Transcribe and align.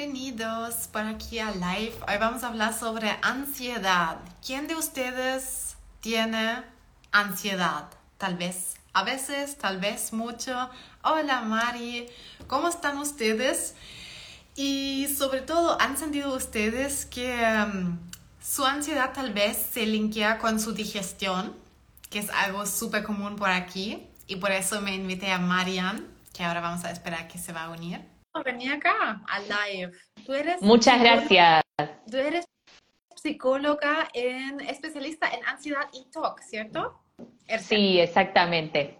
bienvenidos 0.00 0.88
por 0.90 1.02
aquí 1.02 1.40
a 1.40 1.50
Live. 1.50 1.92
Hoy 2.08 2.16
vamos 2.18 2.42
a 2.42 2.48
hablar 2.48 2.72
sobre 2.72 3.18
ansiedad. 3.20 4.16
¿Quién 4.44 4.66
de 4.66 4.74
ustedes 4.74 5.76
tiene 6.00 6.62
ansiedad? 7.12 7.84
Tal 8.16 8.38
vez 8.38 8.76
a 8.94 9.04
veces, 9.04 9.58
tal 9.58 9.78
vez 9.78 10.14
mucho. 10.14 10.70
Hola 11.02 11.42
Mari, 11.42 12.08
¿cómo 12.46 12.68
están 12.68 12.96
ustedes? 12.96 13.74
Y 14.56 15.06
sobre 15.14 15.42
todo, 15.42 15.78
¿han 15.78 15.98
sentido 15.98 16.34
ustedes 16.34 17.04
que 17.04 17.38
um, 17.66 17.98
su 18.42 18.64
ansiedad 18.64 19.12
tal 19.12 19.34
vez 19.34 19.58
se 19.70 19.84
linkea 19.84 20.38
con 20.38 20.60
su 20.60 20.72
digestión? 20.72 21.54
Que 22.08 22.20
es 22.20 22.30
algo 22.30 22.64
súper 22.64 23.04
común 23.04 23.36
por 23.36 23.50
aquí. 23.50 24.06
Y 24.26 24.36
por 24.36 24.50
eso 24.50 24.80
me 24.80 24.94
invité 24.94 25.30
a 25.30 25.38
Marian, 25.38 26.06
que 26.32 26.42
ahora 26.42 26.62
vamos 26.62 26.86
a 26.86 26.90
esperar 26.90 27.28
que 27.28 27.38
se 27.38 27.52
va 27.52 27.64
a 27.64 27.68
unir. 27.68 28.09
Vení 28.32 28.68
acá, 28.68 29.22
a 29.26 29.40
live. 29.40 29.92
¿Tú 30.24 30.32
eres 30.32 30.62
Muchas 30.62 31.00
gracias. 31.00 31.62
Tú 32.08 32.16
eres 32.16 32.44
psicóloga 33.16 34.08
en, 34.14 34.60
especialista 34.60 35.28
en 35.28 35.44
ansiedad 35.44 35.88
y 35.92 36.08
TOC, 36.10 36.40
¿cierto? 36.40 37.02
Sí, 37.58 37.98
exactamente. 37.98 38.98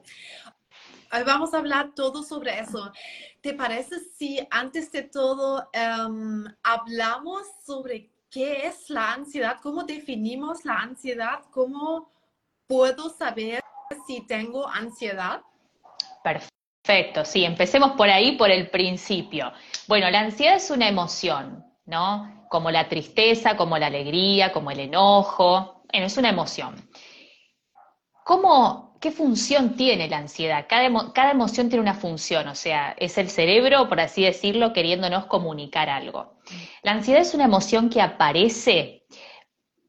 Hoy 1.13 1.23
vamos 1.25 1.55
a 1.55 1.59
hablar 1.59 1.95
todo 1.95 2.23
sobre 2.23 2.59
eso. 2.59 2.93
¿Te 3.41 3.55
parece 3.55 4.01
si 4.01 4.47
antes 4.51 4.91
de 4.93 5.05
todo 5.05 5.71
em, 5.73 6.45
hablamos 6.63 7.47
sobre 7.65 8.11
qué 8.31 8.67
es 8.67 8.91
la 8.91 9.13
ansiedad? 9.13 9.59
¿Cómo 9.63 9.85
definimos 9.85 10.65
la 10.65 10.75
ansiedad? 10.75 11.41
¿Cómo 11.51 12.13
puedo 12.67 13.09
saber 13.11 13.63
si 14.07 14.27
tengo 14.27 14.69
ansiedad? 14.69 15.43
Perfecto. 16.23 16.60
Perfecto, 16.91 17.25
sí, 17.25 17.45
empecemos 17.45 17.93
por 17.93 18.11
ahí, 18.11 18.33
por 18.33 18.51
el 18.51 18.69
principio. 18.69 19.53
Bueno, 19.87 20.11
la 20.11 20.19
ansiedad 20.19 20.57
es 20.57 20.73
una 20.73 20.89
emoción, 20.89 21.65
¿no? 21.87 22.45
Como 22.49 22.73
la 22.73 22.89
tristeza, 22.89 23.57
como 23.57 23.79
la 23.79 23.87
alegría, 23.87 24.51
como 24.51 24.73
el 24.73 24.81
enojo. 24.81 25.85
Bueno, 25.93 26.07
es 26.07 26.17
una 26.17 26.31
emoción. 26.31 26.91
¿Cómo, 28.25 28.99
qué 29.01 29.13
función 29.13 29.77
tiene 29.77 30.09
la 30.09 30.17
ansiedad? 30.17 30.67
Cada, 30.69 31.13
cada 31.13 31.31
emoción 31.31 31.69
tiene 31.69 31.83
una 31.83 31.95
función, 31.95 32.49
o 32.49 32.57
sea, 32.57 32.97
es 32.99 33.19
el 33.19 33.31
cerebro, 33.31 33.89
por 33.89 34.01
así 34.01 34.25
decirlo, 34.25 34.73
queriéndonos 34.73 35.27
comunicar 35.27 35.89
algo. 35.89 36.41
La 36.83 36.91
ansiedad 36.91 37.23
es 37.23 37.35
una 37.35 37.45
emoción 37.45 37.89
que 37.89 38.03
aparece 38.03 39.05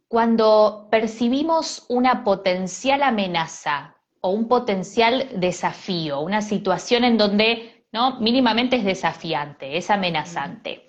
cuando 0.08 0.88
percibimos 0.92 1.84
una 1.90 2.24
potencial 2.24 3.02
amenaza 3.02 3.98
o 4.22 4.30
un 4.30 4.48
potencial 4.48 5.30
desafío, 5.36 6.22
una 6.22 6.42
situación 6.42 7.04
en 7.04 7.18
donde 7.18 7.86
¿no? 7.92 8.20
mínimamente 8.20 8.78
es 8.78 8.86
desafiante, 8.86 9.78
es 9.78 9.90
amenazante. 9.90 10.88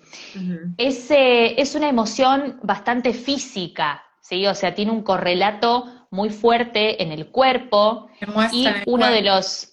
es, 0.77 1.07
es, 1.09 1.75
una 1.75 1.89
emoción 1.89 2.59
bastante 2.63 3.13
física, 3.13 4.03
¿sí? 4.21 4.45
o 4.47 4.55
sea, 4.55 4.73
tiene 4.73 4.91
un 4.91 5.03
correlato 5.03 5.85
muy 6.11 6.29
fuerte 6.29 7.01
en 7.01 7.11
el 7.11 7.27
cuerpo 7.27 8.07
y 8.51 8.67
uno 8.85 9.07
de 9.07 9.21
los 9.23 9.72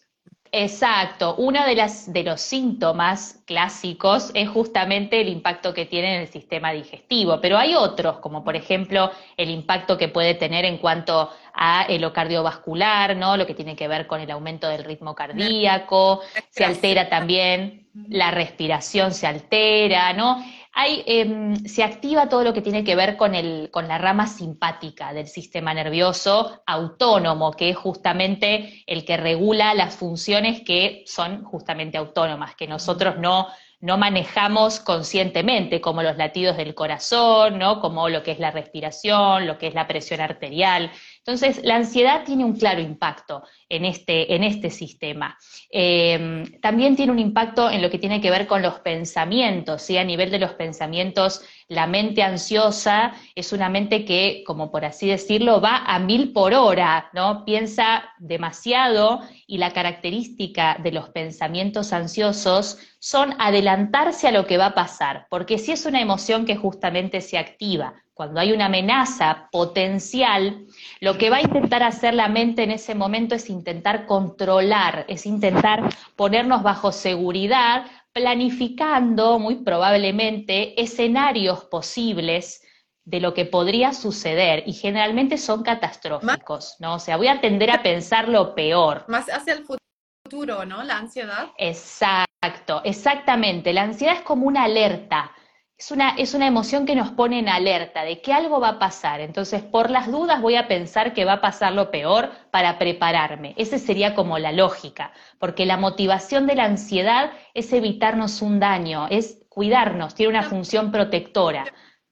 Exacto, 0.52 1.36
uno 1.36 1.64
de, 1.64 1.76
las, 1.76 2.12
de 2.12 2.24
los 2.24 2.40
síntomas 2.40 3.40
clásicos 3.46 4.32
es 4.34 4.48
justamente 4.48 5.20
el 5.20 5.28
impacto 5.28 5.72
que 5.72 5.86
tiene 5.86 6.16
en 6.16 6.22
el 6.22 6.28
sistema 6.28 6.72
digestivo, 6.72 7.40
pero 7.40 7.56
hay 7.56 7.76
otros, 7.76 8.18
como 8.18 8.42
por 8.42 8.56
ejemplo 8.56 9.12
el 9.36 9.48
impacto 9.48 9.96
que 9.96 10.08
puede 10.08 10.34
tener 10.34 10.64
en 10.64 10.78
cuanto 10.78 11.30
a 11.54 11.86
lo 11.88 12.12
cardiovascular, 12.12 13.16
¿no? 13.16 13.36
Lo 13.36 13.46
que 13.46 13.54
tiene 13.54 13.76
que 13.76 13.86
ver 13.86 14.08
con 14.08 14.20
el 14.20 14.30
aumento 14.30 14.68
del 14.68 14.82
ritmo 14.82 15.14
cardíaco, 15.14 16.20
se 16.50 16.64
altera 16.64 17.08
también 17.08 17.88
la 18.08 18.32
respiración, 18.32 19.12
se 19.12 19.28
altera, 19.28 20.12
¿no? 20.14 20.42
Em, 20.82 21.56
se 21.66 21.82
activa 21.82 22.28
todo 22.28 22.44
lo 22.44 22.54
que 22.54 22.62
tiene 22.62 22.84
que 22.84 22.94
ver 22.96 23.16
con, 23.16 23.32
la 23.32 23.98
rama 23.98 24.26
simpática 24.26 25.12
del 25.12 25.26
sistema 25.26 25.74
nervioso 25.74 26.62
autónomo, 26.64 27.52
que 27.52 27.70
es 27.70 27.76
justamente 27.76 28.82
el 28.86 29.04
que 29.04 29.16
regula 29.16 29.74
las 29.74 29.96
funciones 29.96 30.62
que 30.62 31.02
son 31.06 31.44
justamente 31.44 31.98
autónomas, 31.98 32.54
que 32.54 32.66
nosotros 32.66 33.18
no, 33.18 33.48
no 33.80 33.98
manejamos 33.98 34.80
conscientemente, 34.80 35.80
como 35.80 36.02
los 36.02 36.16
latidos 36.16 36.56
del 36.56 36.74
corazón, 36.74 37.58
¿no? 37.58 37.80
como 37.80 38.08
lo 38.08 38.22
que 38.22 38.30
es 38.30 38.38
la 38.38 38.50
respiración, 38.50 39.46
lo 39.46 39.58
que 39.58 39.66
es 39.66 39.74
la 39.74 39.86
presión 39.86 40.20
arterial. 40.20 40.92
Entonces, 41.24 41.60
la 41.64 41.76
ansiedad 41.76 42.24
tiene 42.24 42.46
un 42.46 42.56
claro 42.56 42.80
impacto 42.80 43.42
en 43.68 43.84
este, 43.84 44.34
en 44.34 44.42
este 44.42 44.70
sistema. 44.70 45.36
Em, 45.70 46.58
también 46.60 46.96
tiene 46.96 47.12
un 47.12 47.18
impacto 47.18 47.70
en 47.70 47.82
lo 47.82 47.90
que 47.90 47.98
tiene 47.98 48.22
que 48.22 48.30
ver 48.30 48.46
con 48.46 48.62
los 48.62 48.80
pensamientos, 48.80 49.82
¿sí? 49.82 49.98
a 49.98 50.04
nivel 50.04 50.30
de 50.30 50.38
los 50.38 50.54
pensamientos, 50.54 51.42
la 51.68 51.86
mente 51.86 52.22
ansiosa 52.22 53.12
es 53.34 53.52
una 53.52 53.68
mente 53.68 54.04
que, 54.04 54.42
como 54.46 54.72
por 54.72 54.84
así 54.84 55.08
decirlo, 55.08 55.60
va 55.60 55.84
a 55.86 55.98
mil 55.98 56.32
por 56.32 56.54
hora, 56.54 57.10
¿no? 57.12 57.44
Piensa 57.44 58.10
demasiado 58.18 59.20
y 59.46 59.58
la 59.58 59.72
característica 59.72 60.78
de 60.82 60.90
los 60.90 61.10
pensamientos 61.10 61.92
ansiosos 61.92 62.78
son 62.98 63.34
adelantarse 63.38 64.26
a 64.26 64.32
lo 64.32 64.46
que 64.46 64.58
va 64.58 64.66
a 64.66 64.74
pasar, 64.74 65.26
porque 65.30 65.58
si 65.58 65.72
es 65.72 65.86
una 65.86 66.00
emoción 66.00 66.44
que 66.44 66.56
justamente 66.56 67.20
se 67.20 67.38
activa 67.38 67.94
cuando 68.20 68.38
hay 68.38 68.52
una 68.52 68.66
amenaza 68.66 69.48
potencial, 69.50 70.66
lo 71.00 71.16
que 71.16 71.30
va 71.30 71.38
a 71.38 71.40
intentar 71.40 71.82
hacer 71.82 72.12
la 72.12 72.28
mente 72.28 72.62
en 72.64 72.70
ese 72.70 72.94
momento 72.94 73.34
es 73.34 73.48
intentar 73.48 74.04
controlar, 74.04 75.06
es 75.08 75.24
intentar 75.24 75.88
ponernos 76.16 76.62
bajo 76.62 76.92
seguridad, 76.92 77.86
planificando 78.12 79.38
muy 79.38 79.64
probablemente 79.64 80.78
escenarios 80.78 81.64
posibles 81.64 82.62
de 83.06 83.20
lo 83.20 83.32
que 83.32 83.46
podría 83.46 83.94
suceder 83.94 84.64
y 84.66 84.74
generalmente 84.74 85.38
son 85.38 85.62
catastróficos, 85.62 86.76
¿no? 86.78 86.96
O 86.96 86.98
sea, 86.98 87.16
voy 87.16 87.28
a 87.28 87.40
tender 87.40 87.70
a 87.70 87.82
pensar 87.82 88.28
lo 88.28 88.54
peor. 88.54 89.06
Más 89.08 89.30
hacia 89.30 89.54
el 89.54 89.64
futuro, 89.64 90.66
¿no? 90.66 90.82
La 90.82 90.98
ansiedad. 90.98 91.52
Exacto, 91.56 92.82
exactamente. 92.84 93.72
La 93.72 93.84
ansiedad 93.84 94.16
es 94.16 94.20
como 94.20 94.46
una 94.46 94.64
alerta 94.64 95.32
es 95.80 95.90
una, 95.90 96.10
es 96.10 96.34
una 96.34 96.46
emoción 96.46 96.84
que 96.84 96.94
nos 96.94 97.10
pone 97.12 97.38
en 97.38 97.48
alerta 97.48 98.04
de 98.04 98.20
que 98.20 98.34
algo 98.34 98.60
va 98.60 98.68
a 98.68 98.78
pasar. 98.78 99.22
Entonces, 99.22 99.62
por 99.62 99.88
las 99.88 100.12
dudas 100.12 100.42
voy 100.42 100.56
a 100.56 100.68
pensar 100.68 101.14
que 101.14 101.24
va 101.24 101.34
a 101.34 101.40
pasar 101.40 101.72
lo 101.72 101.90
peor 101.90 102.30
para 102.50 102.78
prepararme. 102.78 103.54
Esa 103.56 103.78
sería 103.78 104.14
como 104.14 104.38
la 104.38 104.52
lógica, 104.52 105.10
porque 105.38 105.64
la 105.64 105.78
motivación 105.78 106.46
de 106.46 106.56
la 106.56 106.64
ansiedad 106.64 107.32
es 107.54 107.72
evitarnos 107.72 108.42
un 108.42 108.60
daño, 108.60 109.06
es 109.08 109.42
cuidarnos, 109.48 110.14
tiene 110.14 110.28
una 110.28 110.42
función 110.42 110.92
protectora. 110.92 111.64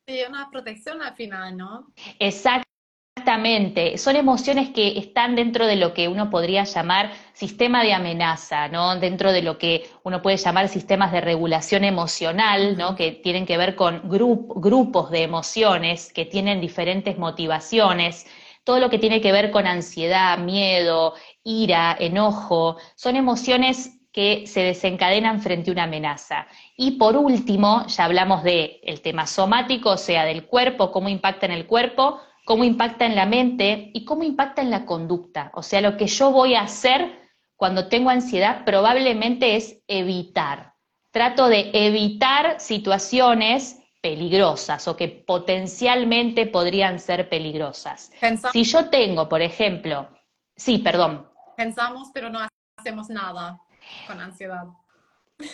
Sí, 0.06 0.22
una 0.26 0.48
protección 0.50 1.02
al 1.02 1.14
final, 1.14 1.54
¿no? 1.54 1.92
Exacto. 2.18 2.67
Exactamente, 3.18 3.98
son 3.98 4.14
emociones 4.14 4.70
que 4.70 4.96
están 4.96 5.34
dentro 5.34 5.66
de 5.66 5.74
lo 5.74 5.92
que 5.92 6.06
uno 6.06 6.30
podría 6.30 6.62
llamar 6.62 7.10
sistema 7.32 7.82
de 7.82 7.92
amenaza, 7.92 8.68
¿no? 8.68 8.94
Dentro 8.94 9.32
de 9.32 9.42
lo 9.42 9.58
que 9.58 9.90
uno 10.04 10.22
puede 10.22 10.36
llamar 10.36 10.68
sistemas 10.68 11.10
de 11.10 11.20
regulación 11.20 11.82
emocional, 11.82 12.78
¿no? 12.78 12.94
Que 12.94 13.10
tienen 13.10 13.44
que 13.44 13.56
ver 13.56 13.74
con 13.74 14.02
grupos 14.08 15.10
de 15.10 15.24
emociones 15.24 16.12
que 16.12 16.26
tienen 16.26 16.60
diferentes 16.60 17.18
motivaciones. 17.18 18.24
Todo 18.62 18.78
lo 18.78 18.88
que 18.88 19.00
tiene 19.00 19.20
que 19.20 19.32
ver 19.32 19.50
con 19.50 19.66
ansiedad, 19.66 20.38
miedo, 20.38 21.14
ira, 21.42 21.96
enojo, 21.98 22.76
son 22.94 23.16
emociones 23.16 23.98
que 24.12 24.46
se 24.46 24.60
desencadenan 24.60 25.40
frente 25.42 25.70
a 25.70 25.72
una 25.72 25.84
amenaza. 25.84 26.46
Y 26.76 26.92
por 26.92 27.16
último, 27.16 27.84
ya 27.88 28.04
hablamos 28.04 28.44
del 28.44 28.78
el 28.84 29.00
tema 29.00 29.26
somático, 29.26 29.90
o 29.90 29.96
sea, 29.96 30.24
del 30.24 30.46
cuerpo, 30.46 30.92
cómo 30.92 31.08
impacta 31.08 31.46
en 31.46 31.52
el 31.52 31.66
cuerpo, 31.66 32.20
cómo 32.48 32.64
impacta 32.64 33.04
en 33.04 33.14
la 33.14 33.26
mente 33.26 33.90
y 33.92 34.06
cómo 34.06 34.22
impacta 34.22 34.62
en 34.62 34.70
la 34.70 34.86
conducta. 34.86 35.50
O 35.52 35.62
sea, 35.62 35.82
lo 35.82 35.98
que 35.98 36.06
yo 36.06 36.32
voy 36.32 36.54
a 36.54 36.62
hacer 36.62 37.28
cuando 37.56 37.88
tengo 37.88 38.08
ansiedad 38.08 38.64
probablemente 38.64 39.54
es 39.54 39.82
evitar. 39.86 40.72
Trato 41.10 41.48
de 41.48 41.70
evitar 41.74 42.58
situaciones 42.58 43.78
peligrosas 44.00 44.88
o 44.88 44.96
que 44.96 45.08
potencialmente 45.08 46.46
podrían 46.46 47.00
ser 47.00 47.28
peligrosas. 47.28 48.12
si 48.50 48.64
yo 48.64 48.88
tengo, 48.88 49.28
por 49.28 49.42
ejemplo, 49.42 50.08
sí, 50.56 50.78
perdón. 50.78 51.28
Pensamos, 51.54 52.08
pero 52.14 52.30
no 52.30 52.40
hacemos 52.78 53.10
nada 53.10 53.60
con 54.06 54.22
ansiedad. 54.22 54.64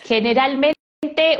Generalmente 0.05 0.74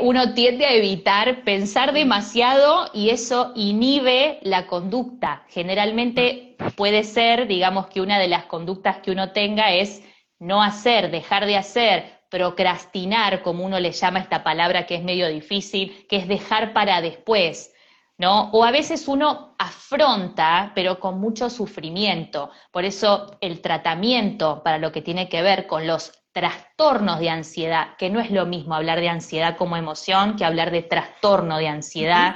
uno 0.01 0.33
tiende 0.33 0.65
a 0.65 0.73
evitar 0.73 1.43
pensar 1.43 1.93
demasiado 1.93 2.89
y 2.93 3.09
eso 3.09 3.51
inhibe 3.55 4.39
la 4.43 4.67
conducta. 4.67 5.43
Generalmente 5.49 6.55
puede 6.75 7.03
ser, 7.03 7.47
digamos, 7.47 7.87
que 7.87 8.01
una 8.01 8.19
de 8.19 8.27
las 8.27 8.45
conductas 8.45 8.97
que 8.97 9.11
uno 9.11 9.31
tenga 9.31 9.73
es 9.73 10.03
no 10.39 10.61
hacer, 10.61 11.11
dejar 11.11 11.45
de 11.45 11.57
hacer, 11.57 12.21
procrastinar, 12.29 13.41
como 13.41 13.65
uno 13.65 13.79
le 13.79 13.91
llama 13.91 14.19
esta 14.19 14.43
palabra 14.43 14.85
que 14.85 14.95
es 14.95 15.03
medio 15.03 15.27
difícil, 15.27 16.05
que 16.09 16.17
es 16.17 16.27
dejar 16.27 16.73
para 16.73 17.01
después. 17.01 17.71
¿No? 18.17 18.49
O 18.51 18.63
a 18.63 18.71
veces 18.71 19.09
uno 19.09 19.55
afronta, 19.59 20.71
pero 20.73 21.01
con 21.01 21.19
mucho 21.19 21.49
sufrimiento. 21.49 22.49
Por 22.71 22.85
eso 22.85 23.37
el 23.41 23.59
tratamiento 23.59 24.63
para 24.63 24.77
lo 24.77 24.93
que 24.93 25.01
tiene 25.01 25.27
que 25.27 25.41
ver 25.41 25.67
con 25.67 25.85
los 25.85 26.13
trastornos 26.35 27.19
de 27.19 27.29
ansiedad, 27.29 27.95
que 27.97 28.09
no 28.09 28.19
es 28.19 28.29
lo 28.29 28.45
mismo 28.45 28.75
hablar 28.75 28.99
de 28.99 29.07
ansiedad 29.07 29.55
como 29.55 29.77
emoción 29.77 30.35
que 30.35 30.43
hablar 30.43 30.69
de 30.69 30.81
trastorno 30.81 31.57
de 31.57 31.69
ansiedad, 31.69 32.35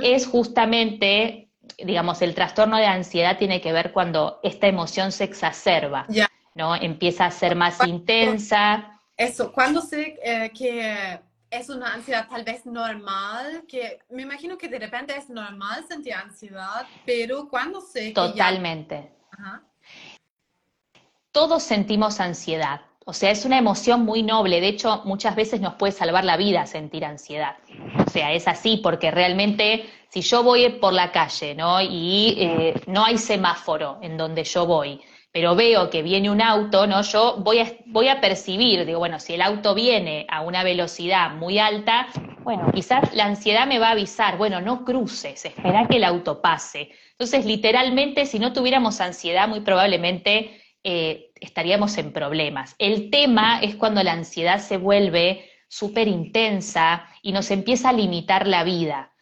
es 0.00 0.28
justamente, 0.28 1.50
digamos, 1.76 2.22
el 2.22 2.36
trastorno 2.36 2.76
de 2.76 2.86
ansiedad 2.86 3.36
tiene 3.38 3.60
que 3.60 3.72
ver 3.72 3.90
cuando 3.90 4.38
esta 4.44 4.68
emoción 4.68 5.10
se 5.10 5.24
exacerba, 5.24 6.06
¿no? 6.54 6.76
Empieza 6.76 7.26
a 7.26 7.32
ser 7.32 7.56
más 7.56 7.84
intensa. 7.84 9.00
Eso, 9.16 9.50
cuando 9.50 9.82
sé 9.82 10.20
eh, 10.22 10.52
que 10.56 11.18
es 11.50 11.68
una 11.68 11.94
ansiedad 11.94 12.28
tal 12.30 12.44
vez 12.44 12.64
normal, 12.64 13.64
que 13.66 13.98
me 14.10 14.22
imagino 14.22 14.56
que 14.56 14.68
de 14.68 14.78
repente 14.78 15.16
es 15.16 15.28
normal 15.28 15.84
sentir 15.88 16.14
ansiedad, 16.14 16.86
pero 17.04 17.48
cuando 17.48 17.80
sé... 17.80 18.12
Totalmente. 18.12 19.10
Todos 21.32 21.64
sentimos 21.64 22.20
ansiedad. 22.20 22.82
O 23.04 23.12
sea, 23.12 23.30
es 23.30 23.44
una 23.44 23.58
emoción 23.58 24.04
muy 24.04 24.22
noble. 24.22 24.60
De 24.60 24.68
hecho, 24.68 25.02
muchas 25.04 25.34
veces 25.34 25.60
nos 25.60 25.74
puede 25.74 25.92
salvar 25.92 26.24
la 26.24 26.36
vida 26.36 26.66
sentir 26.66 27.04
ansiedad. 27.04 27.56
O 28.06 28.10
sea, 28.10 28.32
es 28.32 28.46
así 28.46 28.76
porque 28.76 29.10
realmente 29.10 29.86
si 30.08 30.20
yo 30.20 30.42
voy 30.42 30.68
por 30.68 30.92
la 30.92 31.10
calle, 31.10 31.54
¿no? 31.54 31.80
Y 31.80 32.36
eh, 32.38 32.74
no 32.86 33.04
hay 33.04 33.18
semáforo 33.18 33.98
en 34.02 34.16
donde 34.16 34.44
yo 34.44 34.66
voy, 34.66 35.00
pero 35.32 35.56
veo 35.56 35.88
que 35.88 36.02
viene 36.02 36.30
un 36.30 36.42
auto, 36.42 36.86
¿no? 36.86 37.02
Yo 37.02 37.38
voy 37.38 37.60
a, 37.60 37.72
voy 37.86 38.08
a 38.08 38.20
percibir, 38.20 38.84
digo, 38.84 38.98
bueno, 38.98 39.18
si 39.18 39.34
el 39.34 39.42
auto 39.42 39.74
viene 39.74 40.26
a 40.28 40.42
una 40.42 40.62
velocidad 40.62 41.30
muy 41.30 41.58
alta, 41.58 42.08
bueno, 42.40 42.70
quizás 42.74 43.14
la 43.14 43.24
ansiedad 43.24 43.66
me 43.66 43.78
va 43.78 43.88
a 43.88 43.92
avisar, 43.92 44.36
bueno, 44.36 44.60
no 44.60 44.84
cruces, 44.84 45.44
espera 45.44 45.88
que 45.88 45.96
el 45.96 46.04
auto 46.04 46.42
pase. 46.42 46.90
Entonces, 47.12 47.46
literalmente, 47.46 48.26
si 48.26 48.38
no 48.38 48.52
tuviéramos 48.52 49.00
ansiedad, 49.00 49.48
muy 49.48 49.60
probablemente 49.60 50.60
eh, 50.84 51.31
estaríamos 51.42 51.98
en 51.98 52.12
problemas. 52.12 52.74
El 52.78 53.10
tema 53.10 53.60
es 53.60 53.74
cuando 53.76 54.02
la 54.02 54.12
ansiedad 54.12 54.58
se 54.58 54.76
vuelve 54.76 55.50
súper 55.68 56.08
intensa 56.08 57.06
y 57.22 57.32
nos 57.32 57.50
empieza 57.50 57.88
a 57.88 57.92
limitar 57.92 58.46
la 58.46 58.64
vida. 58.64 59.12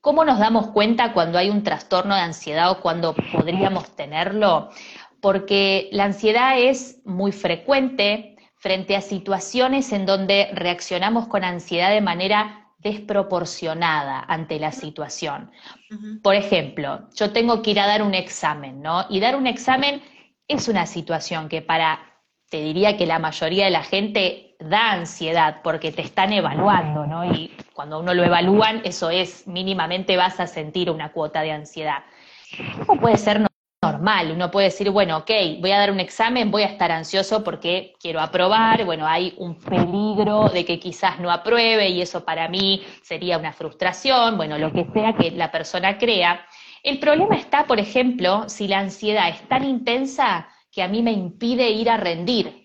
¿Cómo 0.00 0.24
nos 0.24 0.38
damos 0.38 0.68
cuenta 0.68 1.12
cuando 1.12 1.38
hay 1.38 1.48
un 1.48 1.62
trastorno 1.62 2.14
de 2.14 2.20
ansiedad 2.20 2.70
o 2.70 2.80
cuando 2.80 3.14
podríamos 3.32 3.96
tenerlo? 3.96 4.70
Porque 5.20 5.88
la 5.92 6.04
ansiedad 6.04 6.58
es 6.58 7.00
muy 7.06 7.32
frecuente 7.32 8.36
frente 8.56 8.96
a 8.96 9.00
situaciones 9.00 9.92
en 9.92 10.04
donde 10.04 10.50
reaccionamos 10.52 11.26
con 11.28 11.44
ansiedad 11.44 11.90
de 11.90 12.00
manera 12.02 12.64
desproporcionada 12.78 14.24
ante 14.28 14.58
la 14.58 14.72
situación. 14.72 15.50
Por 16.22 16.34
ejemplo, 16.34 17.08
yo 17.14 17.32
tengo 17.32 17.62
que 17.62 17.70
ir 17.70 17.80
a 17.80 17.86
dar 17.86 18.02
un 18.02 18.14
examen, 18.14 18.82
¿no? 18.82 19.06
Y 19.08 19.20
dar 19.20 19.36
un 19.36 19.46
examen 19.46 20.02
es 20.48 20.68
una 20.68 20.86
situación 20.86 21.48
que 21.48 21.62
para, 21.62 22.00
te 22.50 22.60
diría 22.60 22.96
que 22.96 23.06
la 23.06 23.18
mayoría 23.18 23.64
de 23.64 23.70
la 23.70 23.82
gente 23.82 24.56
da 24.60 24.92
ansiedad 24.92 25.60
porque 25.62 25.92
te 25.92 26.02
están 26.02 26.32
evaluando, 26.32 27.06
¿no? 27.06 27.24
Y 27.32 27.52
cuando 27.72 28.00
uno 28.00 28.14
lo 28.14 28.24
evalúan, 28.24 28.82
eso 28.84 29.10
es, 29.10 29.46
mínimamente 29.46 30.16
vas 30.16 30.40
a 30.40 30.46
sentir 30.46 30.90
una 30.90 31.12
cuota 31.12 31.42
de 31.42 31.52
ansiedad. 31.52 32.04
Eso 32.80 32.96
puede 33.00 33.16
ser 33.16 33.40
normal, 33.82 34.32
uno 34.32 34.50
puede 34.50 34.66
decir, 34.66 34.88
bueno, 34.90 35.18
ok, 35.18 35.30
voy 35.60 35.72
a 35.72 35.78
dar 35.78 35.90
un 35.90 36.00
examen, 36.00 36.50
voy 36.50 36.62
a 36.62 36.66
estar 36.66 36.90
ansioso 36.90 37.44
porque 37.44 37.94
quiero 38.00 38.20
aprobar, 38.20 38.84
bueno, 38.84 39.06
hay 39.06 39.34
un 39.36 39.58
peligro 39.58 40.48
de 40.48 40.64
que 40.64 40.78
quizás 40.78 41.20
no 41.20 41.30
apruebe 41.30 41.88
y 41.90 42.00
eso 42.00 42.24
para 42.24 42.48
mí 42.48 42.82
sería 43.02 43.36
una 43.36 43.52
frustración, 43.52 44.36
bueno, 44.38 44.56
lo 44.56 44.72
que 44.72 44.86
sea 44.94 45.12
que 45.14 45.30
la 45.32 45.50
persona 45.50 45.98
crea, 45.98 46.46
el 46.84 46.98
problema 46.98 47.36
está, 47.36 47.66
por 47.66 47.80
ejemplo, 47.80 48.48
si 48.48 48.68
la 48.68 48.78
ansiedad 48.78 49.30
es 49.30 49.40
tan 49.48 49.64
intensa 49.64 50.46
que 50.70 50.82
a 50.82 50.88
mí 50.88 51.02
me 51.02 51.12
impide 51.12 51.70
ir 51.70 51.88
a 51.88 51.96
rendir. 51.96 52.62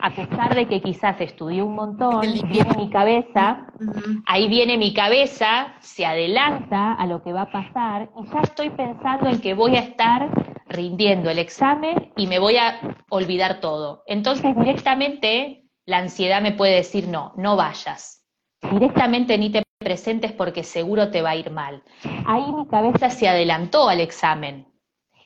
A 0.00 0.10
pesar 0.10 0.54
de 0.54 0.66
que 0.66 0.80
quizás 0.80 1.20
estudié 1.20 1.62
un 1.62 1.74
montón, 1.74 2.22
viene 2.48 2.74
mi 2.76 2.90
cabeza, 2.90 3.66
ahí 4.26 4.48
viene 4.48 4.78
mi 4.78 4.94
cabeza, 4.94 5.74
se 5.80 6.06
adelanta 6.06 6.94
a 6.94 7.06
lo 7.06 7.22
que 7.22 7.32
va 7.32 7.42
a 7.42 7.52
pasar 7.52 8.08
y 8.16 8.26
ya 8.32 8.40
estoy 8.40 8.70
pensando 8.70 9.28
en 9.28 9.40
que 9.40 9.54
voy 9.54 9.76
a 9.76 9.80
estar 9.80 10.30
rindiendo 10.68 11.30
el 11.30 11.38
examen 11.38 12.10
y 12.16 12.26
me 12.26 12.38
voy 12.38 12.56
a 12.56 12.80
olvidar 13.10 13.60
todo. 13.60 14.02
Entonces 14.06 14.56
directamente 14.56 15.66
la 15.84 15.98
ansiedad 15.98 16.40
me 16.40 16.52
puede 16.52 16.76
decir 16.76 17.06
no, 17.06 17.34
no 17.36 17.54
vayas. 17.54 18.24
Directamente 18.72 19.36
ni 19.36 19.50
te 19.50 19.62
presentes 19.82 20.32
porque 20.32 20.64
seguro 20.64 21.10
te 21.10 21.22
va 21.22 21.30
a 21.30 21.36
ir 21.36 21.50
mal. 21.50 21.82
Ahí 22.26 22.52
mi 22.52 22.66
cabeza 22.66 23.10
se 23.10 23.28
adelantó 23.28 23.88
al 23.88 24.00
examen 24.00 24.66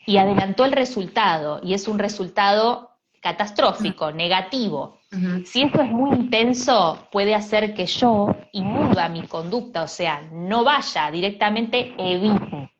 y 0.07 0.19
adelantó 0.19 0.65
el 0.65 0.73
resultado 0.73 1.61
y 1.63 1.75
es 1.75 1.89
un 1.89 1.99
resultado 1.99 2.91
catastrófico, 3.21 4.13
negativo. 4.13 4.99
Si 5.45 5.63
esto 5.63 5.81
es 5.83 5.91
muy 5.91 6.11
intenso, 6.11 7.09
puede 7.11 7.35
hacer 7.35 7.75
que 7.75 7.87
yo 7.87 8.37
inhiba 8.53 9.09
mi 9.09 9.27
conducta, 9.27 9.83
o 9.83 9.89
sea, 9.89 10.23
no 10.31 10.63
vaya, 10.63 11.11
directamente 11.11 11.95
evite. 11.99 12.71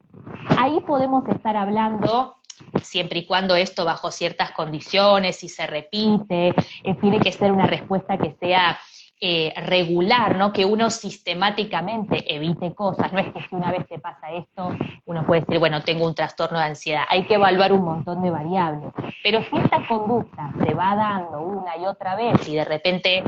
Ahí 0.57 0.81
podemos 0.87 1.27
estar 1.29 1.57
hablando 1.57 2.37
siempre 2.83 3.21
y 3.21 3.27
cuando 3.27 3.57
esto 3.57 3.85
bajo 3.85 4.11
ciertas 4.11 4.53
condiciones, 4.53 5.37
si 5.37 5.49
se 5.49 5.67
repite, 5.67 6.49
eh, 6.85 6.95
tiene 7.01 7.21
que 7.21 7.33
ser 7.33 7.53
una 7.53 7.67
respuesta 7.67 8.19
que 8.19 8.37
sea 8.39 8.79
eh, 9.21 9.55
regular, 9.57 10.37
¿no? 10.37 10.53
Que 10.53 10.67
uno 10.67 10.91
sistemáticamente 10.91 12.35
evite 12.35 12.75
cosas. 12.75 13.13
No 13.13 13.19
es 13.19 13.33
que 13.33 13.57
una 13.57 13.73
vez 13.73 13.87
te 13.89 13.99
pasa 13.99 14.31
esto, 14.33 14.77
uno 15.07 15.25
puede 15.27 15.41
decir, 15.41 15.59
bueno, 15.59 15.83
tengo 15.83 16.07
un 16.07 16.15
trastorno 16.15 16.59
de 16.59 16.65
ansiedad. 16.65 17.05
Hay 17.09 17.25
que 17.25 17.35
evaluar 17.35 17.73
un 17.73 17.83
montón 17.83 18.23
de 18.23 18.31
variables. 18.31 18.93
Pero 19.23 19.43
si 19.45 19.57
esta 19.57 19.87
conducta 19.89 20.53
se 20.63 20.75
va 20.75 20.95
dando 20.95 21.41
una 21.41 21.77
y 21.79 21.87
otra 21.87 22.15
vez 22.15 22.47
y 22.47 22.57
de 22.57 22.65
repente 22.65 23.23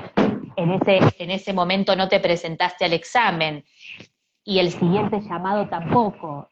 en 0.57 0.73
ese, 0.73 1.01
en 1.19 1.31
ese 1.31 1.53
momento 1.53 1.97
no 1.97 2.09
te 2.09 2.21
presentaste 2.21 2.85
al 2.85 2.93
examen 2.93 3.65
y 4.45 4.59
el 4.59 4.71
siguiente 4.71 5.21
llamado 5.21 5.69
tampoco, 5.69 6.51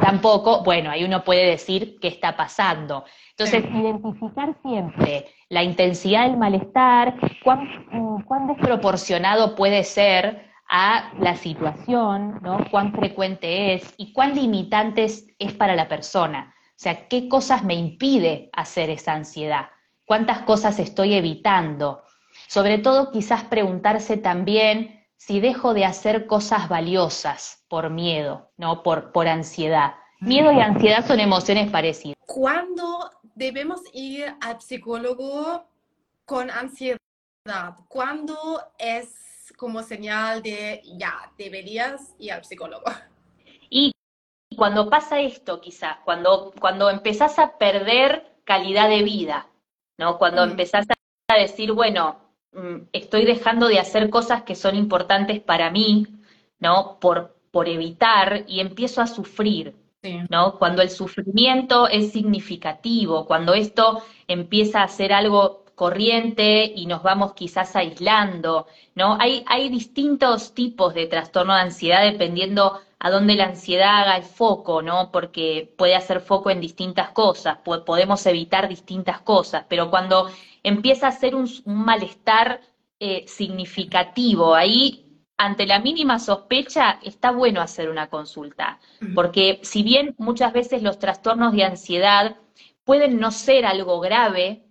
tampoco, 0.00 0.62
bueno, 0.62 0.90
ahí 0.90 1.04
uno 1.04 1.24
puede 1.24 1.46
decir 1.46 1.98
qué 2.00 2.08
está 2.08 2.36
pasando. 2.36 3.04
Entonces, 3.30 3.64
identificar 3.64 4.54
siempre 4.62 5.26
la 5.48 5.62
intensidad 5.62 6.28
del 6.28 6.36
malestar, 6.36 7.14
cuán, 7.42 8.22
cuán 8.26 8.46
desproporcionado 8.46 9.54
puede 9.54 9.84
ser 9.84 10.50
a 10.68 11.12
la 11.18 11.36
situación, 11.36 12.40
¿no? 12.42 12.64
cuán 12.70 12.92
frecuente 12.92 13.74
es 13.74 13.94
y 13.96 14.12
cuán 14.12 14.34
limitante 14.34 15.04
es 15.04 15.52
para 15.58 15.76
la 15.76 15.88
persona. 15.88 16.54
O 16.70 16.76
sea, 16.76 17.06
qué 17.08 17.28
cosas 17.28 17.62
me 17.62 17.74
impide 17.74 18.50
hacer 18.52 18.90
esa 18.90 19.12
ansiedad, 19.12 19.68
cuántas 20.06 20.40
cosas 20.40 20.78
estoy 20.78 21.14
evitando. 21.14 22.02
Sobre 22.48 22.78
todo 22.78 23.12
quizás 23.12 23.44
preguntarse 23.44 24.16
también 24.16 25.03
si 25.26 25.40
dejo 25.40 25.72
de 25.72 25.86
hacer 25.86 26.26
cosas 26.26 26.68
valiosas 26.68 27.64
por 27.68 27.88
miedo, 27.88 28.50
¿no? 28.58 28.82
Por, 28.82 29.10
por 29.10 29.26
ansiedad. 29.26 29.94
Miedo 30.20 30.52
y 30.52 30.60
ansiedad 30.60 31.06
son 31.06 31.18
emociones 31.18 31.70
parecidas. 31.70 32.16
¿Cuándo 32.26 33.10
debemos 33.34 33.80
ir 33.94 34.36
al 34.42 34.60
psicólogo 34.60 35.64
con 36.26 36.50
ansiedad? 36.50 36.98
¿Cuándo 37.88 38.60
es 38.78 39.54
como 39.56 39.82
señal 39.82 40.42
de 40.42 40.82
ya, 40.98 41.32
deberías 41.38 42.14
ir 42.18 42.32
al 42.32 42.44
psicólogo? 42.44 42.84
Y 43.70 43.92
cuando 44.58 44.90
pasa 44.90 45.20
esto, 45.20 45.58
quizás, 45.62 45.96
cuando, 46.04 46.52
cuando 46.60 46.90
empezás 46.90 47.38
a 47.38 47.56
perder 47.56 48.36
calidad 48.44 48.90
de 48.90 49.02
vida, 49.02 49.48
¿no? 49.96 50.18
Cuando 50.18 50.46
mm. 50.46 50.50
empezás 50.50 50.86
a 51.28 51.38
decir, 51.38 51.72
bueno, 51.72 52.23
estoy 52.92 53.24
dejando 53.24 53.68
de 53.68 53.78
hacer 53.78 54.10
cosas 54.10 54.42
que 54.42 54.54
son 54.54 54.76
importantes 54.76 55.40
para 55.40 55.70
mí, 55.70 56.06
¿no? 56.58 56.98
Por, 57.00 57.36
por 57.50 57.68
evitar 57.68 58.44
y 58.46 58.60
empiezo 58.60 59.02
a 59.02 59.06
sufrir. 59.06 59.74
¿no? 60.28 60.58
Cuando 60.58 60.82
el 60.82 60.90
sufrimiento 60.90 61.88
es 61.88 62.12
significativo, 62.12 63.24
cuando 63.24 63.54
esto 63.54 64.02
empieza 64.28 64.82
a 64.82 64.88
ser 64.88 65.14
algo 65.14 65.64
corriente 65.74 66.64
y 66.64 66.86
nos 66.86 67.02
vamos 67.02 67.32
quizás 67.34 67.74
aislando, 67.74 68.66
¿no? 68.94 69.16
Hay, 69.20 69.44
hay 69.46 69.68
distintos 69.68 70.54
tipos 70.54 70.94
de 70.94 71.06
trastorno 71.06 71.54
de 71.54 71.62
ansiedad 71.62 72.02
dependiendo 72.04 72.80
a 72.98 73.10
dónde 73.10 73.34
la 73.34 73.46
ansiedad 73.46 74.02
haga 74.02 74.16
el 74.16 74.22
foco, 74.22 74.82
¿no? 74.82 75.10
Porque 75.10 75.72
puede 75.76 75.94
hacer 75.94 76.20
foco 76.20 76.50
en 76.50 76.60
distintas 76.60 77.10
cosas, 77.10 77.58
podemos 77.64 78.24
evitar 78.26 78.68
distintas 78.68 79.20
cosas, 79.20 79.64
pero 79.68 79.90
cuando 79.90 80.30
empieza 80.64 81.06
a 81.06 81.12
ser 81.12 81.36
un, 81.36 81.48
malestar 81.64 82.60
eh, 82.98 83.24
significativo, 83.28 84.54
ahí 84.56 85.22
ante 85.36 85.66
la 85.66 85.78
mínima 85.78 86.18
sospecha 86.18 86.98
está 87.02 87.30
bueno 87.30 87.60
hacer 87.60 87.88
una 87.90 88.08
consulta, 88.08 88.80
porque 89.14 89.60
si 89.62 89.82
bien 89.82 90.14
muchas 90.18 90.52
veces 90.52 90.82
los 90.82 90.98
trastornos 90.98 91.52
de 91.52 91.64
ansiedad 91.64 92.36
pueden 92.84 93.18
no 93.20 93.30
ser 93.30 93.66
algo 93.66 94.00
grave, 94.00 94.64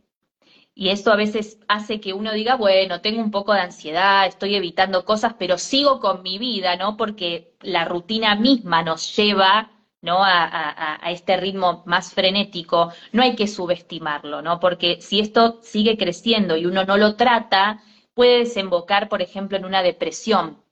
y 0.75 0.89
esto 0.89 1.11
a 1.11 1.15
veces 1.15 1.59
hace 1.67 1.99
que 1.99 2.13
uno 2.13 2.31
diga, 2.31 2.55
bueno, 2.55 3.01
tengo 3.01 3.21
un 3.21 3.29
poco 3.29 3.53
de 3.53 3.59
ansiedad, 3.59 4.25
estoy 4.25 4.55
evitando 4.55 5.05
cosas, 5.05 5.35
pero 5.37 5.59
sigo 5.59 5.99
con 5.99 6.23
mi 6.23 6.39
vida, 6.39 6.75
¿no? 6.77 6.97
Porque 6.97 7.53
la 7.61 7.85
rutina 7.85 8.35
misma 8.35 8.81
nos 8.81 9.15
lleva 9.15 9.72
¿no? 10.03 10.23
A, 10.23 10.99
a, 11.01 11.11
este 11.11 11.37
ritmo 11.37 11.81
más 11.87 12.13
frenético, 12.13 12.91
no 13.11 13.23
hay 13.23 13.35
que 13.35 13.47
subestimarlo, 13.47 14.41
¿no? 14.43 14.59
Porque 14.59 15.01
si 15.01 15.19
esto 15.19 15.59
sigue 15.63 15.97
creciendo 15.97 16.55
y 16.55 16.67
uno 16.67 16.83
no 16.83 16.97
lo 16.97 17.15
trata, 17.15 17.81
puede 18.13 18.39
desembocar, 18.39 19.09
por 19.09 19.21
ejemplo, 19.21 19.57
en 19.57 19.65
una 19.65 19.81
depresión, 19.81 20.63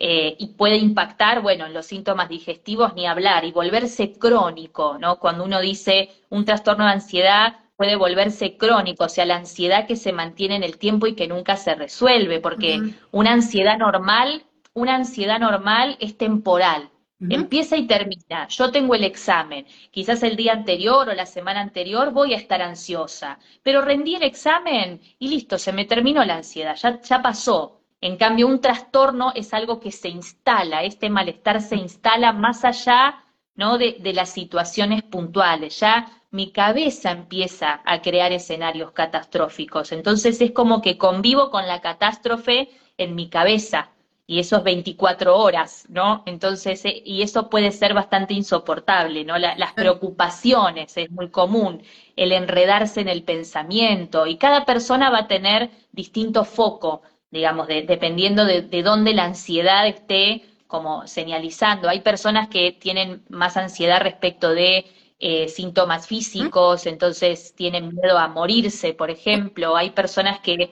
eh, 0.00 0.36
y 0.38 0.54
puede 0.54 0.76
impactar, 0.76 1.42
bueno, 1.42 1.66
en 1.66 1.74
los 1.74 1.86
síntomas 1.86 2.28
digestivos 2.28 2.94
ni 2.94 3.06
hablar 3.06 3.44
y 3.44 3.50
volverse 3.50 4.12
crónico, 4.12 4.96
¿no? 4.96 5.18
Cuando 5.18 5.42
uno 5.44 5.60
dice 5.60 6.10
un 6.30 6.44
trastorno 6.44 6.84
de 6.84 6.92
ansiedad 6.92 7.56
puede 7.76 7.96
volverse 7.96 8.56
crónico, 8.56 9.04
o 9.04 9.08
sea, 9.08 9.26
la 9.26 9.36
ansiedad 9.36 9.88
que 9.88 9.96
se 9.96 10.12
mantiene 10.12 10.54
en 10.54 10.62
el 10.62 10.78
tiempo 10.78 11.08
y 11.08 11.16
que 11.16 11.26
nunca 11.26 11.56
se 11.56 11.74
resuelve, 11.74 12.38
porque 12.38 12.80
una 13.10 13.32
ansiedad 13.32 13.76
normal, 13.76 14.44
una 14.72 14.94
ansiedad 14.94 15.40
normal 15.40 15.96
es 15.98 16.16
temporal, 16.16 16.90
Empieza 17.20 17.76
y 17.76 17.86
termina. 17.86 18.46
Yo 18.48 18.70
tengo 18.70 18.94
el 18.94 19.02
examen. 19.02 19.66
Quizás 19.90 20.22
el 20.22 20.36
día 20.36 20.52
anterior 20.52 21.08
o 21.08 21.14
la 21.14 21.26
semana 21.26 21.60
anterior 21.60 22.12
voy 22.12 22.32
a 22.32 22.36
estar 22.36 22.62
ansiosa, 22.62 23.38
pero 23.62 23.82
rendí 23.82 24.14
el 24.14 24.22
examen 24.22 25.00
y 25.18 25.28
listo, 25.28 25.58
se 25.58 25.72
me 25.72 25.84
terminó 25.84 26.24
la 26.24 26.36
ansiedad, 26.36 26.76
ya, 26.76 27.00
ya 27.00 27.20
pasó. 27.20 27.80
En 28.00 28.16
cambio, 28.16 28.46
un 28.46 28.60
trastorno 28.60 29.32
es 29.34 29.52
algo 29.52 29.80
que 29.80 29.90
se 29.90 30.08
instala, 30.08 30.84
este 30.84 31.10
malestar 31.10 31.60
se 31.60 31.74
instala 31.74 32.32
más 32.32 32.64
allá 32.64 33.24
¿no? 33.56 33.78
de, 33.78 33.96
de 33.98 34.12
las 34.12 34.30
situaciones 34.30 35.02
puntuales. 35.02 35.80
Ya 35.80 36.08
mi 36.30 36.52
cabeza 36.52 37.10
empieza 37.10 37.80
a 37.84 38.00
crear 38.00 38.30
escenarios 38.30 38.92
catastróficos. 38.92 39.90
Entonces 39.90 40.40
es 40.40 40.52
como 40.52 40.80
que 40.80 40.96
convivo 40.96 41.50
con 41.50 41.66
la 41.66 41.80
catástrofe 41.80 42.68
en 42.96 43.16
mi 43.16 43.28
cabeza 43.28 43.90
y 44.28 44.38
esos 44.38 44.62
24 44.62 45.36
horas, 45.36 45.86
¿no? 45.88 46.22
Entonces, 46.26 46.84
eh, 46.84 47.02
y 47.04 47.22
eso 47.22 47.50
puede 47.50 47.72
ser 47.72 47.94
bastante 47.94 48.34
insoportable, 48.34 49.24
¿no? 49.24 49.38
las 49.38 49.72
preocupaciones 49.72 50.96
es 50.96 51.10
muy 51.10 51.30
común, 51.30 51.82
el 52.14 52.32
enredarse 52.32 53.00
en 53.00 53.08
el 53.08 53.24
pensamiento 53.24 54.26
y 54.26 54.36
cada 54.36 54.64
persona 54.64 55.10
va 55.10 55.20
a 55.20 55.28
tener 55.28 55.70
distinto 55.92 56.44
foco 56.44 57.02
digamos, 57.30 57.66
dependiendo 57.68 58.44
de, 58.44 58.82
dónde 58.82 59.12
la 59.14 59.24
ansiedad 59.24 59.86
esté 59.86 60.44
como 60.66 61.06
señalizando. 61.06 61.88
Hay 61.88 62.00
personas 62.00 62.48
que 62.48 62.72
tienen 62.72 63.24
más 63.28 63.56
ansiedad 63.56 64.00
respecto 64.00 64.54
de 64.54 64.86
eh, 65.18 65.48
síntomas 65.48 66.06
físicos, 66.06 66.86
entonces 66.86 67.54
tienen 67.54 67.94
miedo 67.94 68.18
a 68.18 68.28
morirse, 68.28 68.94
por 68.94 69.10
ejemplo. 69.10 69.76
Hay 69.76 69.90
personas 69.90 70.40
que 70.40 70.70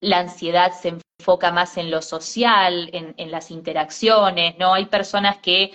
la 0.00 0.20
ansiedad 0.20 0.72
se 0.72 0.98
enfoca 1.18 1.50
más 1.52 1.76
en 1.76 1.90
lo 1.90 2.00
social, 2.02 2.90
en, 2.92 3.30
las 3.30 3.50
interacciones, 3.50 4.56
¿no? 4.58 4.74
Hay 4.74 4.86
personas 4.86 5.38
que 5.38 5.72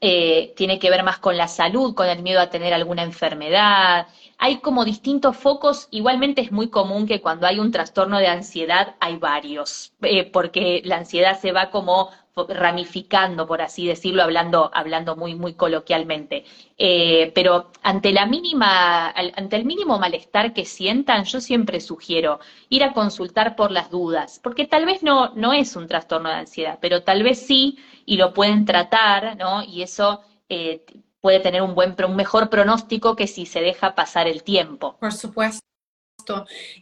eh, 0.00 0.52
tiene 0.56 0.78
que 0.78 0.90
ver 0.90 1.02
más 1.02 1.18
con 1.18 1.36
la 1.36 1.48
salud, 1.48 1.94
con 1.94 2.08
el 2.08 2.22
miedo 2.22 2.40
a 2.40 2.50
tener 2.50 2.72
alguna 2.72 3.02
enfermedad 3.02 4.06
hay 4.38 4.58
como 4.58 4.84
distintos 4.84 5.36
focos, 5.36 5.88
igualmente 5.90 6.40
es 6.42 6.52
muy 6.52 6.68
común 6.68 7.06
que 7.06 7.20
cuando 7.20 7.46
hay 7.46 7.58
un 7.58 7.70
trastorno 7.70 8.18
de 8.18 8.26
ansiedad 8.26 8.94
hay 9.00 9.16
varios, 9.16 9.94
eh, 10.02 10.30
porque 10.30 10.82
la 10.84 10.96
ansiedad 10.96 11.38
se 11.40 11.52
va 11.52 11.70
como 11.70 12.10
ramificando, 12.48 13.46
por 13.46 13.62
así 13.62 13.86
decirlo, 13.86 14.22
hablando, 14.22 14.70
hablando 14.74 15.16
muy, 15.16 15.34
muy 15.34 15.54
coloquialmente. 15.54 16.44
Eh, 16.76 17.30
pero 17.34 17.70
ante 17.82 18.12
la 18.12 18.26
mínima, 18.26 19.10
ante 19.10 19.56
el 19.56 19.64
mínimo 19.64 19.98
malestar 19.98 20.52
que 20.52 20.64
sientan, 20.64 21.24
yo 21.24 21.40
siempre 21.40 21.80
sugiero 21.80 22.40
ir 22.68 22.82
a 22.82 22.92
consultar 22.92 23.54
por 23.54 23.70
las 23.70 23.90
dudas, 23.90 24.40
porque 24.42 24.66
tal 24.66 24.84
vez 24.84 25.02
no, 25.02 25.32
no 25.34 25.52
es 25.52 25.76
un 25.76 25.86
trastorno 25.86 26.28
de 26.28 26.36
ansiedad, 26.36 26.78
pero 26.80 27.02
tal 27.02 27.22
vez 27.22 27.46
sí, 27.46 27.78
y 28.04 28.16
lo 28.16 28.34
pueden 28.34 28.64
tratar, 28.64 29.36
¿no? 29.36 29.62
Y 29.62 29.82
eso 29.82 30.20
eh, 30.48 30.84
puede 31.20 31.40
tener 31.40 31.62
un, 31.62 31.74
buen, 31.74 31.94
un 32.04 32.16
mejor 32.16 32.50
pronóstico 32.50 33.16
que 33.16 33.26
si 33.26 33.46
se 33.46 33.60
deja 33.60 33.94
pasar 33.94 34.26
el 34.26 34.42
tiempo. 34.42 34.96
Por 34.98 35.12
supuesto. 35.12 35.64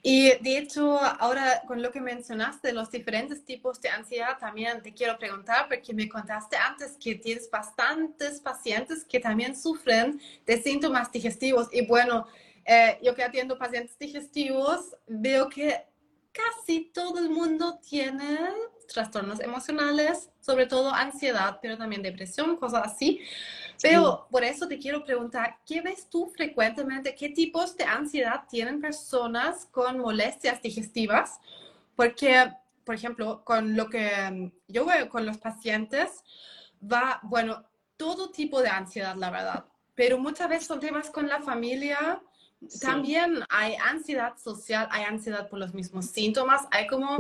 Y 0.03 0.33
de 0.41 0.59
hecho, 0.59 0.99
ahora 1.01 1.63
con 1.67 1.83
lo 1.83 1.91
que 1.91 2.01
mencionaste, 2.01 2.73
los 2.73 2.91
diferentes 2.91 3.45
tipos 3.45 3.81
de 3.81 3.89
ansiedad, 3.89 4.39
también 4.39 4.83
te 4.83 4.93
quiero 4.93 5.19
preguntar, 5.19 5.69
porque 5.69 5.93
me 5.95 6.09
contaste 6.09 6.57
antes 6.57 6.97
que 7.03 7.15
tienes 7.17 7.51
bastantes 7.51 8.41
pacientes 8.41 9.05
que 9.05 9.21
también 9.21 9.57
sufren 9.57 10.21
de 10.47 10.63
síntomas 10.63 11.11
digestivos. 11.11 11.69
Y 11.73 11.87
bueno, 11.87 12.27
eh, 12.65 12.99
yo 13.03 13.15
que 13.15 13.25
atiendo 13.25 13.59
pacientes 13.59 13.99
digestivos, 13.99 14.97
veo 15.07 15.49
que 15.49 15.85
casi 16.33 16.91
todo 16.93 17.19
el 17.19 17.31
mundo 17.31 17.79
tiene 17.89 18.39
trastornos 18.93 19.41
emocionales, 19.41 20.31
sobre 20.41 20.67
todo 20.67 20.93
ansiedad, 20.93 21.59
pero 21.61 21.77
también 21.79 22.03
depresión, 22.03 22.57
cosas 22.57 22.93
así. 22.93 23.21
Pero 23.81 24.29
por 24.31 24.45
eso 24.45 24.69
te 24.69 24.79
quiero 24.79 25.05
preguntar, 25.05 25.59
¿qué 25.67 25.81
ves 25.81 26.09
tú 26.09 26.29
frecuentemente? 26.29 27.15
¿Qué 27.15 27.31
tipos 27.31 27.77
de 27.77 27.85
ansiedad 27.85 28.45
tienen 28.49 28.81
personas 28.81 29.67
con 29.71 29.99
molestias 29.99 30.63
digestivas? 30.63 31.41
Porque, 31.97 32.53
por 32.85 32.95
ejemplo, 32.95 33.43
con 33.45 33.77
lo 33.77 33.89
que 33.89 34.53
yo 34.69 34.87
veo 34.87 35.09
con 35.09 35.27
los 35.27 35.39
pacientes, 35.39 36.23
va, 36.81 37.19
bueno, 37.23 37.65
todo 37.97 38.31
tipo 38.31 38.63
de 38.63 38.69
ansiedad, 38.69 39.17
la 39.17 39.31
verdad. 39.31 39.65
Pero 39.95 40.19
muchas 40.19 40.49
veces 40.49 40.67
son 40.67 40.81
temas 40.81 41.11
con 41.11 41.29
la 41.29 41.41
familia. 41.41 42.23
También 42.81 43.41
hay 43.49 43.75
ansiedad 43.75 44.37
social, 44.37 44.89
hay 44.91 45.05
ansiedad 45.05 45.49
por 45.49 45.59
los 45.59 45.75
mismos 45.75 46.07
síntomas, 46.07 46.63
hay 46.71 46.87
como 46.87 47.17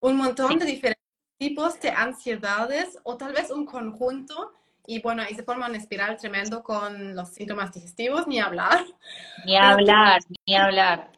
un 0.00 0.16
montón 0.16 0.58
de 0.58 0.64
diferentes 0.64 1.01
tipos 1.42 1.80
de 1.80 1.90
ansiedades 1.90 3.00
o 3.02 3.16
tal 3.16 3.32
vez 3.32 3.50
un 3.50 3.66
conjunto 3.66 4.52
y 4.86 5.00
bueno, 5.00 5.22
ahí 5.22 5.34
se 5.34 5.42
forma 5.42 5.66
una 5.66 5.76
espiral 5.76 6.16
tremendo 6.16 6.62
con 6.62 7.16
los 7.16 7.30
síntomas 7.30 7.72
digestivos, 7.72 8.28
ni 8.28 8.38
hablar. 8.38 8.84
Ni 9.44 9.56
hablar, 9.56 10.20
ni 10.46 10.54
hablar. 10.54 11.10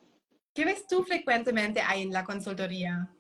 ¿Qué 0.54 0.64
ves 0.64 0.87
tú 0.87 1.02
frecuentemente 1.02 1.83
ahí 1.83 2.02
en 2.02 2.12
la 2.12 2.25
consultoría? 2.25 3.11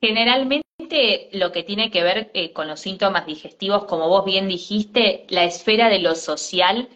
Generalmente 0.00 1.28
lo 1.32 1.52
que 1.52 1.62
tiene 1.64 1.90
que 1.90 2.02
ver 2.02 2.30
eh, 2.32 2.54
con 2.54 2.66
los 2.66 2.80
síntomas 2.80 3.26
digestivos, 3.26 3.84
como 3.84 4.08
vos 4.08 4.24
bien 4.24 4.48
dijiste, 4.48 5.26
la 5.28 5.44
esfera 5.44 5.90
de 5.90 5.98
lo 5.98 6.14
social 6.14 6.88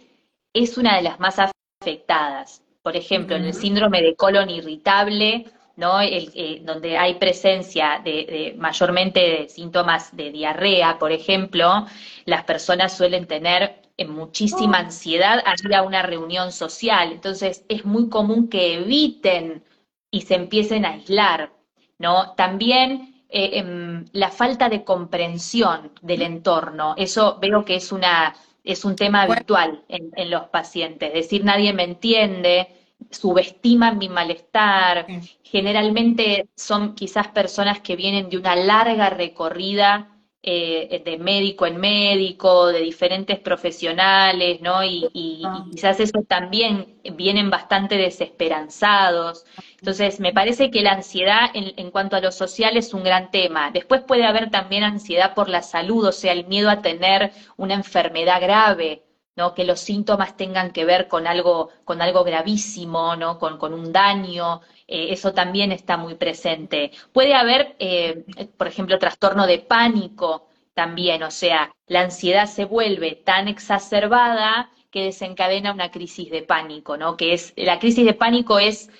es 0.54 0.78
una 0.78 0.96
de 0.96 1.02
las 1.02 1.20
más 1.20 1.36
afectadas. 1.38 2.62
Por 2.82 2.96
ejemplo, 2.96 3.36
en 3.36 3.44
el 3.44 3.54
síndrome 3.54 4.00
de 4.00 4.16
colon 4.16 4.48
irritable, 4.48 5.44
¿no? 5.76 6.00
Eh, 6.00 6.60
donde 6.62 6.98
hay 6.98 7.14
presencia 7.14 8.00
de, 8.04 8.54
mayormente 8.58 9.20
de 9.20 9.48
síntomas 9.48 10.14
de 10.16 10.30
diarrea, 10.30 10.98
por 10.98 11.12
ejemplo, 11.12 11.86
las 12.24 12.44
personas 12.44 12.96
suelen 12.96 13.26
tener 13.26 13.82
eh, 13.96 14.06
muchísima 14.06 14.78
oh. 14.78 14.84
ansiedad 14.84 15.42
al 15.44 15.56
ir 15.64 15.74
a 15.74 15.82
una 15.82 16.02
reunión 16.02 16.52
social. 16.52 17.12
Entonces 17.12 17.64
es 17.68 17.84
muy 17.84 18.08
común 18.08 18.48
que 18.48 18.74
eviten 18.74 19.64
y 20.10 20.22
se 20.22 20.34
empiecen 20.34 20.84
a 20.84 20.90
aislar, 20.90 21.52
¿no? 21.98 22.34
También 22.34 23.24
eh, 23.28 23.58
em, 23.58 24.04
la 24.12 24.30
falta 24.30 24.68
de 24.68 24.84
comprensión 24.84 25.92
del 26.02 26.22
entorno, 26.22 26.94
eso 26.96 27.38
veo 27.40 27.64
que 27.64 27.76
es 27.76 27.92
una 27.92 28.34
es 28.62 28.84
un 28.84 28.94
tema 28.94 29.22
habitual 29.22 29.84
en, 29.88 30.10
en 30.16 30.30
los 30.30 30.48
pacientes, 30.48 31.08
es 31.08 31.14
decir, 31.14 31.44
nadie 31.44 31.72
me 31.72 31.84
entiende, 31.84 32.68
subestiman 33.10 33.98
mi 33.98 34.08
malestar. 34.08 35.06
Generalmente 35.42 36.48
son 36.56 36.94
quizás 36.94 37.28
personas 37.28 37.80
que 37.80 37.96
vienen 37.96 38.28
de 38.28 38.38
una 38.38 38.56
larga 38.56 39.10
recorrida 39.10 40.10
eh, 40.42 41.02
de 41.04 41.18
médico 41.18 41.66
en 41.66 41.76
médico, 41.76 42.68
de 42.68 42.80
diferentes 42.80 43.38
profesionales, 43.40 44.62
¿no? 44.62 44.82
Y, 44.82 45.42
ah. 45.44 45.66
quizás 45.70 46.00
eso 46.00 46.22
también 46.26 46.98
vienen 47.14 47.50
bastante 47.50 47.96
desesperanzados. 47.98 49.44
Entonces, 49.78 50.18
me 50.18 50.32
parece 50.32 50.70
que 50.70 50.80
la 50.80 50.92
ansiedad 50.92 51.50
en, 51.52 51.74
en, 51.76 51.90
cuanto 51.90 52.16
a 52.16 52.20
lo 52.20 52.32
social 52.32 52.78
es 52.78 52.94
un 52.94 53.04
gran 53.04 53.30
tema. 53.30 53.70
Después 53.70 54.00
puede 54.00 54.24
haber 54.24 54.50
también 54.50 54.82
ansiedad 54.82 55.34
por 55.34 55.50
la 55.50 55.60
salud, 55.60 56.06
o 56.06 56.12
sea, 56.12 56.32
el 56.32 56.46
miedo 56.46 56.70
a 56.70 56.80
tener 56.80 57.32
una 57.58 57.74
enfermedad 57.74 58.40
grave. 58.40 59.02
¿No? 59.36 59.54
que 59.54 59.64
los 59.64 59.80
síntomas 59.80 60.36
tengan 60.36 60.72
que 60.72 60.84
ver 60.84 61.08
con 61.08 61.26
algo, 61.26 61.70
con 61.84 62.02
algo 62.02 62.24
gravísimo, 62.24 63.16
¿no? 63.16 63.38
con, 63.38 63.58
con 63.58 63.72
un 63.74 63.92
daño, 63.92 64.60
eh, 64.86 65.08
eso 65.12 65.32
también 65.32 65.72
está 65.72 65.96
muy 65.96 66.14
presente. 66.14 66.90
Puede 67.12 67.34
haber, 67.34 67.76
eh, 67.78 68.24
por 68.56 68.66
ejemplo, 68.66 68.98
trastorno 68.98 69.46
de 69.46 69.58
pánico 69.58 70.48
también, 70.74 71.22
o 71.22 71.30
sea, 71.30 71.72
la 71.86 72.02
ansiedad 72.02 72.46
se 72.46 72.64
vuelve 72.64 73.14
tan 73.16 73.48
exacerbada 73.48 74.70
que 74.90 75.04
desencadena 75.04 75.72
una 75.72 75.90
crisis 75.90 76.30
de 76.30 76.42
pánico, 76.42 76.96
¿no? 76.96 77.16
Que 77.16 77.32
es, 77.34 77.52
la 77.56 77.78
crisis 77.78 78.04
de 78.04 78.14
pánico 78.14 78.58
es 78.58 78.90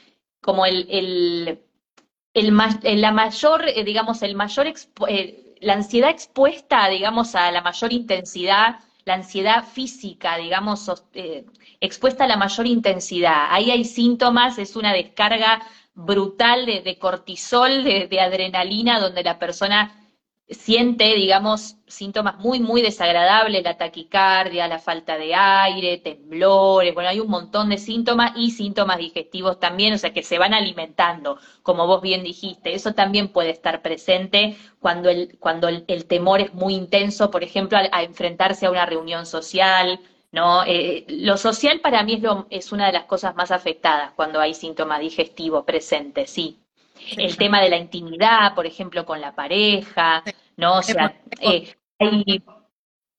como 0.40 0.66
el, 0.66 0.86
el, 0.90 1.60
el 2.34 3.00
la 3.00 3.12
mayor, 3.12 3.68
eh, 3.68 3.84
digamos, 3.84 4.22
el 4.22 4.34
mayor, 4.36 4.66
la 5.60 5.72
ansiedad 5.74 6.10
expuesta, 6.10 6.88
digamos, 6.88 7.34
a 7.34 7.50
la 7.50 7.62
mayor 7.62 7.92
intensidad 7.92 8.80
la 9.10 9.16
ansiedad 9.16 9.64
física, 9.64 10.36
digamos, 10.36 10.88
eh, 11.14 11.44
expuesta 11.80 12.24
a 12.24 12.28
la 12.28 12.36
mayor 12.36 12.66
intensidad. 12.68 13.48
Ahí 13.50 13.72
hay 13.72 13.84
síntomas, 13.84 14.56
es 14.58 14.76
una 14.76 14.92
descarga 14.92 15.62
brutal 15.94 16.64
de, 16.64 16.96
cortisol, 16.96 17.82
de, 17.82 18.20
adrenalina, 18.20 19.00
donde 19.00 19.24
la 19.24 19.40
persona 19.40 19.99
siente, 20.50 21.14
digamos, 21.14 21.76
síntomas 21.86 22.38
muy, 22.38 22.60
muy 22.60 22.82
desagradables, 22.82 23.62
la 23.62 23.76
taquicardia, 23.76 24.66
la 24.68 24.78
falta 24.78 25.16
de 25.16 25.34
aire, 25.34 25.98
temblores, 25.98 26.92
bueno, 26.94 27.08
hay 27.08 27.20
un 27.20 27.28
montón 27.30 27.68
de 27.68 27.78
síntomas 27.78 28.32
y 28.36 28.50
síntomas 28.50 28.98
digestivos 28.98 29.60
también, 29.60 29.94
o 29.94 29.98
sea, 29.98 30.12
que 30.12 30.22
se 30.22 30.38
van 30.38 30.54
alimentando, 30.54 31.38
como 31.62 31.86
vos 31.86 32.02
bien 32.02 32.22
dijiste. 32.24 32.74
Eso 32.74 32.94
también 32.94 33.28
puede 33.28 33.50
estar 33.50 33.82
presente 33.82 34.56
cuando 34.80 35.08
el, 35.08 35.38
cuando 35.38 35.68
el, 35.68 36.06
temor 36.06 36.40
es 36.40 36.52
muy 36.54 36.74
intenso, 36.74 37.30
por 37.30 37.44
ejemplo, 37.44 37.78
a, 37.78 38.02
enfrentarse 38.02 38.66
a 38.66 38.70
una 38.70 38.86
reunión 38.86 39.26
social, 39.26 40.00
¿no? 40.32 40.64
Eh, 40.64 41.04
lo 41.08 41.36
social 41.36 41.80
para 41.80 42.02
mí 42.02 42.14
es, 42.14 42.22
lo, 42.22 42.46
es 42.50 42.72
una 42.72 42.86
de 42.86 42.92
las 42.92 43.04
cosas 43.04 43.36
más 43.36 43.50
afectadas 43.50 44.12
cuando 44.16 44.40
hay 44.40 44.54
síntoma 44.54 44.98
digestivo 44.98 45.64
presente, 45.64 46.26
sí 46.26 46.60
el 47.16 47.36
tema 47.36 47.60
de 47.60 47.70
la 47.70 47.76
intimidad, 47.76 48.54
por 48.54 48.66
ejemplo, 48.66 49.04
con 49.04 49.20
la 49.20 49.34
pareja, 49.34 50.22
¿no? 50.56 50.78
O 50.78 50.82
sea, 50.82 51.20
eh, 51.40 51.74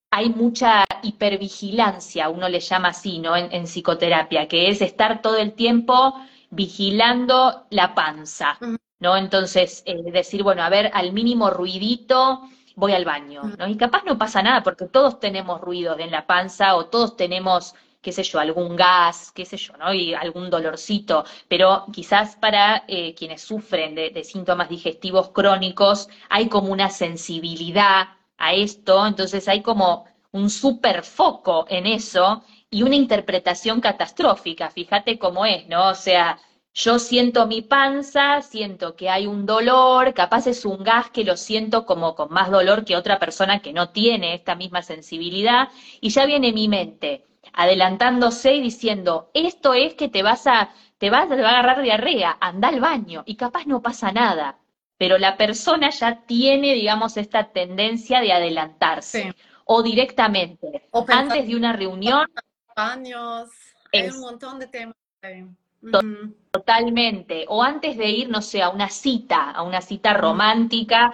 hay, 0.09 0.29
mucha 0.29 0.83
hipervigilancia, 1.03 2.29
uno 2.29 2.49
le 2.49 2.59
llama 2.59 2.89
así, 2.89 3.19
¿no? 3.19 3.35
En, 3.35 3.65
psicoterapia, 3.65 4.47
que 4.47 4.69
es 4.69 4.81
estar 4.81 5.21
todo 5.21 5.37
el 5.37 5.53
tiempo 5.53 6.13
vigilando 6.49 7.65
la 7.69 7.95
panza, 7.95 8.57
¿no? 8.99 9.17
Entonces, 9.17 9.83
eh, 9.85 10.11
decir, 10.11 10.43
bueno, 10.43 10.63
a 10.63 10.69
ver, 10.69 10.91
al 10.93 11.13
mínimo 11.13 11.49
ruidito 11.49 12.41
voy 12.75 12.93
al 12.93 13.05
baño, 13.05 13.43
¿no? 13.57 13.67
Y 13.67 13.77
capaz 13.77 14.03
no 14.05 14.17
pasa 14.17 14.41
nada, 14.41 14.63
porque 14.63 14.85
todos 14.85 15.19
tenemos 15.19 15.61
ruidos 15.61 15.99
en 15.99 16.11
la 16.11 16.25
panza 16.25 16.75
o 16.75 16.85
todos 16.85 17.15
tenemos 17.15 17.75
qué 18.01 18.11
sé 18.11 18.23
yo, 18.23 18.39
algún 18.39 18.75
gas, 18.75 19.31
qué 19.31 19.45
sé 19.45 19.57
yo, 19.57 19.77
¿no? 19.77 19.93
Y 19.93 20.13
algún 20.13 20.49
dolorcito, 20.49 21.23
pero 21.47 21.85
quizás 21.93 22.35
para 22.35 22.83
eh, 22.87 23.13
quienes 23.13 23.41
sufren 23.41 23.95
de, 23.95 24.23
síntomas 24.23 24.69
digestivos 24.69 25.29
crónicos 25.29 26.07
hay 26.29 26.47
como 26.47 26.71
una 26.71 26.89
sensibilidad 26.89 28.09
a 28.37 28.53
esto, 28.53 29.05
entonces 29.05 29.47
hay 29.47 29.61
como 29.61 30.05
un 30.31 30.49
super 30.49 31.03
foco 31.03 31.65
en 31.69 31.85
eso 31.87 32.43
y 32.69 32.83
una 32.83 32.95
interpretación 32.95 33.81
catastrófica, 33.81 34.69
fíjate 34.69 35.19
cómo 35.19 35.45
es, 35.45 35.67
¿no? 35.67 35.89
O 35.89 35.95
sea, 35.95 36.39
yo 36.73 36.99
siento 36.99 37.47
mi 37.47 37.61
panza, 37.61 38.41
siento 38.41 38.95
que 38.95 39.09
hay 39.09 39.27
un 39.27 39.45
dolor, 39.45 40.13
capaz 40.13 40.47
es 40.47 40.65
un 40.65 40.83
gas 40.83 41.09
que 41.09 41.23
lo 41.23 41.35
siento 41.35 41.85
como 41.85 42.15
con 42.15 42.31
más 42.31 42.49
dolor 42.49 42.85
que 42.85 42.95
otra 42.95 43.19
persona 43.19 43.59
que 43.59 43.73
no 43.73 43.89
tiene 43.89 44.33
esta 44.33 44.55
misma 44.55 44.81
sensibilidad, 44.81 45.69
y 45.99 46.09
ya 46.09 46.25
viene 46.25 46.53
mi 46.53 46.67
mente 46.67 47.25
adelantándose 47.53 48.55
y 48.55 48.61
diciendo, 48.61 49.29
esto 49.33 49.73
es 49.73 49.95
que 49.95 50.07
te 50.07 50.23
vas 50.23 50.47
a, 50.47 50.73
te 50.97 51.09
vas, 51.09 51.27
te 51.27 51.41
va 51.41 51.49
a 51.49 51.59
agarrar 51.59 51.81
diarrea, 51.81 52.37
anda 52.39 52.69
al 52.69 52.79
baño, 52.79 53.23
y 53.25 53.35
capaz 53.35 53.65
no 53.65 53.81
pasa 53.81 54.11
nada. 54.11 54.57
Pero 54.97 55.17
la 55.17 55.35
persona 55.35 55.89
ya 55.89 56.21
tiene, 56.27 56.73
digamos, 56.75 57.17
esta 57.17 57.51
tendencia 57.51 58.21
de 58.21 58.33
adelantarse. 58.33 59.35
O 59.65 59.81
directamente, 59.81 60.87
antes 61.07 61.47
de 61.47 61.55
una 61.55 61.73
reunión. 61.73 62.27
Baños, 62.75 63.49
hay 63.91 64.09
un 64.09 64.19
montón 64.19 64.59
de 64.59 64.67
temas. 64.67 64.95
Totalmente. 66.51 67.45
O 67.47 67.63
antes 67.63 67.97
de 67.97 68.09
ir, 68.09 68.29
no 68.29 68.41
sé, 68.41 68.61
a 68.61 68.69
una 68.69 68.89
cita, 68.89 69.51
a 69.51 69.63
una 69.63 69.81
cita 69.81 70.13
romántica, 70.13 71.11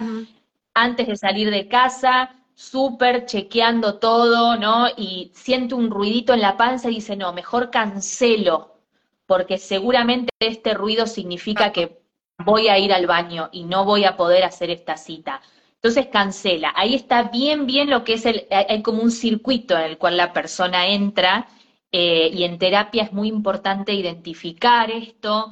antes 0.74 1.06
de 1.06 1.16
salir 1.16 1.50
de 1.50 1.68
casa, 1.68 2.34
súper 2.54 3.24
chequeando 3.24 3.98
todo, 3.98 4.56
¿no? 4.56 4.88
Y 4.96 5.30
siente 5.32 5.74
un 5.74 5.90
ruidito 5.90 6.34
en 6.34 6.40
la 6.40 6.56
panza 6.56 6.90
y 6.90 6.96
dice, 6.96 7.16
no, 7.16 7.32
mejor 7.32 7.70
cancelo, 7.70 8.80
porque 9.26 9.58
seguramente 9.58 10.30
este 10.40 10.74
ruido 10.74 11.06
significa 11.06 11.70
que 11.72 12.00
voy 12.44 12.68
a 12.68 12.78
ir 12.78 12.92
al 12.92 13.06
baño 13.06 13.48
y 13.52 13.64
no 13.64 13.84
voy 13.84 14.04
a 14.04 14.16
poder 14.16 14.44
hacer 14.44 14.70
esta 14.70 14.96
cita. 14.96 15.40
Entonces 15.74 16.08
cancela. 16.08 16.72
Ahí 16.74 16.96
está 16.96 17.24
bien, 17.24 17.66
bien 17.66 17.90
lo 17.90 18.02
que 18.02 18.14
es 18.14 18.26
el, 18.26 18.46
hay 18.50 18.82
como 18.82 19.02
un 19.02 19.12
circuito 19.12 19.76
en 19.76 19.84
el 19.84 19.98
cual 19.98 20.16
la 20.16 20.32
persona 20.32 20.88
entra 20.88 21.46
eh, 21.92 22.30
y 22.32 22.44
en 22.44 22.58
terapia 22.58 23.04
es 23.04 23.12
muy 23.12 23.28
importante 23.28 23.92
identificar 23.92 24.90
esto 24.90 25.50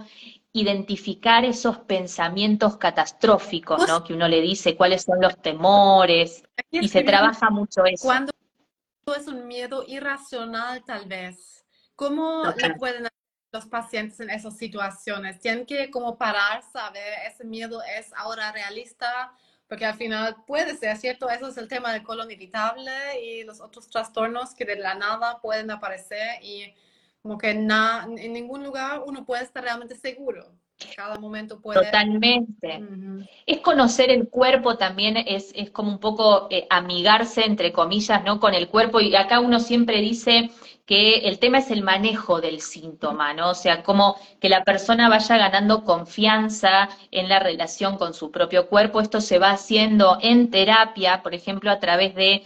identificar 0.57 1.45
esos 1.45 1.78
pensamientos 1.81 2.78
catastróficos, 2.78 3.87
¿no? 3.87 4.02
Que 4.02 4.14
uno 4.14 4.26
le 4.26 4.40
dice 4.40 4.75
cuáles 4.75 5.02
son 5.02 5.21
los 5.21 5.37
temores 5.43 6.43
y 6.71 6.88
se 6.88 7.02
trabaja 7.02 7.50
mucho 7.50 7.85
eso. 7.85 8.07
Cuando 8.07 8.33
es 9.14 9.28
un 9.28 9.47
miedo 9.47 9.85
irracional, 9.87 10.83
tal 10.85 11.07
vez, 11.07 11.66
¿cómo 11.94 12.44
le 12.57 12.75
pueden 12.77 13.05
hacer 13.05 13.18
los 13.53 13.66
pacientes 13.66 14.18
en 14.20 14.31
esas 14.31 14.57
situaciones? 14.57 15.40
Tienen 15.40 15.66
que 15.66 15.90
como 15.90 16.16
parar, 16.16 16.62
saber, 16.62 17.12
ese 17.27 17.44
miedo 17.44 17.83
es 17.99 18.11
ahora 18.14 18.51
realista, 18.51 19.37
porque 19.68 19.85
al 19.85 19.94
final 19.94 20.37
puede 20.46 20.76
ser, 20.76 20.96
¿cierto? 20.96 21.29
Eso 21.29 21.48
es 21.48 21.57
el 21.57 21.68
tema 21.68 21.92
del 21.92 22.02
colon 22.02 22.31
irritable 22.31 22.92
y 23.22 23.44
los 23.44 23.61
otros 23.61 23.88
trastornos 23.88 24.55
que 24.55 24.64
de 24.64 24.76
la 24.76 24.94
nada 24.94 25.40
pueden 25.40 25.70
aparecer 25.70 26.42
y 26.42 26.72
como 27.22 27.38
que 27.38 27.50
en 27.50 28.33
ningún 28.33 28.62
lugar 28.62 29.02
uno 29.05 29.24
puede 29.24 29.42
estar 29.42 29.64
realmente 29.64 29.96
seguro. 29.96 30.46
Cada 30.94 31.18
momento 31.18 31.61
puede... 31.61 31.85
Totalmente. 31.85 32.81
Es 33.46 33.61
conocer 33.61 34.11
el 34.11 34.29
cuerpo 34.29 34.76
también, 34.76 35.16
es, 35.16 35.50
es 35.55 35.70
como 35.70 35.90
un 35.90 35.98
poco 35.98 36.48
eh, 36.50 36.66
amigarse, 36.70 37.44
entre 37.44 37.72
comillas, 37.72 38.22
¿no? 38.24 38.38
Con 38.38 38.55
el 38.55 38.68
cuerpo. 38.68 39.00
Y 39.00 39.16
acá 39.16 39.40
uno 39.40 39.59
siempre 39.59 40.00
dice 40.00 40.50
que 40.87 41.29
el 41.29 41.38
tema 41.40 41.59
es 41.59 41.70
el 41.70 41.83
manejo 41.83 42.40
del 42.40 42.61
síntoma, 42.61 43.35
¿no? 43.35 43.51
O 43.51 43.55
sea, 43.55 43.83
como 43.83 44.16
que 44.40 44.49
la 44.49 44.62
persona 44.64 45.09
vaya 45.09 45.37
ganando 45.37 45.85
confianza 45.85 46.88
en 47.11 47.29
la 47.29 47.40
relación 47.40 47.99
con 47.99 48.14
su 48.14 48.31
propio 48.31 48.68
cuerpo. 48.68 49.01
Esto 49.01 49.20
se 49.20 49.38
va 49.40 49.51
haciendo 49.51 50.18
en 50.22 50.51
terapia, 50.51 51.22
por 51.22 51.35
ejemplo, 51.35 51.70
a 51.72 51.81
través 51.81 52.14
de 52.14 52.44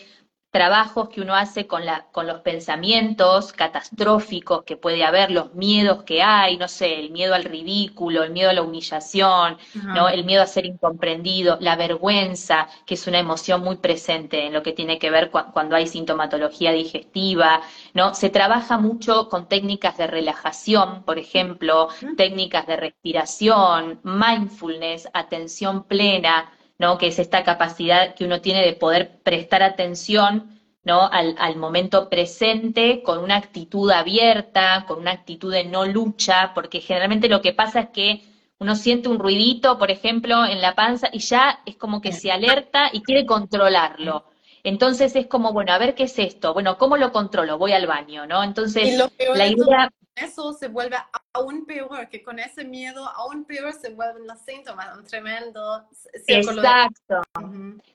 trabajos 0.50 1.08
que 1.08 1.20
uno 1.20 1.34
hace 1.34 1.66
con, 1.66 1.86
la, 1.86 2.06
con 2.10 2.26
los 2.26 2.40
pensamientos 2.40 3.52
catastróficos 3.52 4.64
que 4.64 4.76
puede 4.76 5.04
haber, 5.04 5.30
los 5.30 5.54
miedos 5.54 6.02
que 6.02 6.22
hay, 6.22 6.56
no 6.56 6.66
sé, 6.66 6.98
el 6.98 7.10
miedo 7.10 7.34
al 7.34 7.44
ridículo, 7.44 8.24
el 8.24 8.32
miedo 8.32 8.50
a 8.50 8.52
la 8.52 8.62
humillación, 8.62 9.58
¿no? 9.74 10.08
el 10.08 10.24
miedo 10.24 10.42
a 10.42 10.46
ser 10.46 10.66
incomprendido, 10.66 11.56
la 11.60 11.76
vergüenza, 11.76 12.68
que 12.84 12.94
es 12.94 13.06
una 13.06 13.20
emoción 13.20 13.62
muy 13.62 13.76
presente 13.76 14.46
en 14.46 14.52
lo 14.52 14.62
que 14.62 14.72
tiene 14.72 14.98
que 14.98 15.10
ver 15.10 15.30
cuando 15.30 15.76
hay 15.76 15.86
sintomatología 15.86 16.72
digestiva, 16.72 17.62
¿no? 17.94 18.14
Se 18.14 18.30
trabaja 18.30 18.78
mucho 18.78 19.28
con 19.28 19.48
técnicas 19.48 19.96
de 19.98 20.06
relajación, 20.06 21.04
por 21.04 21.18
ejemplo, 21.18 21.88
técnicas 22.16 22.66
de 22.66 22.76
respiración, 22.76 24.00
mindfulness, 24.02 25.08
atención 25.12 25.84
plena, 25.84 26.50
¿no? 26.80 26.96
Que 26.96 27.08
es 27.08 27.18
esta 27.18 27.44
capacidad 27.44 28.14
que 28.14 28.24
uno 28.24 28.40
tiene 28.40 28.64
de 28.64 28.72
poder 28.72 29.20
prestar 29.22 29.62
atención, 29.62 30.58
¿no? 30.82 31.06
Al, 31.12 31.36
al, 31.38 31.56
momento 31.56 32.08
presente 32.08 33.02
con 33.02 33.18
una 33.18 33.36
actitud 33.36 33.90
abierta, 33.90 34.86
con 34.88 35.00
una 35.00 35.10
actitud 35.10 35.52
de 35.52 35.64
no 35.64 35.84
lucha, 35.84 36.52
porque 36.54 36.80
generalmente 36.80 37.28
lo 37.28 37.42
que 37.42 37.52
pasa 37.52 37.80
es 37.80 37.88
que 37.90 38.22
uno 38.58 38.74
siente 38.76 39.10
un 39.10 39.18
ruidito, 39.18 39.76
por 39.76 39.90
ejemplo, 39.90 40.46
en 40.46 40.62
la 40.62 40.74
panza 40.74 41.10
y 41.12 41.18
ya 41.18 41.60
es 41.66 41.76
como 41.76 42.00
que 42.00 42.12
se 42.12 42.32
alerta 42.32 42.88
y 42.90 43.02
quiere 43.02 43.26
controlarlo. 43.26 44.24
Entonces 44.64 45.14
es 45.16 45.26
como, 45.26 45.52
bueno, 45.52 45.74
a 45.74 45.78
ver 45.78 45.94
qué 45.94 46.04
es 46.04 46.18
esto. 46.18 46.54
Bueno, 46.54 46.78
¿cómo 46.78 46.96
lo 46.96 47.12
controlo? 47.12 47.58
Voy 47.58 47.72
al 47.72 47.86
baño, 47.86 48.26
¿no? 48.26 48.42
Entonces, 48.42 48.98
la 49.34 49.46
idea 49.46 49.90
eso 50.14 50.52
se 50.52 50.68
vuelve 50.68 50.96
aún 51.32 51.64
peor, 51.64 52.08
que 52.08 52.22
con 52.22 52.38
ese 52.38 52.64
miedo 52.64 53.06
aún 53.08 53.44
peor 53.44 53.72
se 53.72 53.90
vuelven 53.90 54.26
los 54.26 54.40
síntomas, 54.40 54.96
un 54.96 55.04
tremendo 55.04 55.86
Exacto. 56.26 57.22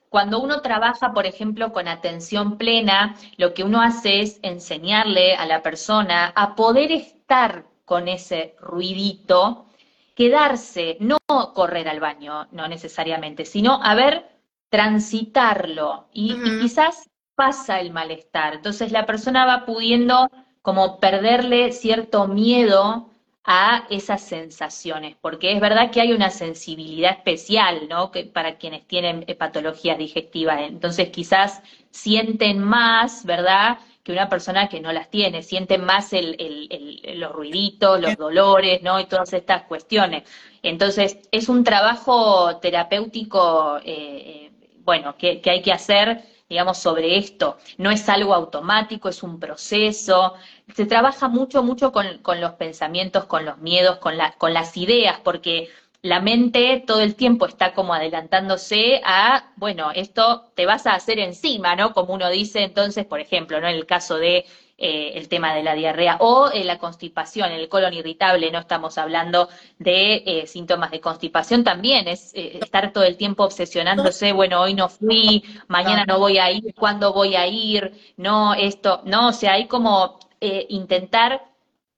Cuando 0.08 0.40
uno 0.40 0.62
trabaja, 0.62 1.12
por 1.12 1.26
ejemplo, 1.26 1.72
con 1.72 1.88
atención 1.88 2.56
plena, 2.56 3.16
lo 3.36 3.54
que 3.54 3.64
uno 3.64 3.82
hace 3.82 4.20
es 4.20 4.38
enseñarle 4.42 5.34
a 5.34 5.46
la 5.46 5.62
persona 5.62 6.32
a 6.34 6.54
poder 6.54 6.90
estar 6.92 7.66
con 7.84 8.08
ese 8.08 8.56
ruidito, 8.60 9.66
quedarse, 10.14 10.96
no 11.00 11.18
correr 11.54 11.88
al 11.88 12.00
baño, 12.00 12.48
no 12.50 12.66
necesariamente, 12.68 13.44
sino 13.44 13.80
a 13.82 13.94
ver, 13.94 14.36
transitarlo 14.70 16.08
y 16.12 16.34
quizás 16.60 17.08
pasa 17.34 17.80
el 17.80 17.92
malestar. 17.92 18.54
Entonces 18.54 18.90
la 18.90 19.06
persona 19.06 19.44
va 19.44 19.66
pudiendo 19.66 20.28
como 20.66 20.98
perderle 20.98 21.70
cierto 21.70 22.26
miedo 22.26 23.08
a 23.44 23.86
esas 23.88 24.20
sensaciones, 24.20 25.14
porque 25.20 25.52
es 25.52 25.60
verdad 25.60 25.92
que 25.92 26.00
hay 26.00 26.12
una 26.12 26.30
sensibilidad 26.30 27.12
especial, 27.12 27.86
¿no? 27.88 28.10
Que 28.10 28.24
para 28.24 28.56
quienes 28.56 28.84
tienen 28.88 29.24
patologías 29.38 29.96
digestivas, 29.96 30.62
entonces 30.62 31.10
quizás 31.10 31.62
sienten 31.92 32.58
más, 32.58 33.24
¿verdad? 33.24 33.78
Que 34.02 34.10
una 34.10 34.28
persona 34.28 34.68
que 34.68 34.80
no 34.80 34.92
las 34.92 35.08
tiene, 35.08 35.44
sienten 35.44 35.84
más 35.84 36.12
el, 36.12 36.34
el, 36.40 37.20
los 37.20 37.30
ruiditos, 37.30 38.00
los 38.00 38.16
dolores, 38.16 38.82
¿no? 38.82 38.98
Y 38.98 39.04
todas 39.04 39.32
estas 39.34 39.62
cuestiones. 39.68 40.24
Entonces, 40.64 41.28
es 41.30 41.48
un 41.48 41.62
trabajo 41.62 42.56
terapéutico, 42.56 43.78
eh, 43.84 43.84
eh, 43.84 44.50
bueno, 44.80 45.16
que, 45.16 45.40
que 45.40 45.50
hay 45.50 45.62
que 45.62 45.72
hacer 45.72 46.24
digamos, 46.48 46.78
sobre 46.78 47.18
esto. 47.18 47.58
No 47.78 47.90
es 47.90 48.08
algo 48.08 48.34
automático, 48.34 49.08
es 49.08 49.22
un 49.22 49.40
proceso. 49.40 50.34
Se 50.74 50.86
trabaja 50.86 51.28
mucho, 51.28 51.62
mucho 51.62 51.92
con, 51.92 52.06
los 52.40 52.52
pensamientos, 52.54 53.24
con 53.24 53.44
los 53.44 53.58
miedos, 53.58 53.98
con, 53.98 54.14
con 54.38 54.54
las 54.54 54.76
ideas, 54.76 55.20
porque 55.24 55.68
la 56.02 56.20
mente 56.20 56.84
todo 56.86 57.00
el 57.00 57.16
tiempo 57.16 57.46
está 57.46 57.74
como 57.74 57.92
adelantándose 57.94 59.00
a, 59.04 59.52
bueno, 59.56 59.90
esto 59.92 60.52
te 60.54 60.66
vas 60.66 60.86
a 60.86 60.94
hacer 60.94 61.18
encima, 61.18 61.74
¿no? 61.74 61.92
Como 61.92 62.14
uno 62.14 62.30
dice, 62.30 62.62
entonces, 62.62 63.04
por 63.04 63.20
ejemplo, 63.20 63.60
¿no? 63.60 63.68
En 63.68 63.74
el 63.76 63.86
caso 63.86 64.16
de 64.16 64.44
eh, 64.78 65.12
el 65.14 65.30
tema 65.30 65.54
de 65.54 65.62
la 65.62 65.74
diarrea 65.74 66.18
o 66.20 66.50
eh, 66.50 66.62
la 66.62 66.76
constipación, 66.78 67.50
el 67.50 67.66
colon 67.66 67.94
irritable, 67.94 68.50
no 68.50 68.58
estamos 68.58 68.98
hablando 68.98 69.48
de 69.78 70.22
eh, 70.26 70.46
síntomas 70.46 70.90
de 70.90 71.00
constipación, 71.00 71.64
también 71.64 72.06
es 72.08 72.32
estar 72.34 72.92
todo 72.92 73.04
el 73.04 73.16
tiempo 73.16 73.44
obsesionándose, 73.44 74.32
bueno, 74.34 74.60
hoy 74.60 74.74
no 74.74 74.90
fui, 74.90 75.42
mañana 75.68 76.04
no 76.06 76.18
voy 76.18 76.36
a 76.36 76.50
ir, 76.50 76.74
¿cuándo 76.74 77.14
voy 77.14 77.36
a 77.36 77.46
ir? 77.46 77.90
No, 78.18 78.52
esto, 78.52 79.00
no, 79.06 79.28
o 79.28 79.32
sea, 79.32 79.54
hay 79.54 79.66
como 79.66 80.18
intentar 80.40 81.42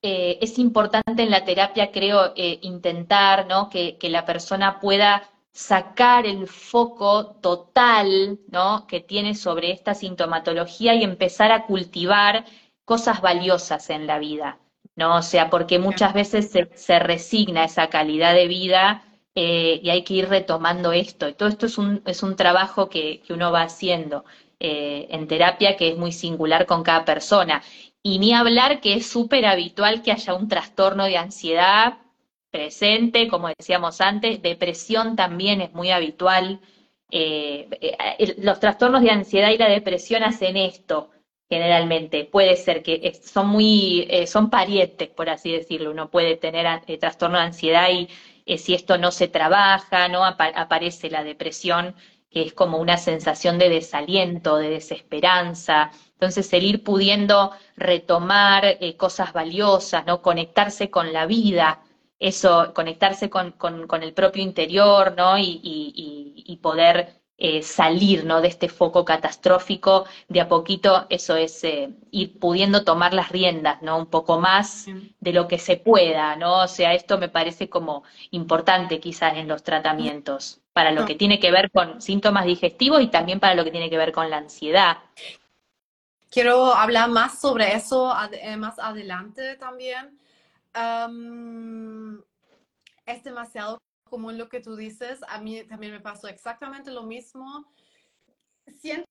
es 0.01 0.61
importante 0.61 1.25
en 1.25 1.31
la 1.31 1.45
terapia, 1.45 1.91
creo, 1.91 2.33
intentar 2.37 3.49
¿no? 3.49 3.69
que, 3.69 3.99
la 4.03 4.25
persona 4.25 4.79
pueda 4.79 5.29
sacar 5.51 6.25
el 6.27 6.47
foco 6.47 7.27
total 7.41 8.39
¿no? 8.49 8.87
que 8.87 9.01
tiene 9.01 9.35
sobre 9.35 9.73
esta 9.73 9.95
sintomatología 9.95 10.95
y 10.95 11.03
empezar 11.03 11.51
a 11.51 11.67
cultivar 11.67 12.45
cosas 12.89 13.21
valiosas 13.21 13.91
en 13.91 14.09
la 14.09 14.19
vida. 14.19 14.59
¿no? 14.97 15.17
O 15.19 15.23
sea, 15.23 15.51
porque 15.51 15.79
muchas 15.79 16.13
veces 16.15 16.51
se, 16.51 16.99
resigna 16.99 17.65
esa 17.65 17.89
calidad 17.89 18.35
de 18.35 18.49
vida 18.49 19.05
eh, 19.37 19.81
y 19.83 19.91
hay 19.91 20.03
que 20.03 20.15
ir 20.15 20.29
retomando 20.29 20.93
esto. 20.93 21.29
Y 21.29 21.35
todo 21.35 21.49
esto 21.49 21.67
es 21.67 21.79
un, 21.79 22.03
es 22.07 22.25
un 22.25 22.35
trabajo 22.35 22.89
que, 22.89 23.21
que 23.21 23.33
uno 23.33 23.53
va 23.53 23.63
haciendo 23.63 24.25
en 24.61 25.29
terapia 25.29 25.77
que 25.77 25.91
es 25.91 25.97
muy 25.97 26.11
singular 26.11 26.67
con 26.67 26.83
cada 26.83 27.05
persona. 27.05 27.63
Y 28.03 28.19
ni 28.19 28.33
hablar 28.35 28.81
que 28.81 28.95
es 28.95 29.07
súper 29.07 29.47
habitual 29.47 30.03
que 30.03 30.11
haya 30.13 30.35
un 30.35 30.49
trastorno 30.49 31.05
de 31.05 31.17
ansiedad 31.17 31.99
presente, 32.51 33.29
como 33.29 33.49
decíamos 33.49 34.01
antes, 34.01 34.43
depresión 34.43 35.17
también 35.17 35.61
es 35.61 35.73
muy 35.73 35.91
habitual. 35.91 36.61
Eh, 37.11 37.69
eh, 37.81 38.35
los 38.39 38.61
trastornos 38.61 39.03
de 39.03 39.11
ansiedad 39.11 39.51
y 39.51 39.59
la 39.59 39.69
depresión 39.69 40.23
hacen 40.23 40.57
esto 40.57 41.11
generalmente. 41.49 42.25
Puede 42.25 42.57
ser 42.57 42.83
que 42.83 43.13
son 43.23 43.49
muy, 43.49 44.07
eh, 44.11 44.27
son 44.27 44.51
parientes, 44.51 45.09
por 45.09 45.31
así 45.31 45.53
decirlo. 45.53 45.91
Uno 45.91 46.11
puede 46.11 46.37
tener 46.37 46.67
trastorno 46.99 47.39
de 47.39 47.45
ansiedad 47.45 47.89
y 47.91 48.59
si 48.59 48.75
esto 48.75 48.97
no 48.99 49.11
se 49.13 49.29
trabaja, 49.29 50.09
no 50.09 50.25
aparece 50.25 51.11
la 51.11 51.23
depresión, 51.23 51.95
que 52.31 52.43
es 52.43 52.53
como 52.55 52.79
una 52.79 52.97
sensación 52.97 53.59
de 53.59 53.69
desaliento, 53.69 54.57
de 54.57 54.71
desesperanza. 54.71 55.91
Entonces, 56.13 56.53
el 56.53 56.65
ir 56.65 56.83
pudiendo 56.83 57.53
retomar 57.77 58.65
eh, 58.65 58.97
cosas 58.97 59.33
valiosas, 59.33 60.05
¿no? 60.07 60.21
Conectarse 60.23 60.91
con 60.91 61.13
la 61.13 61.27
vida, 61.27 61.83
eso, 62.19 62.73
conectarse 62.75 63.31
con, 63.31 63.55
el 64.03 64.13
propio 64.15 64.43
interior, 64.43 65.15
¿no? 65.17 65.39
Y, 65.39 66.59
poder 66.63 67.18
eh, 67.41 67.63
salir, 67.63 68.25
¿no? 68.25 68.41
De 68.41 68.49
este 68.49 68.69
foco 68.69 69.05
catastrófico, 69.05 70.07
de 70.27 70.41
a 70.41 70.49
poquito, 70.49 71.07
eso 71.09 71.37
es 71.37 71.63
eh, 71.63 71.91
ir 72.11 72.37
pudiendo 72.41 72.83
tomar 72.83 73.15
las 73.15 73.29
riendas, 73.29 73.81
¿no? 73.81 73.97
Un 73.97 74.07
poco 74.07 74.41
más 74.41 74.87
de 75.21 75.33
lo 75.33 75.47
que 75.47 75.61
se 75.61 75.77
pueda, 75.77 76.35
¿no? 76.35 76.63
O 76.65 76.67
sea, 76.67 76.95
esto 76.95 77.17
me 77.17 77.29
parece 77.29 77.69
como 77.69 78.03
importante 78.33 78.99
quizás 78.99 79.37
en 79.37 79.47
los 79.47 79.63
tratamientos, 79.63 80.61
para 80.73 80.91
lo 80.91 81.07
que 81.07 81.15
tiene 81.15 81.39
que 81.39 81.53
ver 81.53 81.71
con 81.71 82.03
síntomas 82.03 82.45
digestivos 82.45 83.01
y 83.03 83.07
también 83.07 83.39
para 83.39 83.55
lo 83.55 83.63
que 83.63 83.71
tiene 83.71 83.89
que 83.89 83.99
ver 83.99 84.11
con 84.11 84.29
la 84.31 84.39
ansiedad. 84.39 84.99
Quiero 86.33 86.75
hablar 86.75 87.09
más 87.09 87.41
sobre 87.41 87.73
eso 87.77 88.13
eh, 88.33 88.57
más 88.57 88.81
adelante 88.81 89.55
también. 89.55 90.19
es 93.07 93.23
demasiado 93.23 93.79
común 94.09 94.39
lo 94.39 94.49
que 94.49 94.61
tú 94.61 94.77
dices. 94.77 95.21
A 95.29 95.41
mí 95.41 95.63
también 95.65 95.93
me 95.93 96.01
pasó 96.01 96.29
exactamente 96.29 96.91
lo 96.91 97.03
mismo. 97.03 97.67
Siento 98.81 99.07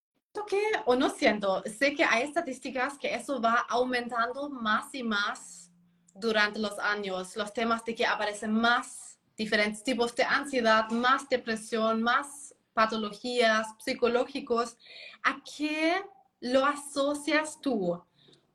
que, 0.48 0.62
o 0.86 0.96
no 0.96 1.10
siento, 1.10 1.64
sé 1.64 1.96
que 1.96 2.04
hay 2.04 2.24
estadísticas 2.24 2.98
que 2.98 3.14
eso 3.14 3.42
va 3.42 3.66
aumentando 3.70 4.50
más 4.50 4.94
y 4.94 5.04
más 5.04 5.72
durante 6.14 6.60
los 6.60 6.78
años. 6.80 7.36
Los 7.36 7.54
temas 7.54 7.84
de 7.86 7.96
que 7.96 8.06
aparecen 8.06 8.52
más 8.52 9.20
diferentes 9.36 9.84
tipos 9.84 10.16
de 10.16 10.24
ansiedad, 10.24 10.90
más 10.90 11.30
depresión, 11.30 12.02
más 12.02 12.56
patologías 12.74 13.68
psicológicos. 13.80 14.78
¿A 15.24 15.38
qué 15.58 16.04
lo 16.40 16.66
asocias 16.66 17.60
tú? 17.62 18.02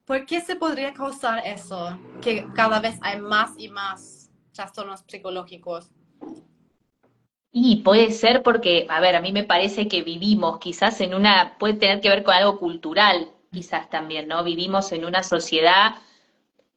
¿Por 0.05 0.27
qué 0.27 0.41
se 0.41 0.57
podría 0.57 0.93
causar 0.93 1.47
eso? 1.47 1.99
Que 2.21 2.47
cada 2.55 2.81
vez 2.81 2.99
hay 3.03 3.21
más 3.21 3.53
y 3.57 3.69
más 3.69 4.31
trastornos 4.53 5.05
psicológicos. 5.07 5.91
Y 7.53 7.83
puede 7.83 8.13
ser 8.13 8.43
porque, 8.43 8.87
a 8.89 9.01
ver, 9.01 9.15
a 9.15 9.21
mí 9.21 9.31
me 9.33 9.45
parece 9.45 9.87
que 9.87 10.03
vivimos 10.03 10.59
quizás 10.59 11.01
en 11.03 11.15
una, 11.15 11.59
puede 11.59 11.75
tener 11.75 12.01
que 12.01 12.09
ver 12.09 12.23
con 12.23 12.35
algo 12.35 12.59
cultural, 12.59 13.31
quizás 13.53 13.91
también, 13.91 14.27
¿no? 14.27 14.43
Vivimos 14.43 14.91
en 14.93 15.05
una 15.05 15.23
sociedad 15.23 15.97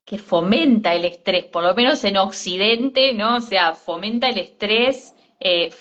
que 0.06 0.20
fomenta 0.20 0.94
el 0.94 1.06
estrés, 1.06 1.46
por 1.46 1.64
lo 1.64 1.74
menos 1.74 2.04
en 2.04 2.18
Occidente, 2.18 3.14
¿no? 3.14 3.38
O 3.38 3.42
sea, 3.42 3.74
fomenta 3.74 4.30
el 4.30 4.38
estrés, 4.38 5.16
eh, 5.40 5.72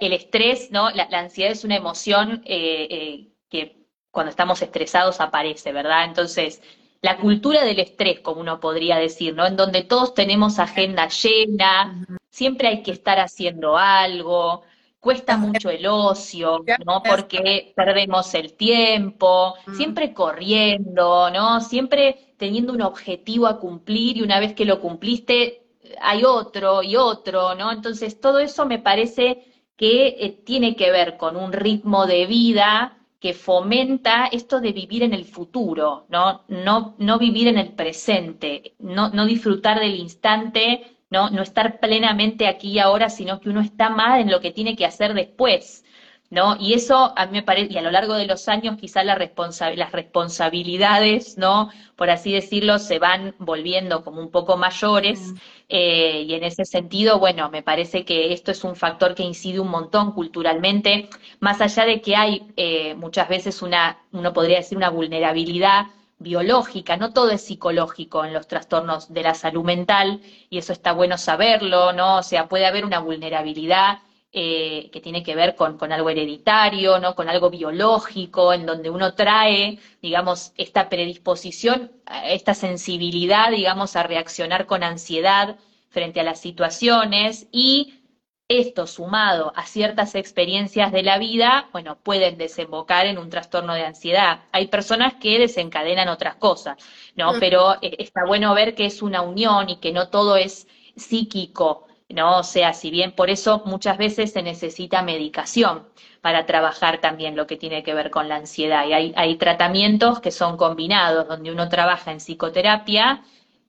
el 0.00 0.12
estrés, 0.12 0.70
¿no? 0.70 0.90
La, 0.90 1.04
ansiedad 1.12 1.52
es 1.52 1.64
una 1.64 1.76
emoción 1.76 2.42
eh, 2.46 2.86
eh, 2.90 3.28
que 3.50 3.84
cuando 4.10 4.30
estamos 4.30 4.62
estresados 4.62 5.20
aparece, 5.20 5.72
¿verdad? 5.72 6.04
Entonces, 6.04 6.62
la 7.04 7.18
cultura 7.18 7.64
del 7.64 7.80
estrés, 7.80 8.20
como 8.20 8.40
uno 8.40 8.60
podría 8.60 8.96
decir, 8.96 9.34
¿no? 9.34 9.46
En 9.46 9.56
donde 9.56 9.82
todos 9.82 10.14
tenemos 10.14 10.58
agenda 10.58 11.06
llena, 11.08 12.06
siempre 12.30 12.68
hay 12.68 12.82
que 12.82 12.92
estar 12.92 13.20
haciendo 13.20 13.76
algo, 13.76 14.62
cuesta 15.00 15.36
mucho 15.36 15.68
el 15.68 15.86
ocio, 15.86 16.64
¿no? 16.86 17.02
Porque 17.02 17.74
perdemos 17.76 18.32
el 18.32 18.54
tiempo, 18.54 19.54
siempre 19.76 20.14
corriendo, 20.14 21.28
¿no? 21.30 21.60
Siempre 21.60 22.34
teniendo 22.38 22.72
un 22.72 22.80
objetivo 22.80 23.48
a 23.48 23.60
cumplir 23.60 24.16
y 24.16 24.22
una 24.22 24.40
vez 24.40 24.54
que 24.54 24.64
lo 24.64 24.80
cumpliste, 24.80 25.66
hay 26.00 26.24
otro 26.24 26.82
y 26.82 26.96
otro, 26.96 27.54
¿no? 27.54 27.70
Entonces, 27.70 28.18
todo 28.18 28.38
eso 28.38 28.64
me 28.64 28.78
parece 28.78 29.44
que 29.76 30.06
eh, 30.06 30.40
tiene 30.42 30.74
que 30.74 30.90
ver 30.90 31.18
con 31.18 31.36
un 31.36 31.52
ritmo 31.52 32.06
de 32.06 32.24
vida 32.24 32.96
que 33.24 33.32
fomenta 33.32 34.26
esto 34.26 34.60
de 34.60 34.72
vivir 34.72 35.02
en 35.02 35.14
el 35.14 35.24
futuro, 35.24 36.04
¿no? 36.10 36.44
No, 36.48 36.94
no 36.98 37.18
vivir 37.18 37.48
en 37.48 37.56
el 37.56 37.72
presente, 37.72 38.74
no, 38.78 39.08
no 39.08 39.24
disfrutar 39.24 39.80
del 39.80 39.94
instante, 39.94 40.98
¿no? 41.08 41.30
no 41.30 41.40
estar 41.40 41.80
plenamente 41.80 42.46
aquí 42.46 42.72
y 42.72 42.78
ahora, 42.80 43.08
sino 43.08 43.40
que 43.40 43.48
uno 43.48 43.62
está 43.62 43.88
más 43.88 44.20
en 44.20 44.30
lo 44.30 44.42
que 44.42 44.50
tiene 44.50 44.76
que 44.76 44.84
hacer 44.84 45.14
después. 45.14 45.86
¿No? 46.34 46.56
Y 46.58 46.74
eso 46.74 47.12
a 47.16 47.26
mí 47.26 47.32
me 47.32 47.42
parece, 47.44 47.72
y 47.72 47.78
a 47.78 47.82
lo 47.82 47.92
largo 47.92 48.14
de 48.14 48.26
los 48.26 48.48
años 48.48 48.76
quizás 48.76 49.06
las 49.06 49.92
responsabilidades, 49.92 51.38
¿no? 51.38 51.70
Por 51.94 52.10
así 52.10 52.32
decirlo, 52.32 52.80
se 52.80 52.98
van 52.98 53.36
volviendo 53.38 54.02
como 54.02 54.20
un 54.20 54.32
poco 54.32 54.56
mayores 54.56 55.20
mm. 55.20 55.36
eh, 55.68 56.24
y 56.26 56.34
en 56.34 56.42
ese 56.42 56.64
sentido, 56.64 57.20
bueno, 57.20 57.50
me 57.50 57.62
parece 57.62 58.04
que 58.04 58.32
esto 58.32 58.50
es 58.50 58.64
un 58.64 58.74
factor 58.74 59.14
que 59.14 59.22
incide 59.22 59.60
un 59.60 59.68
montón 59.68 60.10
culturalmente, 60.10 61.08
más 61.38 61.60
allá 61.60 61.84
de 61.84 62.00
que 62.00 62.16
hay 62.16 62.48
eh, 62.56 62.96
muchas 62.96 63.28
veces 63.28 63.62
una, 63.62 63.98
uno 64.10 64.32
podría 64.32 64.56
decir 64.56 64.76
una 64.76 64.90
vulnerabilidad 64.90 65.86
biológica, 66.18 66.96
no 66.96 67.12
todo 67.12 67.30
es 67.30 67.42
psicológico 67.42 68.24
en 68.24 68.32
los 68.32 68.48
trastornos 68.48 69.12
de 69.12 69.22
la 69.22 69.34
salud 69.34 69.62
mental 69.62 70.20
y 70.50 70.58
eso 70.58 70.72
está 70.72 70.92
bueno 70.92 71.16
saberlo, 71.16 71.92
¿no? 71.92 72.18
O 72.18 72.22
sea, 72.24 72.48
puede 72.48 72.66
haber 72.66 72.84
una 72.84 72.98
vulnerabilidad 72.98 73.98
eh, 74.36 74.90
que 74.92 75.00
tiene 75.00 75.22
que 75.22 75.36
ver 75.36 75.54
con, 75.54 75.92
algo 75.92 76.10
hereditario, 76.10 76.98
¿no? 76.98 77.14
con 77.14 77.28
algo 77.28 77.50
biológico, 77.50 78.52
en 78.52 78.66
donde 78.66 78.90
uno 78.90 79.14
trae, 79.14 79.78
digamos, 80.02 80.52
esta 80.56 80.88
predisposición, 80.88 81.92
esta 82.24 82.52
sensibilidad, 82.54 83.52
digamos, 83.52 83.94
a 83.94 84.02
reaccionar 84.02 84.66
con 84.66 84.82
ansiedad 84.82 85.56
frente 85.90 86.18
a 86.18 86.24
las 86.24 86.40
situaciones 86.40 87.46
y 87.52 88.00
esto 88.48 88.88
sumado 88.88 89.52
a 89.54 89.66
ciertas 89.66 90.16
experiencias 90.16 90.90
de 90.90 91.04
la 91.04 91.18
vida, 91.18 91.68
bueno, 91.70 92.00
pueden 92.02 92.36
desembocar 92.36 93.06
en 93.06 93.18
un 93.18 93.30
trastorno 93.30 93.72
de 93.74 93.84
ansiedad. 93.84 94.40
Hay 94.50 94.66
personas 94.66 95.14
que 95.14 95.38
desencadenan 95.38 96.08
otras 96.08 96.34
cosas, 96.34 96.76
¿no? 97.14 97.34
Mm. 97.34 97.38
Pero 97.38 97.74
eh, 97.82 97.94
está 98.00 98.26
bueno 98.26 98.52
ver 98.52 98.74
que 98.74 98.86
es 98.86 99.00
una 99.00 99.22
unión 99.22 99.70
y 99.70 99.76
que 99.76 99.92
no 99.92 100.08
todo 100.08 100.36
es 100.36 100.66
psíquico, 100.96 101.86
¿no? 102.14 102.38
O 102.38 102.42
sea, 102.42 102.72
si 102.72 102.90
bien 102.90 103.12
por 103.12 103.30
eso 103.30 103.62
muchas 103.66 103.98
veces 103.98 104.32
se 104.32 104.42
necesita 104.42 105.02
medicación 105.02 105.86
para 106.20 106.46
trabajar 106.46 107.00
también 107.00 107.36
lo 107.36 107.46
que 107.46 107.56
tiene 107.56 107.82
que 107.82 107.92
ver 107.92 108.10
con 108.10 108.28
la 108.28 108.36
ansiedad. 108.36 108.86
Y 108.86 109.12
hay, 109.14 109.36
tratamientos 109.36 110.20
que 110.20 110.30
son 110.30 110.56
combinados, 110.56 111.28
donde 111.28 111.52
uno 111.52 111.68
trabaja 111.68 112.12
en 112.12 112.18
psicoterapia 112.18 113.22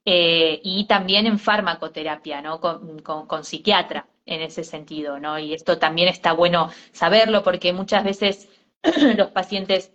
eh, 0.05 0.61
y 0.63 0.85
también 0.85 1.27
en 1.27 1.39
farmacoterapia, 1.39 2.41
¿no? 2.41 2.61
Con, 2.61 3.43
psiquiatra 3.43 4.07
en 4.25 4.41
ese 4.41 4.63
sentido, 4.63 5.19
¿no? 5.19 5.37
Y 5.39 5.53
esto 5.53 5.77
también 5.79 6.07
está 6.07 6.33
bueno 6.33 6.69
saberlo 6.93 7.43
porque 7.43 7.73
muchas 7.73 8.03
veces 8.03 8.49
los 9.17 9.31
pacientes 9.31 9.91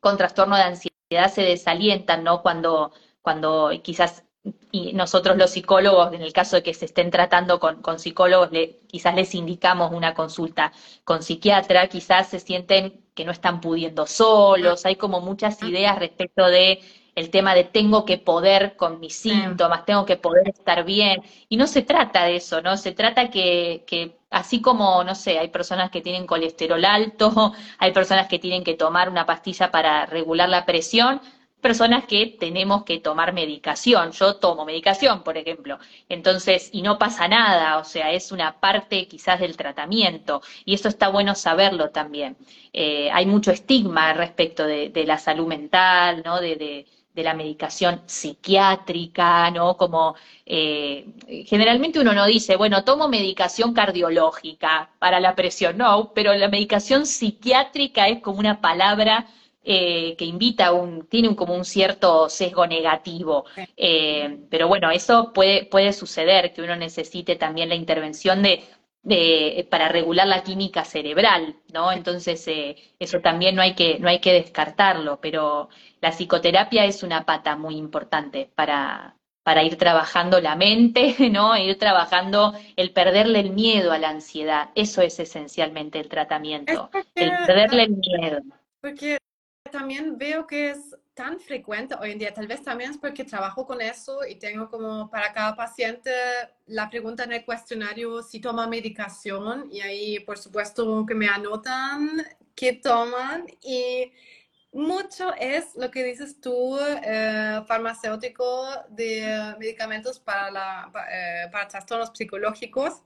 con 0.00 0.16
trastorno 0.16 0.56
de 0.56 0.62
ansiedad 0.62 1.30
se 1.30 1.42
desalientan, 1.42 2.24
¿no? 2.24 2.42
Cuando, 2.42 2.92
cuando 3.20 3.70
quizás 3.82 4.24
y 4.70 4.92
nosotros 4.92 5.36
los 5.36 5.50
psicólogos, 5.50 6.12
en 6.12 6.22
el 6.22 6.32
caso 6.32 6.56
de 6.56 6.62
que 6.62 6.74
se 6.74 6.84
estén 6.84 7.10
tratando 7.10 7.58
con, 7.58 7.98
psicólogos, 7.98 8.50
quizás 8.86 9.14
les 9.14 9.34
indicamos 9.34 9.92
una 9.92 10.14
consulta 10.14 10.72
con 11.04 11.22
psiquiatra, 11.22 11.88
quizás 11.88 12.28
se 12.28 12.40
sienten 12.40 13.00
que 13.14 13.24
no 13.24 13.32
están 13.32 13.60
pudiendo 13.60 14.06
solos, 14.06 14.86
hay 14.86 14.96
como 14.96 15.20
muchas 15.20 15.62
ideas 15.62 15.98
respecto 15.98 16.46
de 16.46 16.80
el 17.14 17.30
tema 17.30 17.54
de 17.54 17.64
tengo 17.64 18.04
que 18.04 18.18
poder 18.18 18.76
con 18.76 19.00
mis 19.00 19.16
síntomas, 19.16 19.84
tengo 19.84 20.06
que 20.06 20.16
poder 20.16 20.48
estar 20.48 20.84
bien, 20.84 21.20
y 21.48 21.56
no 21.56 21.66
se 21.66 21.82
trata 21.82 22.24
de 22.24 22.36
eso, 22.36 22.62
¿no? 22.62 22.76
Se 22.76 22.92
trata 22.92 23.28
que, 23.28 23.82
que 23.88 24.18
así 24.30 24.60
como, 24.60 25.02
no 25.02 25.16
sé, 25.16 25.38
hay 25.38 25.48
personas 25.48 25.90
que 25.90 26.00
tienen 26.00 26.26
colesterol 26.26 26.84
alto, 26.84 27.52
hay 27.78 27.92
personas 27.92 28.28
que 28.28 28.38
tienen 28.38 28.62
que 28.62 28.74
tomar 28.74 29.08
una 29.08 29.26
pastilla 29.26 29.70
para 29.72 30.06
regular 30.06 30.48
la 30.48 30.64
presión, 30.64 31.20
personas 31.60 32.04
que 32.04 32.36
tenemos 32.38 32.84
que 32.84 33.00
tomar 33.00 33.32
medicación. 33.32 34.12
Yo 34.12 34.36
tomo 34.36 34.64
medicación, 34.64 35.22
por 35.22 35.36
ejemplo. 35.36 35.78
Entonces, 36.08 36.70
y 36.72 36.82
no 36.82 36.98
pasa 36.98 37.28
nada, 37.28 37.78
o 37.78 37.84
sea, 37.84 38.12
es 38.12 38.32
una 38.32 38.60
parte 38.60 39.08
quizás 39.08 39.40
del 39.40 39.56
tratamiento. 39.56 40.40
Y 40.64 40.74
eso 40.74 40.88
está 40.88 41.08
bueno 41.08 41.34
saberlo 41.34 41.90
también. 41.90 42.36
Eh, 42.72 43.10
hay 43.12 43.26
mucho 43.26 43.50
estigma 43.50 44.12
respecto 44.12 44.64
de, 44.66 44.92
la 45.06 45.18
salud 45.18 45.46
mental, 45.46 46.22
¿no? 46.24 46.40
De, 46.40 46.56
de, 46.56 46.86
la 47.14 47.34
medicación 47.34 48.02
psiquiátrica, 48.06 49.50
¿no? 49.50 49.76
Como 49.76 50.14
eh, 50.46 51.04
generalmente 51.46 51.98
uno 51.98 52.12
no 52.12 52.26
dice, 52.26 52.54
bueno, 52.54 52.84
tomo 52.84 53.08
medicación 53.08 53.74
cardiológica 53.74 54.90
para 55.00 55.18
la 55.18 55.34
presión, 55.34 55.76
no, 55.78 56.12
pero 56.14 56.32
la 56.34 56.46
medicación 56.46 57.06
psiquiátrica 57.06 58.06
es 58.06 58.20
como 58.20 58.38
una 58.38 58.60
palabra 58.60 59.26
eh, 59.70 60.16
que 60.16 60.24
invita 60.24 60.72
un, 60.72 61.06
tiene 61.08 61.28
un, 61.28 61.34
como 61.34 61.54
un 61.54 61.66
cierto 61.66 62.30
sesgo 62.30 62.66
negativo. 62.66 63.44
Eh, 63.76 64.46
pero 64.48 64.66
bueno, 64.66 64.90
eso 64.90 65.30
puede, 65.34 65.66
puede 65.66 65.92
suceder, 65.92 66.54
que 66.54 66.62
uno 66.62 66.74
necesite 66.74 67.36
también 67.36 67.68
la 67.68 67.74
intervención 67.74 68.42
de, 68.42 69.68
para 69.70 69.90
regular 69.90 70.26
la 70.26 70.42
química 70.42 70.86
cerebral, 70.86 71.56
¿no? 71.74 71.92
Entonces, 71.92 72.48
eh, 72.48 72.76
eso 72.98 73.20
también 73.20 73.56
no 73.56 73.60
hay, 73.60 73.74
que, 73.74 73.98
no 73.98 74.08
hay 74.08 74.20
que 74.20 74.32
descartarlo, 74.32 75.20
pero 75.20 75.68
la 76.00 76.12
psicoterapia 76.12 76.86
es 76.86 77.02
una 77.02 77.26
pata 77.26 77.54
muy 77.54 77.76
importante 77.76 78.50
para, 78.54 79.16
para 79.42 79.64
ir 79.64 79.76
trabajando 79.76 80.40
la 80.40 80.56
mente, 80.56 81.14
¿no? 81.30 81.54
Ir 81.58 81.78
trabajando 81.78 82.54
el 82.74 82.92
perderle 82.92 83.40
el 83.40 83.50
miedo 83.50 83.92
a 83.92 83.98
la 83.98 84.08
ansiedad. 84.08 84.70
Eso 84.74 85.02
es 85.02 85.20
esencialmente 85.20 86.00
el 86.00 86.08
tratamiento, 86.08 86.88
el 87.14 87.32
perderle 87.46 87.82
el 87.82 87.96
miedo. 87.96 88.40
Porque 88.80 89.18
también 89.70 90.18
veo 90.18 90.46
que 90.46 90.70
es 90.70 90.96
tan 91.14 91.40
frecuente 91.40 91.96
hoy 92.00 92.12
en 92.12 92.18
día, 92.18 92.32
tal 92.32 92.46
vez 92.46 92.62
también 92.62 92.92
es 92.92 92.98
porque 92.98 93.24
trabajo 93.24 93.66
con 93.66 93.80
eso 93.80 94.24
y 94.24 94.36
tengo 94.36 94.70
como 94.70 95.10
para 95.10 95.32
cada 95.32 95.56
paciente 95.56 96.12
la 96.66 96.88
pregunta 96.88 97.24
en 97.24 97.32
el 97.32 97.44
cuestionario 97.44 98.22
si 98.22 98.40
toma 98.40 98.68
medicación 98.68 99.68
y 99.72 99.80
ahí 99.80 100.20
por 100.20 100.38
supuesto 100.38 101.04
que 101.06 101.14
me 101.14 101.28
anotan 101.28 102.24
qué 102.54 102.74
toman 102.74 103.46
y 103.60 104.12
mucho 104.72 105.32
es 105.34 105.74
lo 105.76 105.90
que 105.90 106.04
dices 106.04 106.40
tú, 106.40 106.78
eh, 106.78 107.62
farmacéutico 107.66 108.68
de 108.90 109.54
medicamentos 109.58 110.18
para, 110.20 110.50
la, 110.50 110.92
eh, 111.10 111.48
para 111.50 111.68
trastornos 111.68 112.10
psicológicos. 112.14 113.02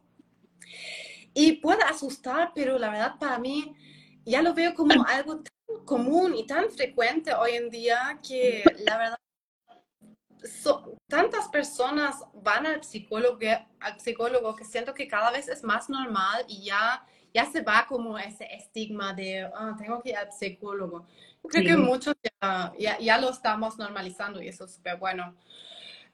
Y 1.35 1.53
puede 1.53 1.83
asustar, 1.85 2.53
pero 2.55 2.79
la 2.79 2.91
verdad 2.91 3.15
para 3.19 3.39
mí 3.39 3.75
ya 4.25 4.43
lo 4.43 4.55
veo 4.55 4.75
como 4.75 5.05
algo 5.07 5.43
común 5.85 6.35
y 6.35 6.47
tan 6.47 6.71
frecuente 6.71 7.35
hoy 7.35 7.53
en 7.53 7.71
día 7.71 8.19
que 8.27 8.63
la 8.85 8.99
verdad 8.99 9.19
tantas 11.09 11.49
personas 11.49 12.17
van 12.35 12.67
al 12.67 12.83
psicólogo, 12.83 13.39
al 13.81 14.01
psicólogo 14.01 14.57
que 14.57 14.65
siento 14.65 14.95
que 14.95 15.07
cada 15.07 15.31
vez 15.31 15.49
es 15.49 15.63
más 15.63 15.89
normal 15.89 16.45
y 16.49 16.65
ya, 16.65 17.05
ya 17.33 17.47
se 17.47 17.63
va 17.63 17.87
como 17.87 18.19
ese 18.19 18.47
estigma 18.55 19.13
de 19.13 19.43
ah, 19.55 19.75
tengo 19.79 20.01
que 20.03 20.11
ir 20.11 20.17
al 20.17 20.33
psicólogo. 20.33 21.07
creo 21.49 21.65
que 21.65 21.77
muchos 21.77 22.15
ya, 22.79 22.99
ya, 22.99 23.19
lo 23.19 23.31
estamos 23.31 23.79
normalizando 23.79 24.43
y 24.43 24.49
eso 24.49 24.65
es 24.65 24.75
súper 24.75 24.97
bueno. 24.97 25.35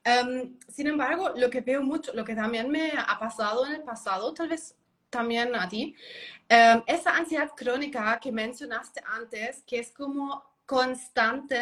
Em, 0.04 0.58
sin 0.68 0.86
embargo, 0.86 1.30
lo 1.36 1.50
que 1.50 1.60
veo 1.60 1.82
mucho, 1.82 2.12
lo 2.14 2.24
que 2.24 2.34
también 2.34 2.70
me 2.70 2.92
ha 2.96 3.18
pasado 3.18 3.66
en 3.66 3.74
el 3.74 3.82
pasado, 3.82 4.32
tal 4.32 4.48
vez 4.48 4.74
también 5.10 5.54
a 5.54 5.68
ti, 5.68 5.94
em, 6.48 6.82
esa 6.86 7.16
ansiedad 7.16 7.50
crónica 7.56 8.18
que 8.20 8.32
mencionaste 8.32 9.02
antes, 9.06 9.62
que 9.66 9.78
es 9.78 9.90
como 9.92 10.42
constante, 10.66 11.60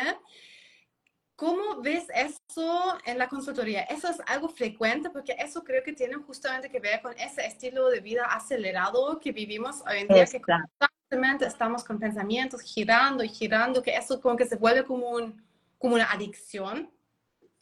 ¿cómo 1.37 1.80
ves 1.80 2.06
eso 2.14 2.98
en 3.04 3.18
la 3.18 3.28
consultoría? 3.28 3.82
¿Eso 3.82 4.09
es 4.09 4.18
algo 4.26 4.48
frecuente? 4.48 5.11
Porque 5.11 5.37
eso 5.38 5.62
creo 5.62 5.82
que 5.82 5.92
tiene 5.92 6.16
justamente 6.16 6.68
que 6.68 6.80
ver 6.80 7.00
con 7.02 7.12
ese 7.18 7.46
estilo 7.46 7.88
de 7.88 8.00
vida 8.00 8.24
acelerado 8.24 9.18
que 9.20 9.32
vivimos 9.32 9.82
hoy 9.88 10.00
en 10.00 10.09
día, 10.09 10.26
que 10.26 10.40
constantemente 10.40 11.46
estamos 11.46 11.85
con 11.85 11.98
pensamientos 11.98 12.62
girando 12.62 13.22
y 13.22 13.28
girando, 13.28 13.82
que 13.82 13.94
eso 13.94 14.20
como 14.20 14.37
que 14.37 14.46
se 14.46 14.56
vuelve 14.56 14.85
como, 14.85 15.11
un, 15.11 15.44
como 15.78 15.94
una 15.94 16.11
adicción 16.11 16.90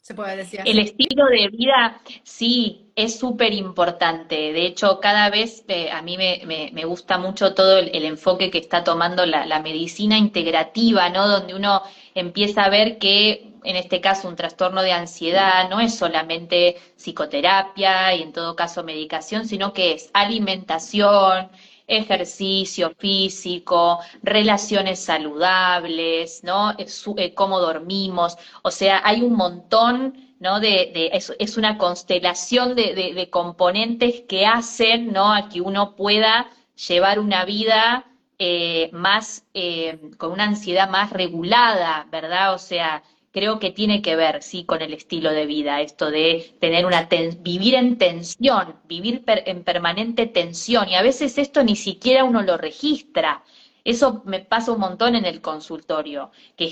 se 0.05 0.13
puede 0.13 0.37
decir. 0.37 0.61
El 0.65 0.77
estilo 0.77 1.25
de 1.25 1.47
vida, 1.47 1.99
sí, 2.21 2.91
es 2.95 3.17
súper 3.17 3.55
importante. 3.55 4.53
De 4.53 4.67
hecho, 4.67 4.99
cada 4.99 5.31
vez 5.31 5.65
eh, 5.67 5.89
a 5.89 6.03
mí 6.03 6.15
me, 6.15 6.85
gusta 6.85 7.17
mucho 7.17 7.55
todo 7.55 7.79
el, 7.79 8.05
enfoque 8.05 8.51
que 8.51 8.59
está 8.59 8.83
tomando 8.83 9.25
la, 9.25 9.59
medicina 9.61 10.15
integrativa, 10.15 11.09
¿no? 11.09 11.27
Donde 11.27 11.55
uno 11.55 11.81
empieza 12.13 12.65
a 12.65 12.69
ver 12.69 12.99
que, 12.99 13.53
en 13.63 13.75
este 13.77 13.99
caso, 13.99 14.27
un 14.27 14.35
trastorno 14.35 14.83
de 14.83 14.91
ansiedad 14.91 15.67
no 15.71 15.79
es 15.79 15.95
solamente 15.95 16.77
psicoterapia 16.95 18.13
y, 18.13 18.21
en 18.21 18.31
todo 18.31 18.55
caso, 18.55 18.83
medicación, 18.83 19.47
sino 19.47 19.73
que 19.73 19.93
es 19.93 20.11
alimentación, 20.13 21.49
ejercicio 21.87 22.93
físico, 22.97 23.99
relaciones 24.23 24.99
saludables, 25.03 26.43
¿no? 26.43 26.73
Eh, 26.77 27.33
cómo 27.33 27.59
dormimos, 27.59 28.37
o 28.63 28.71
sea, 28.71 29.01
hay 29.03 29.21
un 29.21 29.35
montón, 29.35 30.35
¿no? 30.39 30.59
De, 30.59 30.91
de 30.93 31.09
es, 31.13 31.57
una 31.57 31.77
constelación 31.77 32.75
de, 32.75 33.13
de, 33.15 33.29
componentes 33.29 34.21
que 34.27 34.45
hacen, 34.45 35.13
¿no? 35.13 35.33
A 35.33 35.49
que 35.49 35.61
uno 35.61 35.95
pueda 35.95 36.49
llevar 36.87 37.19
una 37.19 37.45
vida 37.45 38.05
eh, 38.37 38.89
más, 38.91 39.45
eh, 39.53 39.99
con 40.17 40.31
una 40.31 40.43
ansiedad 40.45 40.89
más 40.89 41.11
regulada, 41.11 42.07
¿verdad? 42.11 42.53
O 42.53 42.57
sea, 42.57 43.03
creo 43.35 43.59
que 43.59 43.71
tiene 43.71 44.01
que 44.01 44.15
ver, 44.15 44.41
sí, 44.41 44.63
con 44.63 44.81
el 44.81 44.93
estilo 44.93 45.29
de 45.31 45.45
vida, 45.45 45.81
esto 45.81 46.09
de 46.09 46.55
tener 46.61 46.85
una 46.85 47.09
vivir 47.39 47.75
en 47.75 47.97
tensión, 47.97 48.75
vivir 48.85 49.25
en 49.27 49.65
permanente 49.65 50.25
tensión, 50.25 50.87
y 50.87 50.95
a 50.95 51.01
veces 51.01 51.37
esto 51.37 51.61
ni 51.61 51.75
siquiera 51.75 52.23
uno 52.23 52.41
lo 52.43 52.55
registra. 52.55 53.43
Eso 53.83 54.21
me 54.23 54.39
pasa 54.39 54.71
un 54.71 54.79
montón 54.79 55.15
en 55.17 55.25
el 55.25 55.41
consultorio, 55.41 56.31
que, 56.55 56.69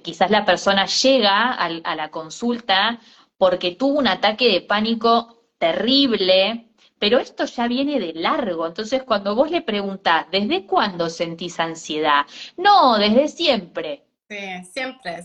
quizás 0.00 0.30
la 0.30 0.44
persona 0.44 0.86
llega 0.86 1.54
a, 1.54 1.94
la 1.96 2.08
consulta 2.12 3.00
porque 3.36 3.72
tuvo 3.72 3.98
un 3.98 4.06
ataque 4.06 4.46
de 4.46 4.60
pánico 4.60 5.42
terrible, 5.58 6.68
pero 7.00 7.18
esto 7.18 7.46
ya 7.46 7.66
viene 7.66 7.98
de 7.98 8.12
largo. 8.12 8.64
Entonces, 8.64 9.02
cuando 9.02 9.34
vos 9.34 9.50
le 9.50 9.62
preguntás, 9.62 10.30
¿desde 10.30 10.66
cuándo 10.66 11.10
sentís 11.10 11.58
ansiedad? 11.58 12.26
No, 12.56 12.96
desde 12.96 13.26
siempre. 13.26 14.04
Sí, 14.28 14.38
siempre. 14.72 15.24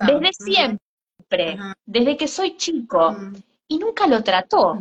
Desde 0.00 0.32
siempre, 0.32 1.58
desde 1.86 2.16
que 2.16 2.28
soy 2.28 2.56
chico. 2.56 3.16
Y 3.66 3.78
nunca 3.78 4.06
lo 4.06 4.22
trató, 4.22 4.78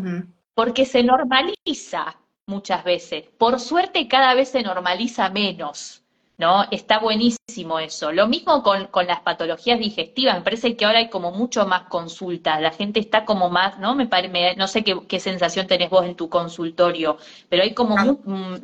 porque 0.53 0.85
se 0.85 1.03
normaliza 1.03 2.17
muchas 2.45 2.83
veces. 2.83 3.25
Por 3.37 3.59
suerte 3.59 4.07
cada 4.07 4.33
vez 4.33 4.49
se 4.49 4.61
normaliza 4.61 5.29
menos. 5.29 6.03
¿no? 6.37 6.65
Está 6.71 6.99
buenísimo 6.99 7.79
eso. 7.79 8.11
Lo 8.11 8.27
mismo 8.27 8.63
con, 8.63 9.07
las 9.07 9.21
patologías 9.21 9.79
digestivas, 9.79 10.35
me 10.35 10.41
parece 10.41 10.75
que 10.75 10.85
ahora 10.85 10.99
hay 10.99 11.09
como 11.09 11.31
mucho 11.31 11.65
más 11.67 11.83
consultas, 11.83 12.61
la 12.61 12.71
gente 12.71 12.99
está 12.99 13.23
como 13.25 13.49
más, 13.49 13.79
¿no? 13.79 13.95
Me, 13.95 14.09
no 14.55 14.67
sé 14.67 14.83
qué, 14.83 15.19
sensación 15.19 15.67
tenés 15.67 15.89
vos 15.89 16.05
en 16.05 16.15
tu 16.15 16.29
consultorio, 16.29 17.17
pero 17.49 17.63
hay 17.63 17.73
como, 17.73 17.97
ah. 17.97 18.17
mm, 18.23 18.55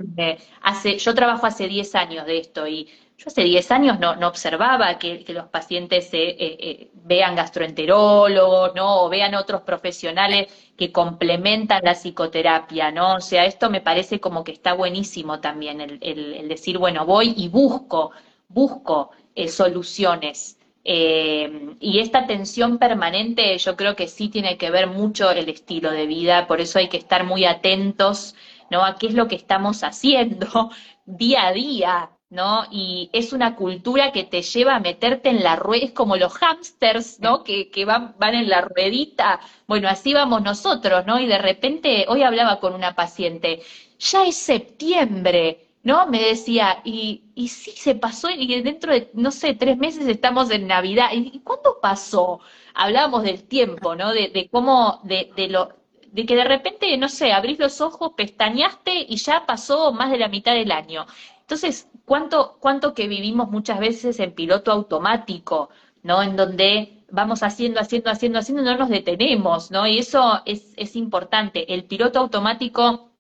hace, 0.62 0.98
yo 0.98 1.14
trabajo 1.14 1.46
hace 1.46 1.68
10 1.68 1.96
años 1.96 2.26
de 2.26 2.40
esto 2.40 2.68
y 2.68 2.90
yo 3.20 3.26
hace 3.28 3.44
10 3.44 3.72
años 3.72 4.00
no, 4.00 4.12
observaba 4.26 4.98
que, 4.98 5.26
los 5.28 5.48
pacientes 5.48 6.10
eh, 6.14 6.38
eh, 6.40 6.92
vean 6.94 7.36
gastroenterólogos, 7.36 8.74
¿no? 8.76 9.04
O 9.04 9.10
vean 9.10 9.36
otros 9.36 9.62
profesionales 9.64 10.48
que 10.78 10.94
complementan 10.94 11.82
la 11.84 11.96
psicoterapia, 11.96 12.92
¿no? 12.92 13.16
O 13.16 13.20
sea, 13.20 13.44
esto 13.44 13.70
me 13.70 13.82
parece 13.82 14.22
como 14.22 14.46
que 14.46 14.54
está 14.54 14.72
buenísimo 14.74 15.42
también, 15.42 15.82
el, 15.82 16.48
decir, 16.48 16.78
bueno, 16.78 17.06
voy 17.06 17.34
y 17.36 17.50
busco, 17.50 18.12
busco 18.48 19.12
eh, 19.36 19.50
soluciones. 19.50 20.58
y 20.86 22.00
esta 22.00 22.26
tensión 22.26 22.78
permanente 22.78 23.58
yo 23.58 23.76
creo 23.76 23.96
que 23.96 24.08
sí 24.08 24.30
tiene 24.30 24.58
que 24.58 24.72
ver 24.72 24.88
mucho 24.88 25.30
el 25.32 25.50
estilo 25.50 25.92
de 25.92 26.08
vida, 26.08 26.48
por 26.48 26.62
eso 26.62 26.80
hay 26.80 26.88
que 26.88 26.98
estar 26.98 27.26
muy 27.26 27.44
atentos, 27.46 28.36
¿no? 28.72 28.86
A 28.86 28.96
qué 28.96 29.08
es 29.08 29.14
lo 29.14 29.28
que 29.28 29.36
estamos 29.36 29.84
haciendo 29.84 30.70
día 31.06 31.48
a 31.48 31.54
día, 31.54 32.10
¿no? 32.30 32.66
Y 32.72 33.10
es 33.14 33.34
una 33.34 33.56
cultura 33.56 34.12
que 34.12 34.24
te 34.24 34.42
lleva 34.42 34.76
a 34.76 34.80
meterte 34.80 35.30
en 35.30 35.44
la 35.44 35.56
rueda, 35.56 35.86
es 35.86 35.92
como 35.92 36.16
los 36.18 36.34
hámsters, 36.34 37.20
¿no? 37.20 37.44
Que, 37.44 37.70
que 37.72 37.86
van, 37.86 38.16
van 38.20 38.36
en 38.36 38.50
la 38.50 38.62
ruedita. 38.62 39.40
Bueno, 39.68 39.90
así 39.90 40.14
vamos 40.14 40.42
nosotros, 40.44 41.06
¿no? 41.06 41.20
Y 41.20 41.28
de 41.28 41.38
repente, 41.40 42.06
hoy 42.08 42.24
hablaba 42.24 42.60
con 42.60 42.74
una 42.74 42.96
paciente, 42.96 43.62
ya 44.00 44.26
es 44.26 44.36
septiembre, 44.38 45.68
¿no? 45.84 46.08
Me 46.08 46.22
decía, 46.22 46.82
y, 46.84 47.24
y 47.36 47.48
sí, 47.50 47.72
se 47.72 47.96
pasó, 47.96 48.30
y 48.30 48.62
dentro 48.62 48.94
de, 48.94 49.10
no 49.14 49.32
sé, 49.32 49.54
tres 49.56 49.78
meses 49.78 50.08
estamos 50.08 50.52
en 50.52 50.68
Navidad. 50.68 51.10
¿Y 51.14 51.40
cuándo 51.40 51.78
pasó? 51.82 52.40
Hablábamos 52.74 53.24
del 53.24 53.44
tiempo, 53.48 53.96
¿no? 53.96 54.14
De, 54.14 54.30
de 54.30 54.50
cómo, 54.50 55.00
de, 55.04 55.32
de 55.36 55.48
lo, 55.48 55.70
de 56.12 56.26
que 56.26 56.36
de 56.36 56.44
repente, 56.44 56.96
no 56.98 57.10
sé, 57.10 57.32
abrís 57.32 57.60
los 57.60 57.82
ojos, 57.82 58.12
pestañaste 58.16 59.06
y 59.08 59.18
ya 59.18 59.46
pasó 59.46 59.92
más 59.94 60.12
de 60.12 60.18
la 60.18 60.28
mitad 60.28 60.54
del 60.54 60.72
año. 60.72 61.06
Entonces, 61.50 61.88
¿cuánto, 62.06 62.58
cuánto 62.60 62.94
que 62.94 63.08
vivimos 63.08 63.50
muchas 63.50 63.80
veces 63.80 64.20
en 64.20 64.36
piloto 64.36 64.72
automático, 64.72 65.72
¿no? 66.04 66.22
En 66.22 66.36
donde 66.36 67.04
vamos 67.10 67.42
haciendo, 67.42 67.80
haciendo, 67.80 68.12
haciendo, 68.12 68.38
haciendo, 68.38 68.62
no 68.62 68.78
nos 68.78 68.90
detenemos, 68.90 69.72
¿no? 69.72 69.88
Y 69.88 69.98
eso 69.98 70.44
es, 70.46 70.74
es 70.78 70.96
importante. 70.96 71.74
El 71.74 71.86
piloto 71.86 72.20
automático 72.20 73.14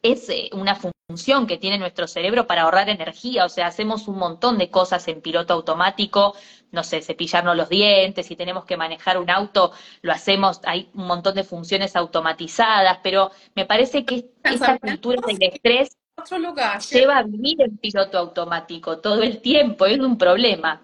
es 0.00 0.28
eh, 0.28 0.48
una 0.52 0.76
función 1.08 1.48
que 1.48 1.58
tiene 1.58 1.76
nuestro 1.76 2.06
cerebro 2.06 2.46
para 2.46 2.62
ahorrar 2.62 2.88
energía, 2.88 3.46
o 3.46 3.48
sea, 3.48 3.66
hacemos 3.66 4.06
un 4.06 4.16
montón 4.16 4.58
de 4.58 4.70
cosas 4.70 5.08
en 5.08 5.20
piloto 5.20 5.52
automático, 5.52 6.36
no 6.70 6.84
sé, 6.84 7.02
cepillarnos 7.02 7.56
los 7.56 7.68
dientes, 7.68 8.26
si 8.26 8.36
tenemos 8.36 8.64
que 8.64 8.76
manejar 8.76 9.18
un 9.18 9.28
auto, 9.28 9.72
lo 10.02 10.12
hacemos, 10.12 10.60
hay 10.62 10.88
un 10.94 11.08
montón 11.08 11.34
de 11.34 11.42
funciones 11.42 11.96
automatizadas, 11.96 13.00
pero 13.02 13.32
me 13.56 13.66
parece 13.66 14.04
que 14.04 14.30
esta 14.44 14.78
cultura 14.78 15.20
del 15.26 15.42
estrés 15.42 15.96
otro 16.16 16.38
lugar. 16.38 16.80
Lleva 16.80 17.18
a 17.18 17.22
vivir 17.22 17.60
en 17.62 17.76
piloto 17.76 18.18
automático 18.18 18.98
todo 18.98 19.22
el 19.22 19.40
tiempo, 19.40 19.86
es 19.86 19.98
un 19.98 20.18
problema. 20.18 20.82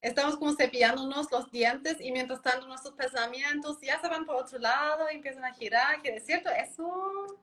Estamos 0.00 0.36
como 0.36 0.54
cepillándonos 0.54 1.30
los 1.32 1.50
dientes 1.50 2.00
y 2.00 2.12
mientras 2.12 2.40
tanto 2.40 2.66
nuestros 2.66 2.94
pensamientos 2.94 3.78
ya 3.82 4.00
se 4.00 4.08
van 4.08 4.24
por 4.24 4.36
otro 4.36 4.58
lado 4.58 5.06
y 5.10 5.16
empiezan 5.16 5.44
a 5.44 5.52
girar, 5.54 6.00
que 6.02 6.16
es 6.16 6.24
cierto, 6.24 6.50
eso 6.50 7.40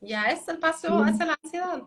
ya 0.00 0.26
es 0.26 0.46
el 0.48 0.58
paso 0.58 0.90
mm. 0.90 1.02
hacia 1.02 1.26
la 1.26 1.38
ansiedad. 1.42 1.82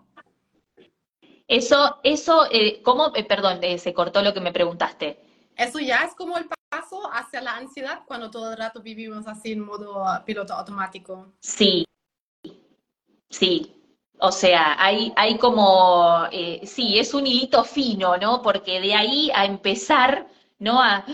Eso, 1.48 2.00
eso, 2.04 2.46
eh, 2.52 2.82
¿cómo? 2.84 3.12
Eh, 3.16 3.24
perdón, 3.24 3.60
eh, 3.64 3.80
se 3.80 3.94
cortó 3.94 4.22
lo 4.22 4.34
que 4.34 4.42
me 4.42 4.52
preguntaste. 4.52 5.20
Eso 5.56 5.80
ya 5.80 6.04
es 6.04 6.14
como 6.14 6.38
el 6.38 6.48
paso 6.70 7.10
hacia 7.12 7.42
la 7.42 7.56
ansiedad 7.56 8.02
cuando 8.06 8.30
todo 8.30 8.52
el 8.52 8.58
rato 8.58 8.82
vivimos 8.82 9.26
así 9.26 9.54
en 9.54 9.62
modo 9.62 10.06
piloto 10.26 10.54
automático. 10.54 11.34
Sí, 11.40 11.86
sí, 13.30 13.79
o 14.20 14.32
sea, 14.32 14.76
hay, 14.78 15.14
hay 15.16 15.38
como, 15.38 16.26
eh, 16.32 16.62
sí, 16.66 17.00
es 17.00 17.14
un 17.14 17.26
hilito 17.28 17.64
fino, 17.64 18.18
¿no? 18.18 18.42
Porque 18.42 18.82
de 18.82 18.94
ahí 18.94 19.32
a 19.34 19.46
empezar, 19.46 20.28
¿no? 20.60 20.82
A, 20.82 21.06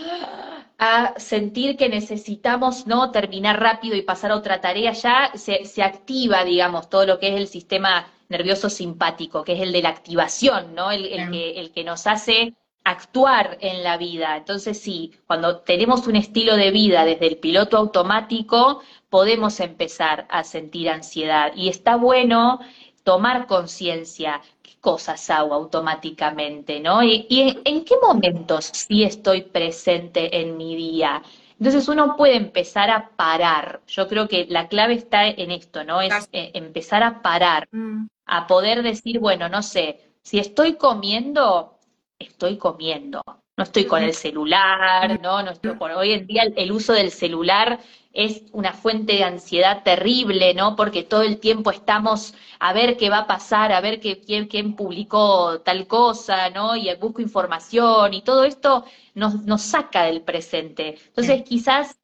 a 0.78 1.14
sentir 1.18 1.76
que 1.76 1.88
necesitamos, 1.88 2.86
¿no? 2.86 3.10
Terminar 3.10 3.60
rápido 3.60 3.96
y 3.96 4.02
pasar 4.02 4.32
a 4.32 4.36
otra 4.36 4.60
tarea, 4.60 4.92
ya 4.92 5.30
se, 5.34 5.64
se 5.64 5.82
activa, 5.82 6.44
digamos, 6.44 6.90
todo 6.90 7.06
lo 7.06 7.18
que 7.18 7.28
es 7.28 7.36
el 7.36 7.48
sistema 7.48 8.08
nervioso 8.28 8.68
simpático, 8.68 9.44
que 9.44 9.54
es 9.54 9.60
el 9.60 9.72
de 9.72 9.82
la 9.82 9.90
activación, 9.90 10.74
¿no? 10.74 10.90
El, 10.90 11.06
el, 11.06 11.30
que, 11.30 11.60
el 11.60 11.70
que 11.72 11.84
nos 11.84 12.06
hace 12.06 12.54
actuar 12.84 13.58
en 13.60 13.82
la 13.82 13.96
vida. 13.96 14.36
Entonces 14.36 14.80
sí, 14.80 15.12
cuando 15.26 15.58
tenemos 15.60 16.06
un 16.06 16.16
estilo 16.16 16.56
de 16.56 16.70
vida 16.70 17.04
desde 17.04 17.26
el 17.26 17.38
piloto 17.38 17.76
automático, 17.76 18.80
podemos 19.10 19.58
empezar 19.60 20.26
a 20.28 20.44
sentir 20.44 20.88
ansiedad. 20.90 21.52
Y 21.56 21.68
está 21.68 21.96
bueno 21.96 22.60
tomar 23.06 23.46
conciencia 23.46 24.42
qué 24.64 24.72
cosas 24.80 25.30
hago 25.30 25.54
automáticamente, 25.54 26.80
¿no? 26.80 27.04
Y, 27.04 27.62
en, 27.64 27.84
qué 27.84 27.94
momentos 28.02 28.64
sí 28.72 29.04
estoy 29.04 29.42
presente 29.42 30.40
en 30.40 30.56
mi 30.56 30.74
día. 30.74 31.22
Entonces 31.56 31.86
uno 31.86 32.16
puede 32.16 32.34
empezar 32.34 32.90
a 32.90 33.10
parar. 33.10 33.80
Yo 33.86 34.08
creo 34.08 34.26
que 34.26 34.46
la 34.48 34.66
clave 34.66 34.94
está 34.94 35.28
en 35.28 35.52
esto, 35.52 35.84
¿no? 35.84 36.00
Es 36.00 36.28
eh, 36.32 36.50
empezar 36.54 37.04
a 37.04 37.22
parar, 37.22 37.68
mm. 37.70 38.08
a 38.26 38.48
poder 38.48 38.82
decir, 38.82 39.20
bueno, 39.20 39.48
no 39.48 39.62
sé, 39.62 40.00
si 40.22 40.40
estoy 40.40 40.74
comiendo, 40.74 41.78
estoy 42.18 42.58
comiendo. 42.58 43.22
No 43.56 43.64
estoy 43.64 43.86
con 43.86 44.02
el 44.02 44.12
celular, 44.12 45.18
¿no? 45.22 45.42
no 45.42 45.50
estoy 45.52 45.76
con... 45.78 45.90
Hoy 45.92 46.12
en 46.12 46.26
día 46.26 46.42
el 46.56 46.72
uso 46.72 46.92
del 46.92 47.10
celular 47.10 47.80
es 48.12 48.42
una 48.52 48.72
fuente 48.74 49.14
de 49.14 49.24
ansiedad 49.24 49.82
terrible, 49.82 50.52
¿no? 50.54 50.76
Porque 50.76 51.02
todo 51.02 51.22
el 51.22 51.38
tiempo 51.38 51.70
estamos 51.70 52.34
a 52.58 52.72
ver 52.74 52.96
qué 52.98 53.08
va 53.08 53.20
a 53.20 53.26
pasar, 53.26 53.72
a 53.72 53.80
ver 53.80 53.98
qué, 54.00 54.20
quién, 54.20 54.46
quién 54.48 54.76
publicó 54.76 55.60
tal 55.60 55.86
cosa, 55.86 56.50
¿no? 56.50 56.76
Y 56.76 56.94
busco 56.96 57.22
información 57.22 58.14
y 58.14 58.22
todo 58.22 58.44
esto 58.44 58.84
nos, 59.14 59.42
nos 59.44 59.62
saca 59.62 60.04
del 60.04 60.22
presente. 60.22 60.98
Entonces, 61.08 61.42
quizás 61.42 61.98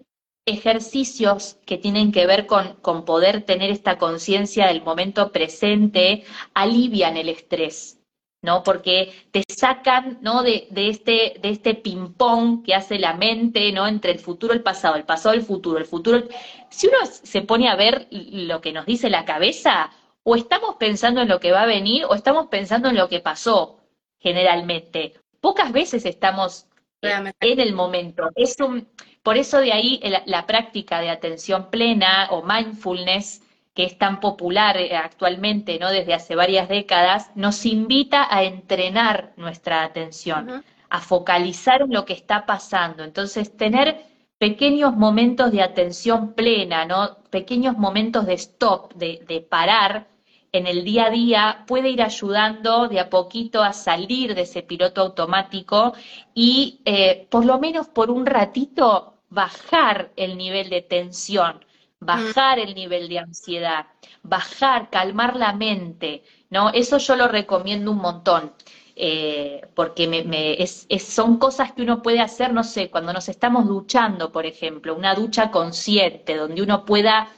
ejercicios 0.47 1.59
que 1.67 1.79
tienen 1.79 2.13
que 2.13 2.27
ver 2.27 2.47
con, 2.47 2.77
con 2.77 3.05
poder 3.05 3.43
tener 3.45 3.71
esta 3.71 3.99
conciencia 3.99 4.67
del 4.69 4.83
momento 4.83 5.33
presente 5.33 6.25
alivian 6.55 7.17
el 7.17 7.29
estrés, 7.29 8.02
¿no? 8.43 8.63
Porque 8.65 9.15
te 9.31 9.45
sacan, 9.49 10.19
¿no? 10.21 10.43
De, 10.43 10.67
de 10.71 10.89
este, 10.89 11.35
de 11.41 11.49
este 11.51 11.75
ping-pong 11.75 12.65
que 12.65 12.75
hace 12.75 12.99
la 12.99 13.15
mente, 13.15 13.73
¿no? 13.73 13.87
Entre 13.87 14.13
el 14.13 14.19
futuro 14.19 14.53
y 14.53 14.59
el 14.59 14.63
pasado, 14.63 14.97
el 14.97 15.05
pasado 15.05 15.35
y 15.35 15.39
el 15.39 15.45
futuro, 15.45 15.79
el 15.79 15.87
futuro. 15.87 16.23
Si 16.69 16.89
uno 16.89 16.99
se 17.07 17.43
pone 17.43 17.69
a 17.69 17.77
ver 17.77 18.09
lo 18.11 18.61
que 18.61 18.73
nos 18.73 18.85
dice 18.85 19.09
la 19.11 19.25
cabeza, 19.25 19.91
o 20.25 20.37
estamos 20.37 20.77
pensando 20.77 21.21
en 21.23 21.29
lo 21.29 21.41
que 21.41 21.53
va 21.53 21.63
a 21.63 21.67
venir, 21.67 22.05
o 22.05 22.15
estamos 22.15 22.49
pensando 22.49 22.89
en 22.89 22.97
lo 22.97 23.09
que 23.09 23.21
pasó, 23.21 23.79
generalmente. 24.19 25.15
Pocas 25.41 25.73
veces 25.73 26.05
estamos 26.05 26.67
en 27.01 27.61
el 27.61 27.73
momento. 27.75 28.29
Es 28.35 28.57
un, 28.61 28.89
por 29.23 29.37
eso 29.37 29.59
de 29.59 29.73
ahí 29.73 30.01
la 30.27 30.47
práctica 30.47 31.01
de 31.01 31.11
atención 31.11 31.71
plena 31.71 32.29
o 32.31 32.43
mindfulness 32.43 33.43
que 33.75 33.85
es 33.85 33.99
tan 33.99 34.21
popular 34.21 34.77
eh, 34.77 34.97
actualmente, 34.97 35.79
¿no? 35.79 35.91
Desde 35.91 36.15
hace 36.15 36.35
varias 36.35 36.69
décadas, 36.69 37.31
nos 37.35 37.65
invita 37.65 38.27
a 38.31 38.45
entrenar 38.45 39.33
nuestra 39.37 39.83
atención, 39.83 40.65
a 40.91 41.01
focalizar 41.01 41.83
en 41.83 41.93
lo 41.93 42.05
que 42.05 42.13
está 42.13 42.45
pasando. 42.45 43.03
Entonces, 43.03 43.57
tener 43.57 44.05
pequeños 44.39 44.95
momentos 44.95 45.53
de 45.53 45.63
atención 45.63 46.35
plena, 46.35 46.85
¿no? 46.85 47.19
Pequeños 47.31 47.79
momentos 47.79 48.27
de 48.27 48.35
stop, 48.35 48.93
de, 48.95 49.47
parar 49.49 50.09
en 50.53 50.67
el 50.67 50.85
día 50.85 51.07
a 51.07 51.11
día, 51.11 51.65
puede 51.67 51.89
ir 51.89 52.03
ayudando 52.03 52.89
de 52.89 53.01
a 53.01 53.09
poquito 53.09 53.63
a 53.63 53.73
salir 53.73 54.35
de 54.35 54.43
ese 54.43 54.63
piloto 54.63 55.01
automático 55.01 55.95
y 56.35 56.83
eh, 56.85 57.27
por 57.31 57.47
lo 57.47 57.59
menos 57.59 57.89
por 57.89 58.11
un 58.11 58.27
ratito 58.27 59.15
bajar 59.31 60.13
el 60.17 60.37
nivel 60.37 60.69
de 60.69 60.83
tensión 60.83 61.65
bajar 62.05 62.59
el 62.59 62.75
nivel 62.75 63.09
de 63.09 63.21
ansiedad, 63.21 63.87
bajar, 64.23 64.91
calmar 64.91 65.37
la 65.37 65.53
mente, 65.53 66.23
¿no? 66.51 66.71
Eso 66.71 66.99
yo 66.99 67.17
lo 67.17 67.29
recomiendo 67.29 67.91
un 67.91 67.99
montón. 67.99 68.53
Eh, 68.95 69.63
porque 69.75 70.07
me, 70.07 70.63
es, 70.63 70.87
son 71.01 71.39
cosas 71.39 71.73
que 71.73 71.81
uno 71.81 72.03
puede 72.03 72.21
hacer, 72.21 72.53
no 72.53 72.63
sé, 72.63 72.91
cuando 72.91 73.13
nos 73.15 73.29
estamos 73.31 73.67
duchando, 73.67 74.31
por 74.33 74.45
ejemplo, 74.45 74.95
una 74.95 75.15
ducha 75.15 75.51
consciente, 75.51 76.37
donde 76.37 76.61
uno 76.61 76.85
pueda, 76.85 77.31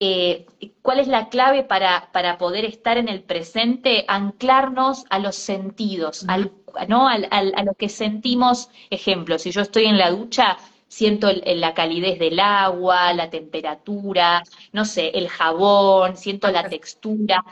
eh, 0.00 0.46
¿cuál 0.80 1.00
es 1.00 1.08
la 1.08 1.28
clave 1.28 1.64
para, 1.64 2.10
para 2.12 2.38
poder 2.38 2.64
estar 2.64 2.96
en 2.96 3.08
el 3.10 3.22
presente? 3.22 4.06
Anclarnos 4.08 5.04
a 5.10 5.18
los 5.18 5.36
sentidos, 5.36 6.24
al, 6.28 6.52
¿no? 6.88 7.06
Al, 7.08 7.28
a 7.30 7.62
lo 7.62 7.74
que 7.74 7.90
sentimos, 7.90 8.70
ejemplo, 8.88 9.38
si 9.38 9.50
yo 9.50 9.60
estoy 9.60 9.84
en 9.84 9.98
la 9.98 10.10
ducha, 10.10 10.56
siento 10.92 11.28
la 11.32 11.72
calidez 11.72 12.18
del 12.18 12.38
agua, 12.38 13.14
la 13.14 13.30
temperatura, 13.30 14.42
no 14.72 14.84
sé, 14.84 15.08
el 15.14 15.28
jabón, 15.30 16.18
siento 16.18 16.50
la 16.50 16.68
textura, 16.68 17.42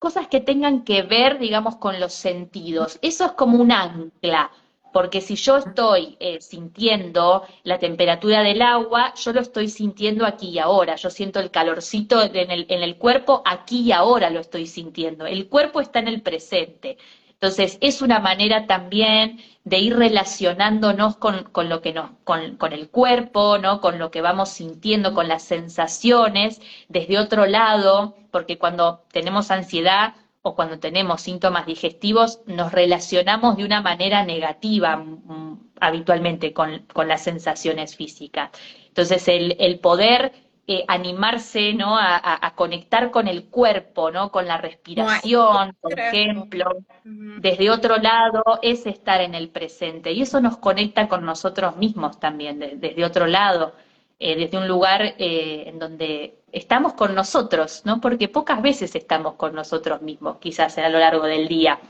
cosas 0.00 0.26
que 0.26 0.40
tengan 0.40 0.82
que 0.82 1.02
ver, 1.02 1.38
digamos, 1.38 1.76
con 1.76 2.00
los 2.00 2.12
sentidos. 2.12 2.98
Eso 3.00 3.26
es 3.26 3.32
como 3.32 3.58
un 3.58 3.70
ancla, 3.70 4.50
porque 4.92 5.20
si 5.20 5.36
yo 5.36 5.58
estoy 5.58 6.16
eh, 6.18 6.40
sintiendo 6.40 7.44
la 7.62 7.78
temperatura 7.78 8.42
del 8.42 8.62
agua, 8.62 9.14
yo 9.14 9.32
lo 9.32 9.42
estoy 9.42 9.68
sintiendo 9.68 10.26
aquí 10.26 10.48
y 10.48 10.58
ahora, 10.58 10.96
yo 10.96 11.08
siento 11.08 11.38
el 11.38 11.52
calorcito 11.52 12.20
en 12.20 12.50
el, 12.50 12.66
en 12.68 12.82
el 12.82 12.96
cuerpo, 12.96 13.42
aquí 13.44 13.82
y 13.82 13.92
ahora 13.92 14.28
lo 14.28 14.40
estoy 14.40 14.66
sintiendo. 14.66 15.24
El 15.24 15.48
cuerpo 15.48 15.80
está 15.80 16.00
en 16.00 16.08
el 16.08 16.20
presente. 16.20 16.98
Entonces, 17.40 17.78
es 17.80 18.02
una 18.02 18.18
manera 18.18 18.66
también 18.66 19.40
de 19.62 19.78
ir 19.78 19.96
relacionándonos 19.96 21.16
con, 21.18 21.44
con 21.44 21.68
lo 21.68 21.80
que 21.82 21.92
nos, 21.92 22.10
con, 22.24 22.56
con, 22.56 22.72
el 22.72 22.90
cuerpo, 22.90 23.58
¿no? 23.58 23.80
Con 23.80 24.00
lo 24.00 24.10
que 24.10 24.22
vamos 24.22 24.48
sintiendo, 24.48 25.14
con 25.14 25.28
las 25.28 25.44
sensaciones, 25.44 26.60
desde 26.88 27.18
otro 27.18 27.46
lado, 27.46 28.16
porque 28.32 28.58
cuando 28.58 29.04
tenemos 29.12 29.52
ansiedad 29.52 30.14
o 30.42 30.56
cuando 30.56 30.80
tenemos 30.80 31.22
síntomas 31.22 31.64
digestivos, 31.66 32.40
nos 32.46 32.72
relacionamos 32.72 33.56
de 33.56 33.64
una 33.64 33.82
manera 33.82 34.24
negativa 34.24 34.96
mm, 34.96 35.70
habitualmente 35.80 36.52
con, 36.52 36.86
con, 36.92 37.06
las 37.06 37.22
sensaciones 37.22 37.94
físicas. 37.94 38.50
Entonces, 38.88 39.28
el, 39.28 39.54
el 39.60 39.78
poder 39.78 40.32
eh, 40.70 40.84
animarse, 40.86 41.72
¿no? 41.72 41.96
A, 41.98 42.52
conectar 42.54 43.10
con 43.10 43.26
el 43.26 43.46
cuerpo, 43.46 44.10
¿no? 44.10 44.30
Con 44.30 44.46
la 44.46 44.58
respiración, 44.58 45.74
por 45.80 45.98
ejemplo. 45.98 46.76
Desde 47.04 47.70
otro 47.70 47.96
lado 47.96 48.42
es 48.60 48.84
estar 48.84 49.22
en 49.22 49.34
el 49.34 49.48
presente 49.48 50.12
y 50.12 50.20
eso 50.20 50.42
nos 50.42 50.58
conecta 50.58 51.08
con 51.08 51.24
nosotros 51.24 51.78
mismos 51.78 52.20
también, 52.20 52.58
desde 52.58 53.02
otro 53.02 53.26
lado, 53.26 53.72
eh, 54.18 54.36
desde 54.36 54.58
un 54.58 54.68
lugar 54.68 55.14
eh, 55.16 55.64
en 55.68 55.78
donde 55.78 56.40
estamos 56.52 56.92
con 56.92 57.14
nosotros, 57.14 57.80
¿no? 57.86 58.02
Porque 58.02 58.28
pocas 58.28 58.60
veces 58.60 58.94
estamos 58.94 59.36
con 59.36 59.54
nosotros 59.54 60.02
mismos, 60.02 60.36
quizás 60.36 60.76
a 60.76 60.90
lo 60.90 60.98
largo 60.98 61.24
del 61.24 61.48
día. 61.48 61.80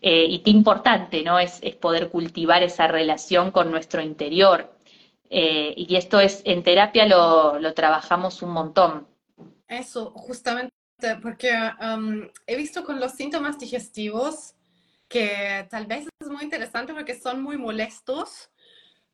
y 0.00 0.40
qué 0.40 0.50
importante, 0.50 1.22
¿no? 1.22 1.38
Es, 1.38 1.60
es 1.62 1.76
poder 1.76 2.10
cultivar 2.10 2.64
esa 2.64 2.88
relación 2.88 3.52
con 3.52 3.70
nuestro 3.70 4.02
interior, 4.02 4.73
eh, 5.30 5.74
y 5.76 5.96
esto 5.96 6.20
es, 6.20 6.42
en 6.44 6.62
terapia 6.62 7.06
lo, 7.06 7.58
lo, 7.58 7.74
trabajamos 7.74 8.42
un 8.42 8.50
montón. 8.50 9.06
Eso, 9.68 10.10
justamente, 10.10 10.72
porque 11.22 11.50
um, 11.80 12.28
he 12.46 12.56
visto 12.56 12.84
con 12.84 13.00
los 13.00 13.12
síntomas 13.12 13.58
digestivos 13.58 14.54
que 15.08 15.66
tal 15.70 15.86
vez 15.86 16.08
es 16.20 16.28
muy 16.28 16.44
interesante 16.44 16.94
porque 16.94 17.18
son 17.18 17.42
muy 17.42 17.56
molestos, 17.56 18.50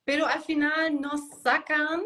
pero 0.05 0.27
al 0.27 0.41
final 0.43 1.01
nos 1.01 1.21
sacan 1.43 2.03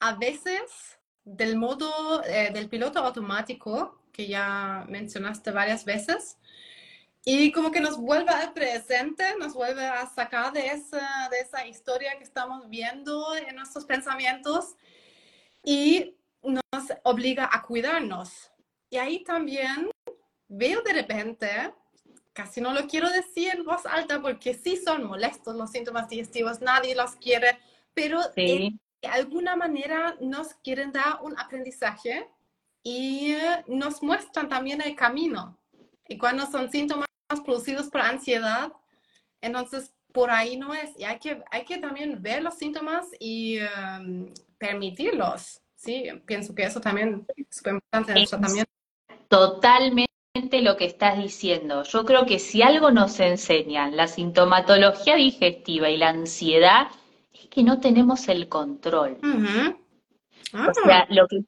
a 0.00 0.14
veces 0.14 0.98
del 1.24 1.56
modo 1.56 2.22
eh, 2.24 2.50
del 2.52 2.68
piloto 2.68 3.00
automático, 3.00 4.02
que 4.12 4.28
ya 4.28 4.84
mencionaste 4.88 5.50
varias 5.50 5.84
veces, 5.84 6.38
y 7.24 7.52
como 7.52 7.70
que 7.70 7.80
nos 7.80 7.96
vuelve 7.96 8.30
al 8.30 8.52
presente, 8.52 9.24
nos 9.38 9.54
vuelve 9.54 9.86
a 9.86 10.06
sacar 10.06 10.52
de 10.52 10.66
esa, 10.66 11.28
de 11.30 11.38
esa 11.38 11.66
historia 11.66 12.18
que 12.18 12.24
estamos 12.24 12.68
viendo 12.68 13.34
en 13.34 13.56
nuestros 13.56 13.86
pensamientos 13.86 14.76
y 15.62 16.16
nos 16.42 16.92
obliga 17.02 17.48
a 17.50 17.62
cuidarnos. 17.62 18.50
Y 18.90 18.98
ahí 18.98 19.24
también 19.24 19.90
veo 20.48 20.82
de 20.82 20.92
repente, 20.92 21.48
casi 22.34 22.60
no 22.60 22.74
lo 22.74 22.86
quiero 22.86 23.08
decir 23.08 23.54
en 23.54 23.64
voz 23.64 23.86
alta 23.86 24.20
porque 24.20 24.52
sí 24.52 24.76
son 24.76 25.04
molestos 25.04 25.56
los 25.56 25.70
síntomas 25.70 26.10
digestivos, 26.10 26.60
nadie 26.60 26.94
los 26.94 27.16
quiere, 27.16 27.58
pero 27.94 28.20
de 28.36 28.78
alguna 29.10 29.56
manera 29.56 30.14
nos 30.20 30.54
quieren 30.62 30.92
dar 30.92 31.20
un 31.22 31.38
aprendizaje 31.38 32.28
y 32.82 33.34
nos 33.66 34.02
muestran 34.02 34.50
también 34.50 34.82
el 34.82 34.94
camino. 34.94 35.58
Y 36.06 36.18
cuando 36.18 36.44
son 36.46 36.70
síntomas 36.70 37.08
producidos 37.44 37.88
por 37.88 38.00
ansiedad. 38.00 38.72
Entonces, 39.40 39.94
por 40.12 40.30
ahí 40.30 40.56
no 40.56 40.72
es. 40.74 40.90
Y 40.98 41.04
hay 41.04 41.18
que, 41.18 41.42
hay 41.50 41.64
que 41.64 41.78
también 41.78 42.22
ver 42.22 42.42
los 42.42 42.54
síntomas 42.54 43.06
y 43.18 43.58
um, 43.60 44.32
permitirlos. 44.58 45.60
Sí, 45.74 46.04
pienso 46.24 46.54
que 46.54 46.62
eso 46.62 46.80
también 46.80 47.26
es 47.36 47.46
súper 47.50 47.74
importante 47.74 48.12
en 48.12 48.18
el 48.18 48.28
tratamiento. 48.28 48.70
Totalmente 49.28 50.08
lo 50.62 50.76
que 50.76 50.86
estás 50.86 51.18
diciendo. 51.18 51.82
Yo 51.82 52.04
creo 52.04 52.26
que 52.26 52.38
si 52.38 52.62
algo 52.62 52.90
nos 52.90 53.20
enseñan 53.20 53.96
la 53.96 54.06
sintomatología 54.06 55.16
digestiva 55.16 55.90
y 55.90 55.96
la 55.96 56.10
ansiedad, 56.10 56.88
es 57.32 57.48
que 57.48 57.62
no 57.62 57.80
tenemos 57.80 58.28
el 58.28 58.48
control. 58.48 59.18
O 60.52 60.74
sea, 60.84 61.00
ah. 61.00 61.06
lo 61.10 61.26
que, 61.26 61.44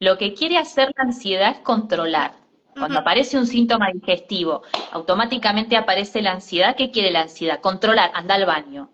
lo 0.00 0.18
que 0.18 0.34
quiere 0.34 0.58
hacer 0.58 0.92
la 0.96 1.04
ansiedad 1.04 1.56
es 1.56 1.58
controlar. 1.58 2.41
Cuando 2.74 2.98
aparece 3.00 3.38
un 3.38 3.46
síntoma 3.46 3.90
digestivo, 3.92 4.62
automáticamente 4.92 5.76
aparece 5.76 6.22
la 6.22 6.32
ansiedad. 6.32 6.74
¿Qué 6.76 6.90
quiere 6.90 7.10
la 7.10 7.22
ansiedad? 7.22 7.60
Controlar, 7.60 8.10
anda 8.14 8.34
al 8.34 8.46
baño. 8.46 8.90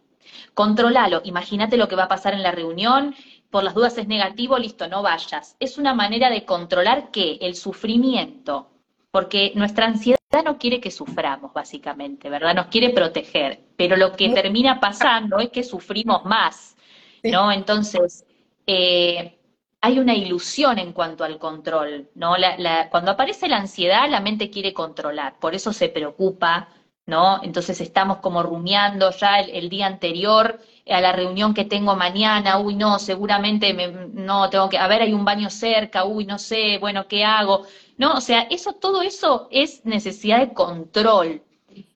Controlalo, 0.54 1.20
imagínate 1.24 1.76
lo 1.76 1.88
que 1.88 1.96
va 1.96 2.04
a 2.04 2.08
pasar 2.08 2.34
en 2.34 2.42
la 2.42 2.50
reunión, 2.50 3.14
por 3.50 3.64
las 3.64 3.74
dudas 3.74 3.96
es 3.96 4.08
negativo, 4.08 4.58
listo, 4.58 4.88
no 4.88 5.02
vayas. 5.02 5.56
Es 5.60 5.78
una 5.78 5.94
manera 5.94 6.30
de 6.30 6.44
controlar 6.44 7.10
qué? 7.10 7.38
El 7.40 7.54
sufrimiento, 7.54 8.68
porque 9.10 9.52
nuestra 9.54 9.86
ansiedad 9.86 10.18
no 10.44 10.58
quiere 10.58 10.80
que 10.80 10.90
suframos, 10.90 11.52
básicamente, 11.52 12.28
¿verdad? 12.28 12.54
Nos 12.54 12.66
quiere 12.66 12.90
proteger, 12.90 13.60
pero 13.76 13.96
lo 13.96 14.12
que 14.12 14.28
termina 14.30 14.80
pasando 14.80 15.38
es 15.38 15.50
que 15.50 15.62
sufrimos 15.62 16.24
más, 16.24 16.76
¿no? 17.22 17.50
Entonces, 17.50 18.26
eh, 18.66 19.37
hay 19.80 19.98
una 19.98 20.14
ilusión 20.14 20.78
en 20.78 20.92
cuanto 20.92 21.24
al 21.24 21.38
control, 21.38 22.10
¿no? 22.14 22.34
cuando 22.90 23.12
aparece 23.12 23.48
la 23.48 23.58
ansiedad, 23.58 24.10
la 24.10 24.20
mente 24.20 24.50
quiere 24.50 24.74
controlar, 24.74 25.38
por 25.38 25.54
eso 25.54 25.72
se 25.72 25.88
preocupa, 25.88 26.68
¿no? 27.06 27.40
Entonces 27.42 27.80
estamos 27.80 28.18
como 28.18 28.42
rumiando 28.42 29.10
ya 29.12 29.38
el, 29.40 29.68
día 29.70 29.86
anterior 29.86 30.60
a 30.90 31.00
la 31.00 31.12
reunión 31.12 31.54
que 31.54 31.64
tengo 31.64 31.96
mañana, 31.96 32.58
uy, 32.58 32.74
no, 32.74 32.98
seguramente 32.98 33.72
no, 34.12 34.50
tengo 34.50 34.68
que, 34.68 34.78
a 34.78 34.88
ver, 34.88 35.02
hay 35.02 35.14
un 35.14 35.24
baño 35.24 35.48
cerca, 35.48 36.04
uy, 36.04 36.26
no 36.26 36.38
sé, 36.38 36.78
bueno, 36.78 37.06
¿qué 37.08 37.24
hago? 37.24 37.64
No, 37.96 38.14
o 38.14 38.20
sea, 38.20 38.42
eso, 38.50 38.74
todo 38.74 39.02
eso 39.02 39.48
es 39.50 39.84
necesidad 39.86 40.40
de 40.40 40.52
control, 40.54 41.42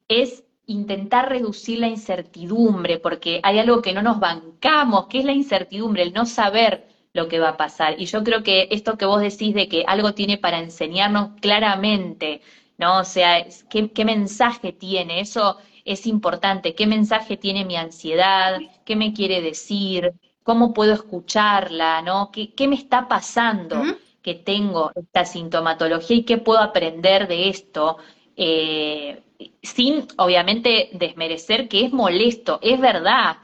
es 0.08 0.44
intentar 0.66 1.28
reducir 1.28 1.78
la 1.80 1.88
incertidumbre, 1.88 2.98
porque 2.98 3.40
hay 3.42 3.58
algo 3.58 3.82
que 3.82 3.92
no 3.92 4.02
nos 4.02 4.20
bancamos, 4.20 5.06
que 5.08 5.18
es 5.18 5.24
la 5.24 5.32
incertidumbre, 5.32 6.02
el 6.02 6.12
no 6.12 6.26
saber 6.26 6.91
lo 7.14 7.28
que 7.28 7.40
va 7.40 7.50
a 7.50 7.56
pasar. 7.56 8.00
Y 8.00 8.06
yo 8.06 8.24
creo 8.24 8.42
que 8.42 8.68
esto 8.70 8.96
que 8.96 9.04
vos 9.06 9.20
decís 9.20 9.54
de 9.54 9.68
que 9.68 9.84
algo 9.86 10.14
tiene 10.14 10.38
para 10.38 10.58
enseñarnos 10.58 11.30
claramente, 11.40 12.40
¿no? 12.78 12.98
O 13.00 13.04
sea, 13.04 13.44
¿qué, 13.70 13.90
qué 13.92 14.04
mensaje 14.04 14.72
tiene? 14.72 15.20
Eso 15.20 15.58
es 15.84 16.06
importante. 16.06 16.74
¿Qué 16.74 16.86
mensaje 16.86 17.36
tiene 17.36 17.64
mi 17.64 17.76
ansiedad? 17.76 18.58
¿Qué 18.84 18.96
me 18.96 19.12
quiere 19.12 19.40
decir? 19.42 20.12
¿Cómo 20.42 20.72
puedo 20.72 20.94
escucharla? 20.94 22.02
¿No? 22.02 22.30
¿Qué, 22.32 22.54
qué 22.54 22.66
me 22.68 22.76
está 22.76 23.08
pasando 23.08 23.82
que 24.22 24.34
tengo 24.34 24.92
esta 24.94 25.24
sintomatología 25.24 26.16
y 26.16 26.24
qué 26.24 26.38
puedo 26.38 26.60
aprender 26.60 27.28
de 27.28 27.48
esto? 27.48 27.98
Eh, 28.36 29.22
sin, 29.62 30.06
obviamente, 30.18 30.90
desmerecer 30.92 31.68
que 31.68 31.84
es 31.84 31.92
molesto, 31.92 32.58
es 32.62 32.80
verdad, 32.80 33.36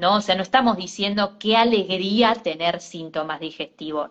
¿no? 0.00 0.16
O 0.16 0.20
sea, 0.20 0.34
no 0.34 0.42
estamos 0.42 0.76
diciendo 0.76 1.36
qué 1.38 1.56
alegría 1.56 2.34
tener 2.34 2.80
síntomas 2.80 3.38
digestivos, 3.38 4.10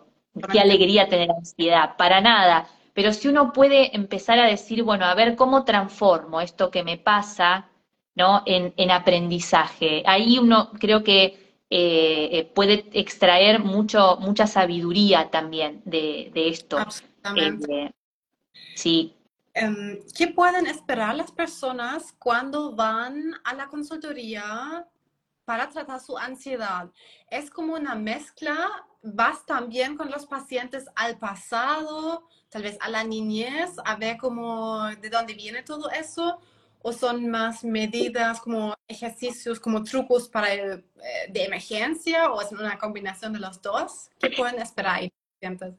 qué 0.50 0.60
alegría 0.60 1.08
tener 1.08 1.30
ansiedad, 1.30 1.96
para 1.96 2.20
nada. 2.20 2.68
Pero 2.94 3.12
si 3.12 3.28
uno 3.28 3.52
puede 3.52 3.94
empezar 3.94 4.38
a 4.38 4.46
decir, 4.46 4.82
bueno, 4.84 5.04
a 5.04 5.14
ver 5.14 5.36
cómo 5.36 5.64
transformo 5.64 6.40
esto 6.40 6.70
que 6.70 6.84
me 6.84 6.96
pasa, 6.96 7.68
¿no? 8.14 8.42
En, 8.46 8.90
aprendizaje. 8.90 10.02
Ahí 10.06 10.38
uno 10.38 10.70
creo 10.78 11.02
que 11.02 11.24
eh, 11.68 12.28
eh, 12.32 12.50
puede 12.54 12.86
extraer 12.92 13.60
mucho, 13.60 14.16
mucha 14.20 14.46
sabiduría 14.46 15.30
también 15.30 15.82
de, 15.84 16.30
esto. 16.34 16.78
Absolutamente. 16.78 17.82
Eh, 17.84 17.92
sí. 18.74 19.14
Em, 19.54 19.98
¿Qué 20.16 20.28
pueden 20.28 20.66
esperar 20.66 21.16
las 21.16 21.32
personas 21.32 22.14
cuando 22.18 22.72
van 22.74 23.34
a 23.44 23.54
la 23.54 23.66
consultoría 23.66 24.86
para 25.50 25.68
tratar 25.68 25.98
su 25.98 26.16
ansiedad. 26.16 26.92
Es 27.28 27.50
como 27.50 27.74
una 27.74 27.96
mezcla, 27.96 28.68
vas 29.02 29.44
también 29.46 29.96
con 29.96 30.08
los 30.08 30.24
pacientes 30.24 30.84
al 30.94 31.18
pasado, 31.18 32.28
tal 32.50 32.62
vez 32.62 32.78
a 32.80 32.88
la 32.88 33.02
niñez, 33.02 33.72
a 33.84 33.96
ver 33.96 34.16
cómo, 34.16 34.86
de 35.00 35.10
dónde 35.10 35.34
viene 35.34 35.64
todo 35.64 35.90
eso, 35.90 36.38
o 36.82 36.92
son 36.92 37.28
más 37.28 37.64
medidas 37.64 38.40
como 38.40 38.76
ejercicios, 38.86 39.58
como 39.58 39.82
trucos 39.82 40.28
para 40.28 40.52
el, 40.52 40.84
eh, 41.02 41.32
de 41.32 41.46
emergencia, 41.46 42.30
o 42.30 42.40
es 42.40 42.52
una 42.52 42.78
combinación 42.78 43.32
de 43.32 43.40
los 43.40 43.60
dos. 43.60 44.08
¿Qué 44.20 44.30
pueden 44.30 44.60
esperar 44.60 44.98
ahí, 44.98 45.12
pacientes? 45.40 45.74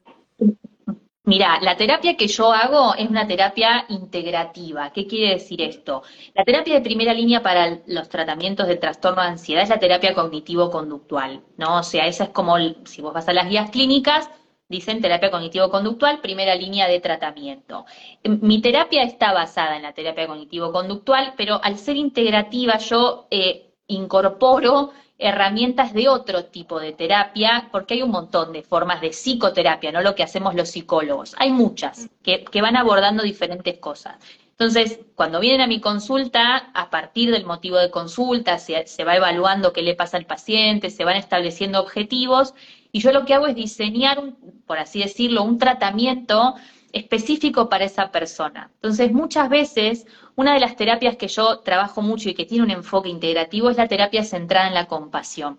Mira, 1.24 1.60
la 1.60 1.76
terapia 1.76 2.16
que 2.16 2.26
yo 2.26 2.52
hago 2.52 2.94
es 2.96 3.08
una 3.08 3.28
terapia 3.28 3.86
integrativa. 3.88 4.92
¿Qué 4.92 5.06
quiere 5.06 5.34
decir 5.34 5.62
esto? 5.62 6.02
La 6.34 6.42
terapia 6.44 6.74
de 6.74 6.80
primera 6.80 7.14
línea 7.14 7.42
para 7.42 7.78
los 7.86 8.08
tratamientos 8.08 8.66
de 8.66 8.76
trastorno 8.76 9.22
de 9.22 9.28
ansiedad 9.28 9.62
es 9.62 9.68
la 9.68 9.78
terapia 9.78 10.14
cognitivo-conductual, 10.14 11.44
¿no? 11.58 11.78
O 11.78 11.82
sea, 11.84 12.06
esa 12.06 12.24
es 12.24 12.30
como, 12.30 12.56
si 12.84 13.02
vos 13.02 13.14
vas 13.14 13.28
a 13.28 13.32
las 13.32 13.48
guías 13.48 13.70
clínicas, 13.70 14.28
dicen 14.68 15.00
terapia 15.00 15.30
cognitivo-conductual, 15.30 16.20
primera 16.20 16.56
línea 16.56 16.88
de 16.88 16.98
tratamiento. 16.98 17.84
Mi 18.24 18.60
terapia 18.60 19.04
está 19.04 19.32
basada 19.32 19.76
en 19.76 19.82
la 19.82 19.92
terapia 19.92 20.26
cognitivo-conductual, 20.26 21.34
pero 21.36 21.60
al 21.62 21.78
ser 21.78 21.96
integrativa 21.96 22.78
yo 22.78 23.28
eh, 23.30 23.74
incorporo 23.86 24.90
herramientas 25.22 25.92
de 25.92 26.08
otro 26.08 26.44
tipo 26.46 26.80
de 26.80 26.92
terapia, 26.92 27.68
porque 27.70 27.94
hay 27.94 28.02
un 28.02 28.10
montón 28.10 28.52
de 28.52 28.62
formas 28.62 29.00
de 29.00 29.10
psicoterapia, 29.10 29.92
no 29.92 30.02
lo 30.02 30.14
que 30.14 30.22
hacemos 30.22 30.54
los 30.54 30.70
psicólogos. 30.70 31.34
Hay 31.38 31.50
muchas 31.50 32.08
que, 32.22 32.44
van 32.60 32.76
abordando 32.76 33.22
diferentes 33.22 33.78
cosas. 33.78 34.16
Entonces, 34.50 35.00
cuando 35.14 35.40
vienen 35.40 35.62
a 35.62 35.66
mi 35.66 35.80
consulta, 35.80 36.70
a 36.74 36.90
partir 36.90 37.30
del 37.30 37.46
motivo 37.46 37.78
de 37.78 37.90
consulta, 37.90 38.58
se, 38.58 38.86
se, 38.86 39.04
va 39.04 39.16
evaluando 39.16 39.72
qué 39.72 39.82
le 39.82 39.94
pasa 39.94 40.16
al 40.16 40.26
paciente, 40.26 40.90
se 40.90 41.04
van 41.04 41.16
estableciendo 41.16 41.80
objetivos, 41.80 42.54
y 42.92 43.00
yo 43.00 43.12
lo 43.12 43.24
que 43.24 43.34
hago 43.34 43.46
es 43.46 43.54
diseñar, 43.54 44.22
por 44.66 44.78
así 44.78 45.00
decirlo, 45.00 45.42
un 45.42 45.58
tratamiento 45.58 46.54
específico 46.92 47.68
para 47.68 47.84
esa 47.84 48.10
persona. 48.10 48.70
Entonces, 48.76 49.12
muchas 49.12 49.48
veces, 49.48 50.06
una 50.36 50.54
de 50.54 50.60
las 50.60 50.76
terapias 50.76 51.16
que 51.16 51.28
yo 51.28 51.60
trabajo 51.60 52.02
mucho 52.02 52.28
y 52.28 52.34
que 52.34 52.46
tiene 52.46 52.64
un 52.64 52.70
enfoque 52.70 53.08
integrativo 53.08 53.70
es 53.70 53.76
la 53.76 53.88
terapia 53.88 54.24
centrada 54.24 54.68
en 54.68 54.74
la 54.74 54.86
compasión. 54.86 55.58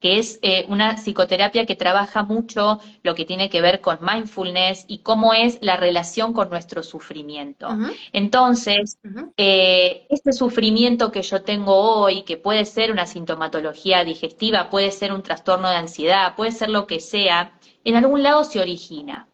que 0.00 0.18
es 0.18 0.38
eh, 0.42 0.64
una 0.68 0.96
psicoterapia 0.96 1.66
que 1.66 1.74
trabaja 1.74 2.22
mucho 2.22 2.78
lo 3.02 3.14
que 3.14 3.24
tiene 3.24 3.50
que 3.50 3.60
ver 3.60 3.80
con 3.80 3.98
mindfulness 4.00 4.84
y 4.86 4.98
cómo 4.98 5.34
es 5.34 5.58
la 5.60 5.76
relación 5.76 6.32
con 6.32 6.50
nuestro 6.50 6.82
sufrimiento. 6.82 7.68
Entonces, 8.12 8.98
eh, 9.36 10.06
este 10.08 10.32
sufrimiento 10.32 11.10
que 11.10 11.22
yo 11.22 11.42
tengo 11.42 11.74
hoy, 11.74 12.22
que 12.22 12.36
puede 12.36 12.64
ser 12.64 12.92
una 12.92 13.06
sintomatología 13.06 14.04
digestiva, 14.04 14.70
puede 14.70 14.92
ser 14.92 15.12
un 15.12 15.22
trastorno 15.22 15.68
de 15.68 15.76
ansiedad, 15.76 16.36
puede 16.36 16.52
ser 16.52 16.68
lo 16.70 16.86
que 16.86 17.00
sea, 17.00 17.58
en 17.84 17.96
algún 17.96 18.22
lado 18.22 18.44
se 18.44 18.60
origina. 18.60 19.28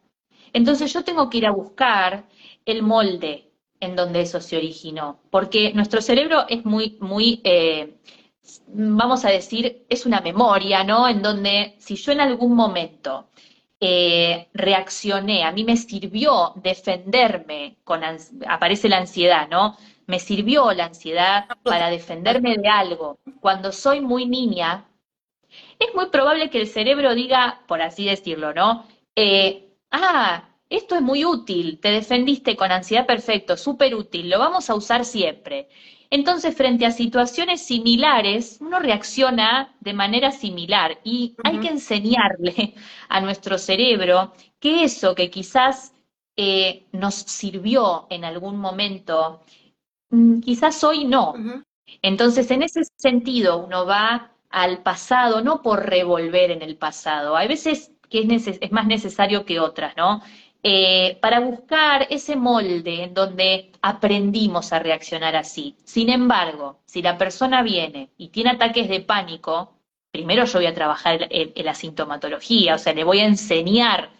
Entonces 0.54 0.92
yo 0.92 1.04
tengo 1.04 1.28
que 1.28 1.38
ir 1.38 1.46
a 1.46 1.50
buscar 1.50 2.24
el 2.64 2.82
molde 2.82 3.50
en 3.80 3.96
donde 3.96 4.22
eso 4.22 4.40
se 4.40 4.56
originó, 4.56 5.18
porque 5.30 5.72
nuestro 5.74 6.00
cerebro 6.00 6.46
es 6.48 6.64
muy, 6.64 6.96
muy, 7.00 7.40
eh, 7.44 7.96
vamos 8.68 9.24
a 9.24 9.30
decir, 9.30 9.84
es 9.88 10.06
una 10.06 10.20
memoria, 10.20 10.84
¿no? 10.84 11.08
En 11.08 11.20
donde 11.20 11.74
si 11.78 11.96
yo 11.96 12.12
en 12.12 12.20
algún 12.20 12.54
momento 12.54 13.28
eh, 13.80 14.48
reaccioné, 14.54 15.44
a 15.44 15.52
mí 15.52 15.64
me 15.64 15.76
sirvió 15.76 16.52
defenderme, 16.56 17.76
aparece 18.48 18.88
la 18.88 18.98
ansiedad, 18.98 19.48
¿no? 19.50 19.76
Me 20.06 20.20
sirvió 20.20 20.72
la 20.72 20.86
ansiedad 20.86 21.46
para 21.64 21.90
defenderme 21.90 22.56
de 22.56 22.68
algo. 22.68 23.18
Cuando 23.40 23.72
soy 23.72 24.00
muy 24.00 24.24
niña, 24.26 24.86
es 25.78 25.94
muy 25.94 26.06
probable 26.10 26.48
que 26.48 26.60
el 26.60 26.68
cerebro 26.68 27.14
diga, 27.14 27.62
por 27.66 27.82
así 27.82 28.04
decirlo, 28.06 28.54
¿no? 28.54 28.86
Eh, 29.16 29.73
ah, 29.94 30.48
esto 30.68 30.96
es 30.96 31.02
muy 31.02 31.24
útil, 31.24 31.78
te 31.80 31.90
defendiste 31.90 32.56
con 32.56 32.72
ansiedad 32.72 33.06
perfecto, 33.06 33.56
súper 33.56 33.94
útil, 33.94 34.28
lo 34.28 34.38
vamos 34.38 34.68
a 34.68 34.74
usar 34.74 35.04
siempre. 35.04 35.68
Entonces, 36.10 36.54
frente 36.56 36.86
a 36.86 36.90
situaciones 36.90 37.62
similares, 37.62 38.58
uno 38.60 38.78
reacciona 38.78 39.74
de 39.80 39.94
manera 39.94 40.30
similar 40.30 40.98
y 41.04 41.34
hay 41.42 41.58
que 41.58 41.68
enseñarle 41.68 42.74
a 43.08 43.20
nuestro 43.20 43.58
cerebro 43.58 44.32
que 44.60 44.84
eso 44.84 45.14
que 45.14 45.30
quizás 45.30 45.94
eh, 46.36 46.86
nos 46.92 47.14
sirvió 47.14 48.06
en 48.10 48.24
algún 48.24 48.58
momento, 48.58 49.42
mm, 50.10 50.40
quizás 50.40 50.82
hoy 50.84 51.04
no. 51.04 51.34
Entonces, 52.02 52.50
en 52.50 52.62
ese 52.62 52.82
sentido, 52.96 53.58
uno 53.58 53.86
va 53.86 54.32
al 54.50 54.82
pasado 54.82 55.40
no 55.42 55.62
por 55.62 55.84
revolver 55.86 56.50
en 56.50 56.62
el 56.62 56.76
pasado. 56.76 57.36
Hay 57.36 57.48
veces 57.48 57.93
que 58.14 58.36
es, 58.36 58.72
más 58.72 58.86
necesario 58.86 59.44
que 59.44 59.58
otras, 59.58 59.96
¿no? 59.96 60.22
Eh, 60.62 61.18
para 61.20 61.40
buscar 61.40 62.06
ese 62.10 62.36
molde 62.36 63.04
en 63.04 63.14
donde 63.14 63.72
aprendimos 63.82 64.72
a 64.72 64.78
reaccionar 64.78 65.36
así. 65.36 65.76
Sin 65.84 66.08
embargo, 66.08 66.80
si 66.86 67.02
la 67.02 67.18
persona 67.18 67.62
viene 67.62 68.10
y 68.16 68.28
tiene 68.28 68.50
ataques 68.50 68.88
de 68.88 69.00
pánico, 69.00 69.74
primero 70.12 70.44
yo 70.44 70.60
voy 70.60 70.66
a 70.66 70.74
trabajar 70.74 71.26
en, 71.28 71.52
la 71.64 71.74
sintomatología, 71.74 72.76
o 72.76 72.78
sea, 72.78 72.94
le 72.94 73.04
voy 73.04 73.18
a 73.18 73.26
enseñar 73.26 74.10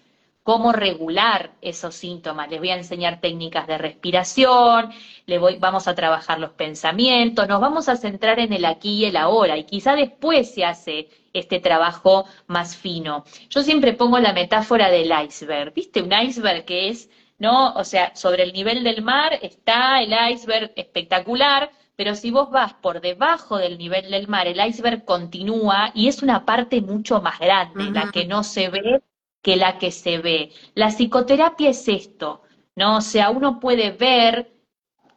cómo 0.45 0.72
regular 0.72 1.53
esos 1.62 1.95
síntomas. 1.97 2.51
Les 2.51 2.61
voy 2.61 2.68
a 2.68 2.76
enseñar 2.76 3.20
técnicas 3.20 3.66
de 3.66 3.78
respiración, 3.78 4.90
le 5.26 5.38
voy, 5.38 5.57
vamos 5.57 5.88
a 5.88 5.95
trabajar 5.95 6.38
los 6.38 6.51
pensamientos, 6.51 7.49
nos 7.49 7.62
vamos 7.62 7.88
a 7.88 7.97
centrar 7.97 8.38
en 8.38 8.53
el 8.53 8.66
aquí 8.66 8.90
y 8.97 9.05
el 9.07 9.16
ahora 9.16 9.57
y 9.57 9.64
quizá 9.64 9.97
después 9.97 10.55
se 10.55 10.66
hace 10.66 11.09
este 11.32 11.61
trabajo 11.61 12.26
más 12.47 12.76
fino. 12.76 13.24
Yo 13.49 13.62
siempre 13.62 13.95
pongo 13.95 14.18
la 14.18 14.34
metáfora 14.34 14.90
del 14.90 15.11
iceberg, 15.26 15.72
¿viste? 15.72 16.03
Un 16.03 16.12
iceberg 16.12 16.66
que 16.66 16.90
es, 16.90 17.09
¿no? 17.38 17.72
O 17.72 17.84
sea, 17.84 18.14
sobre 18.14 18.42
el 18.42 18.53
nivel 18.53 18.84
del 18.84 19.01
mar 19.03 19.38
está 19.40 20.03
el 20.03 20.14
iceberg 20.32 20.72
espectacular, 20.76 21.70
pero 21.97 22.14
si 22.14 22.30
vos 22.30 22.51
vas 22.51 22.74
por 22.74 23.01
debajo 23.01 23.57
del 23.57 23.78
nivel 23.78 24.11
del 24.11 24.28
mar, 24.28 24.47
el 24.47 24.61
iceberg 24.61 25.07
continúa 25.07 25.90
y 25.95 26.09
es 26.09 26.22
una 26.22 26.45
parte 26.45 26.82
mucho 26.82 27.22
más 27.22 27.38
grande, 27.38 27.90
la 27.90 28.11
que 28.12 28.26
no 28.26 28.45
se 28.45 28.68
ve 28.68 29.01
que 29.45 29.57
la 29.57 29.78
que 29.78 29.92
se 29.92 30.18
ve. 30.18 30.51
La 30.74 30.88
psicoterapia 30.88 31.70
es 31.70 31.86
esto, 31.86 32.42
¿no? 32.74 32.97
O 32.97 33.01
sea, 33.03 33.30
uno 33.30 33.61
puede 33.61 33.90
ver, 33.90 34.51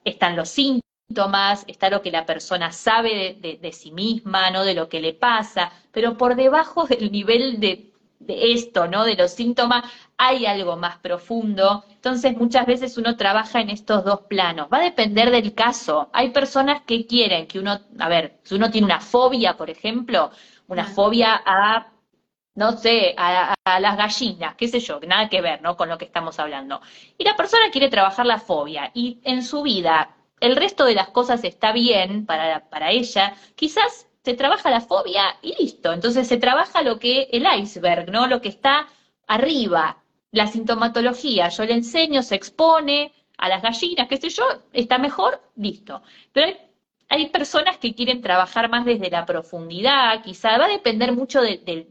están 0.04 0.36
los 0.36 0.50
síntomas, 0.50 1.64
está 1.68 1.90
lo 1.90 2.02
que 2.02 2.12
la 2.12 2.26
persona 2.26 2.74
sabe 2.74 3.38
de, 3.40 3.72
sí 3.72 3.92
misma, 3.92 4.52
¿no? 4.52 4.66
De 4.66 4.76
lo 4.76 4.90
que 4.90 5.00
le 5.00 5.14
pasa, 5.14 5.72
pero 5.94 6.18
por 6.18 6.36
debajo 6.36 6.86
del 6.86 7.10
nivel 7.10 7.62
de, 7.62 7.94
de, 8.20 8.52
esto, 8.52 8.88
¿no? 8.90 9.06
De 9.06 9.16
los 9.16 9.32
síntomas, 9.32 9.86
hay 10.18 10.46
algo 10.46 10.76
más 10.76 10.98
profundo. 10.98 11.86
Entonces, 11.90 12.36
muchas 12.36 12.66
veces 12.66 12.98
uno 12.98 13.16
trabaja 13.16 13.62
en 13.62 13.70
estos 13.70 14.04
dos 14.04 14.22
planos. 14.28 14.68
Va 14.72 14.80
a 14.80 14.84
depender 14.92 15.32
del 15.32 15.54
caso. 15.54 16.10
Hay 16.12 16.32
personas 16.32 16.82
que 16.82 17.06
quieren 17.06 17.48
que 17.48 17.60
uno, 17.60 17.80
a 17.98 18.10
ver, 18.10 18.40
si 18.44 18.56
uno 18.56 18.70
tiene 18.72 18.86
una 18.86 19.00
fobia, 19.00 19.56
por 19.56 19.70
ejemplo, 19.70 20.32
una 20.68 20.84
fobia 20.84 21.42
a 21.46 21.94
no 22.58 22.72
sé, 22.76 23.14
a, 23.18 23.54
a, 23.64 23.80
las 23.80 23.98
gallinas, 23.98 24.56
qué 24.56 24.68
sé 24.68 24.80
yo, 24.80 25.00
nada 25.02 25.30
que 25.30 25.42
ver, 25.42 25.62
¿no? 25.62 25.78
Con 25.78 25.90
lo 25.90 25.98
que 26.00 26.06
estamos 26.06 26.40
hablando. 26.40 26.82
Y 27.16 27.24
la 27.24 27.36
persona 27.36 27.70
quiere 27.72 27.88
trabajar 27.88 28.26
la 28.26 28.40
fobia 28.40 28.90
y 28.96 29.20
en 29.24 29.44
su 29.44 29.62
vida 29.62 30.16
el 30.40 30.56
resto 30.56 30.84
de 30.86 30.96
las 30.96 31.10
cosas 31.10 31.44
está 31.44 31.72
bien 31.72 32.26
para, 32.26 32.68
para 32.70 32.90
ella, 32.90 33.36
quizás 33.56 34.08
se 34.24 34.34
trabaja 34.34 34.72
la 34.72 34.82
fobia 34.82 35.38
y 35.44 35.56
listo. 35.62 35.94
Entonces 35.94 36.28
se 36.28 36.38
trabaja 36.38 36.82
lo 36.82 36.98
que 36.98 37.30
el 37.32 37.46
iceberg, 37.62 38.10
¿no? 38.12 38.26
Lo 38.26 38.42
que 38.42 38.50
está 38.50 38.88
arriba, 39.28 40.04
la 40.32 40.48
sintomatología. 40.48 41.50
Yo 41.50 41.64
le 41.64 41.74
enseño, 41.74 42.24
se 42.24 42.36
expone 42.36 43.14
a 43.38 43.50
las 43.50 43.62
gallinas, 43.62 44.08
qué 44.08 44.18
sé 44.18 44.30
yo, 44.30 44.44
está 44.74 44.98
mejor, 44.98 45.42
listo. 45.56 46.02
Pero 46.34 46.48
hay, 46.48 46.58
hay 47.10 47.30
personas 47.30 47.78
que 47.78 47.96
quieren 47.96 48.22
trabajar 48.22 48.70
más 48.70 48.86
desde 48.86 49.10
la 49.10 49.26
profundidad, 49.26 50.22
quizá 50.24 50.58
va 50.58 50.66
a 50.66 50.70
depender 50.70 51.14
mucho 51.14 51.42
de, 51.42 51.88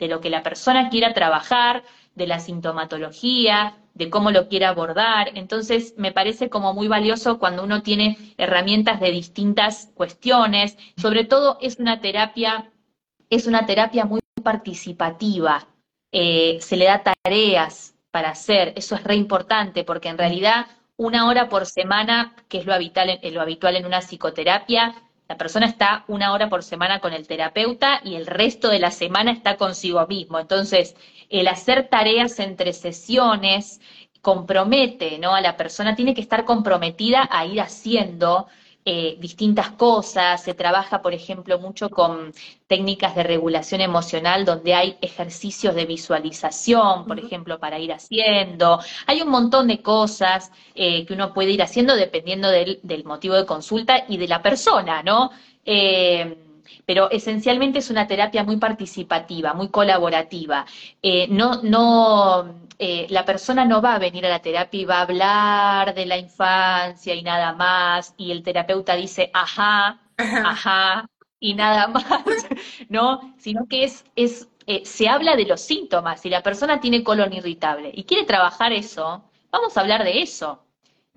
lo 0.00 0.20
que 0.20 0.30
la 0.30 0.42
persona 0.42 0.88
quiera 0.88 1.12
trabajar, 1.12 1.84
de 2.14 2.26
la 2.26 2.38
sintomatología, 2.38 3.76
de 3.94 4.08
cómo 4.08 4.30
lo 4.30 4.48
quiere 4.48 4.64
abordar. 4.66 5.32
Entonces, 5.34 5.94
me 5.98 6.12
parece 6.12 6.48
como 6.48 6.72
muy 6.72 6.88
valioso 6.88 7.38
cuando 7.38 7.64
uno 7.64 7.82
tiene 7.82 8.16
herramientas 8.38 9.00
de 9.00 9.10
distintas 9.10 9.90
cuestiones. 9.94 10.78
Sobre 10.96 11.24
todo, 11.24 11.58
es 11.60 11.78
una 11.78 12.00
terapia, 12.00 12.70
es 13.30 13.46
una 13.46 13.66
terapia 13.66 14.04
muy 14.04 14.20
participativa. 14.42 15.66
Eh, 16.12 16.58
se 16.60 16.76
le 16.76 16.86
da 16.86 17.02
tareas 17.02 17.94
para 18.10 18.30
hacer. 18.30 18.72
Eso 18.76 18.94
es 18.94 19.04
re 19.04 19.16
importante 19.16 19.84
porque 19.84 20.08
en 20.08 20.18
realidad 20.18 20.66
una 20.96 21.28
hora 21.28 21.48
por 21.48 21.66
semana, 21.66 22.34
que 22.48 22.58
es 22.58 22.66
lo 22.66 22.74
habitual, 22.74 23.18
lo 23.22 23.40
habitual 23.40 23.76
en 23.76 23.86
una 23.86 24.00
psicoterapia, 24.00 24.94
la 25.28 25.36
persona 25.36 25.66
está 25.66 26.04
una 26.06 26.32
hora 26.32 26.50
por 26.50 26.62
semana 26.62 27.00
con 27.00 27.14
el 27.14 27.26
terapeuta 27.26 28.00
y 28.04 28.14
el 28.14 28.26
resto 28.26 28.68
de 28.68 28.78
la 28.78 28.90
semana 28.90 29.32
está 29.32 29.56
consigo 29.56 30.06
mismo. 30.06 30.38
Entonces, 30.38 30.96
el 31.30 31.48
hacer 31.48 31.88
tareas 31.88 32.38
entre 32.40 32.72
sesiones 32.74 33.80
compromete, 34.20 35.18
¿no? 35.18 35.34
A 35.34 35.40
la 35.40 35.56
persona 35.56 35.96
tiene 35.96 36.14
que 36.14 36.20
estar 36.20 36.44
comprometida 36.44 37.28
a 37.30 37.46
ir 37.46 37.60
haciendo 37.60 38.48
eh, 38.86 39.16
distintas 39.18 39.70
cosas, 39.70 40.42
se 40.42 40.52
trabaja, 40.52 41.00
por 41.00 41.14
ejemplo, 41.14 41.58
mucho 41.58 41.88
con 41.88 42.32
técnicas 42.66 43.14
de 43.14 43.22
regulación 43.22 43.80
emocional 43.80 44.44
donde 44.44 44.74
hay 44.74 44.98
ejercicios 45.00 45.74
de 45.74 45.86
visualización, 45.86 47.06
por 47.06 47.18
ejemplo, 47.18 47.58
para 47.58 47.78
ir 47.78 47.92
haciendo. 47.92 48.80
Hay 49.06 49.22
un 49.22 49.30
montón 49.30 49.68
de 49.68 49.80
cosas 49.80 50.52
eh, 50.74 51.06
que 51.06 51.14
uno 51.14 51.32
puede 51.32 51.52
ir 51.52 51.62
haciendo 51.62 51.96
dependiendo 51.96 52.50
del, 52.50 52.80
del, 52.82 53.04
motivo 53.04 53.34
de 53.36 53.46
consulta 53.46 54.04
y 54.06 54.18
de 54.18 54.28
la 54.28 54.42
persona, 54.42 55.02
¿no? 55.02 55.30
Eh, 55.64 56.43
pero 56.86 57.10
esencialmente 57.10 57.78
es 57.78 57.90
una 57.90 58.06
terapia 58.06 58.44
muy 58.44 58.56
participativa, 58.56 59.54
muy 59.54 59.68
colaborativa. 59.68 60.66
Eh, 61.02 61.26
no, 61.28 61.62
no, 61.62 62.54
eh, 62.78 63.06
la 63.10 63.24
persona 63.24 63.64
no 63.64 63.80
va 63.82 63.94
a 63.94 63.98
venir 63.98 64.26
a 64.26 64.30
la 64.30 64.40
terapia 64.42 64.80
y 64.80 64.84
va 64.84 64.98
a 64.98 65.02
hablar 65.02 65.94
de 65.94 66.06
la 66.06 66.18
infancia 66.18 67.14
y 67.14 67.22
nada 67.22 67.52
más, 67.54 68.14
y 68.16 68.30
el 68.32 68.42
terapeuta 68.42 68.96
dice, 68.96 69.30
ajá, 69.32 70.00
ajá, 70.16 71.06
y 71.40 71.54
nada 71.54 71.86
más, 71.88 72.24
¿no? 72.88 73.34
Sino 73.38 73.66
que 73.66 73.84
es, 73.84 74.04
es 74.16 74.48
eh, 74.66 74.84
se 74.84 75.08
habla 75.08 75.36
de 75.36 75.46
los 75.46 75.60
síntomas. 75.60 76.20
Si 76.20 76.30
la 76.30 76.42
persona 76.42 76.80
tiene 76.80 77.04
colon 77.04 77.32
irritable 77.32 77.90
y 77.92 78.04
quiere 78.04 78.24
trabajar 78.24 78.72
eso, 78.72 79.24
vamos 79.50 79.76
a 79.76 79.80
hablar 79.80 80.04
de 80.04 80.22
eso. 80.22 80.60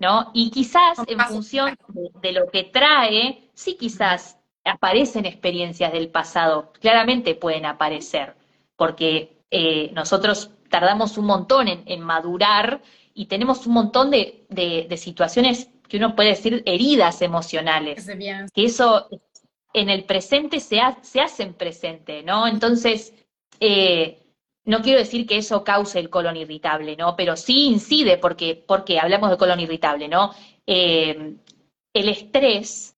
¿No? 0.00 0.30
Y 0.32 0.50
quizás 0.52 0.98
en 1.08 1.18
función 1.18 1.76
de 2.22 2.30
lo 2.30 2.48
que 2.52 2.62
trae, 2.62 3.50
sí 3.52 3.76
quizás 3.76 4.37
aparecen 4.68 5.26
experiencias 5.26 5.92
del 5.92 6.08
pasado, 6.08 6.72
claramente 6.80 7.34
pueden 7.34 7.66
aparecer, 7.66 8.34
porque 8.76 9.38
eh, 9.50 9.90
nosotros 9.94 10.50
tardamos 10.68 11.18
un 11.18 11.26
montón 11.26 11.68
en, 11.68 12.00
madurar 12.00 12.82
y 13.14 13.26
tenemos 13.26 13.66
un 13.66 13.74
montón 13.74 14.10
de, 14.10 14.96
situaciones 14.96 15.70
que 15.88 15.96
uno 15.96 16.14
puede 16.14 16.30
decir 16.30 16.62
heridas 16.66 17.22
emocionales, 17.22 18.06
que 18.54 18.64
eso 18.64 19.08
en 19.72 19.88
el 19.88 20.04
presente 20.04 20.60
se, 20.60 20.80
se 21.02 21.20
hacen 21.20 21.54
presente, 21.54 22.22
¿no? 22.22 22.46
Entonces, 22.46 23.14
eh, 23.60 24.22
no 24.64 24.82
quiero 24.82 24.98
decir 24.98 25.26
que 25.26 25.38
eso 25.38 25.64
cause 25.64 25.98
el 25.98 26.10
colon 26.10 26.36
irritable, 26.36 26.94
¿no? 26.94 27.16
Pero 27.16 27.36
sí 27.36 27.66
incide, 27.66 28.18
porque, 28.18 28.54
porque 28.54 28.98
hablamos 28.98 29.30
de 29.30 29.38
colon 29.38 29.60
irritable, 29.60 30.08
¿no? 30.08 30.34
Eh, 30.66 31.36
el 31.94 32.08
estrés 32.08 32.94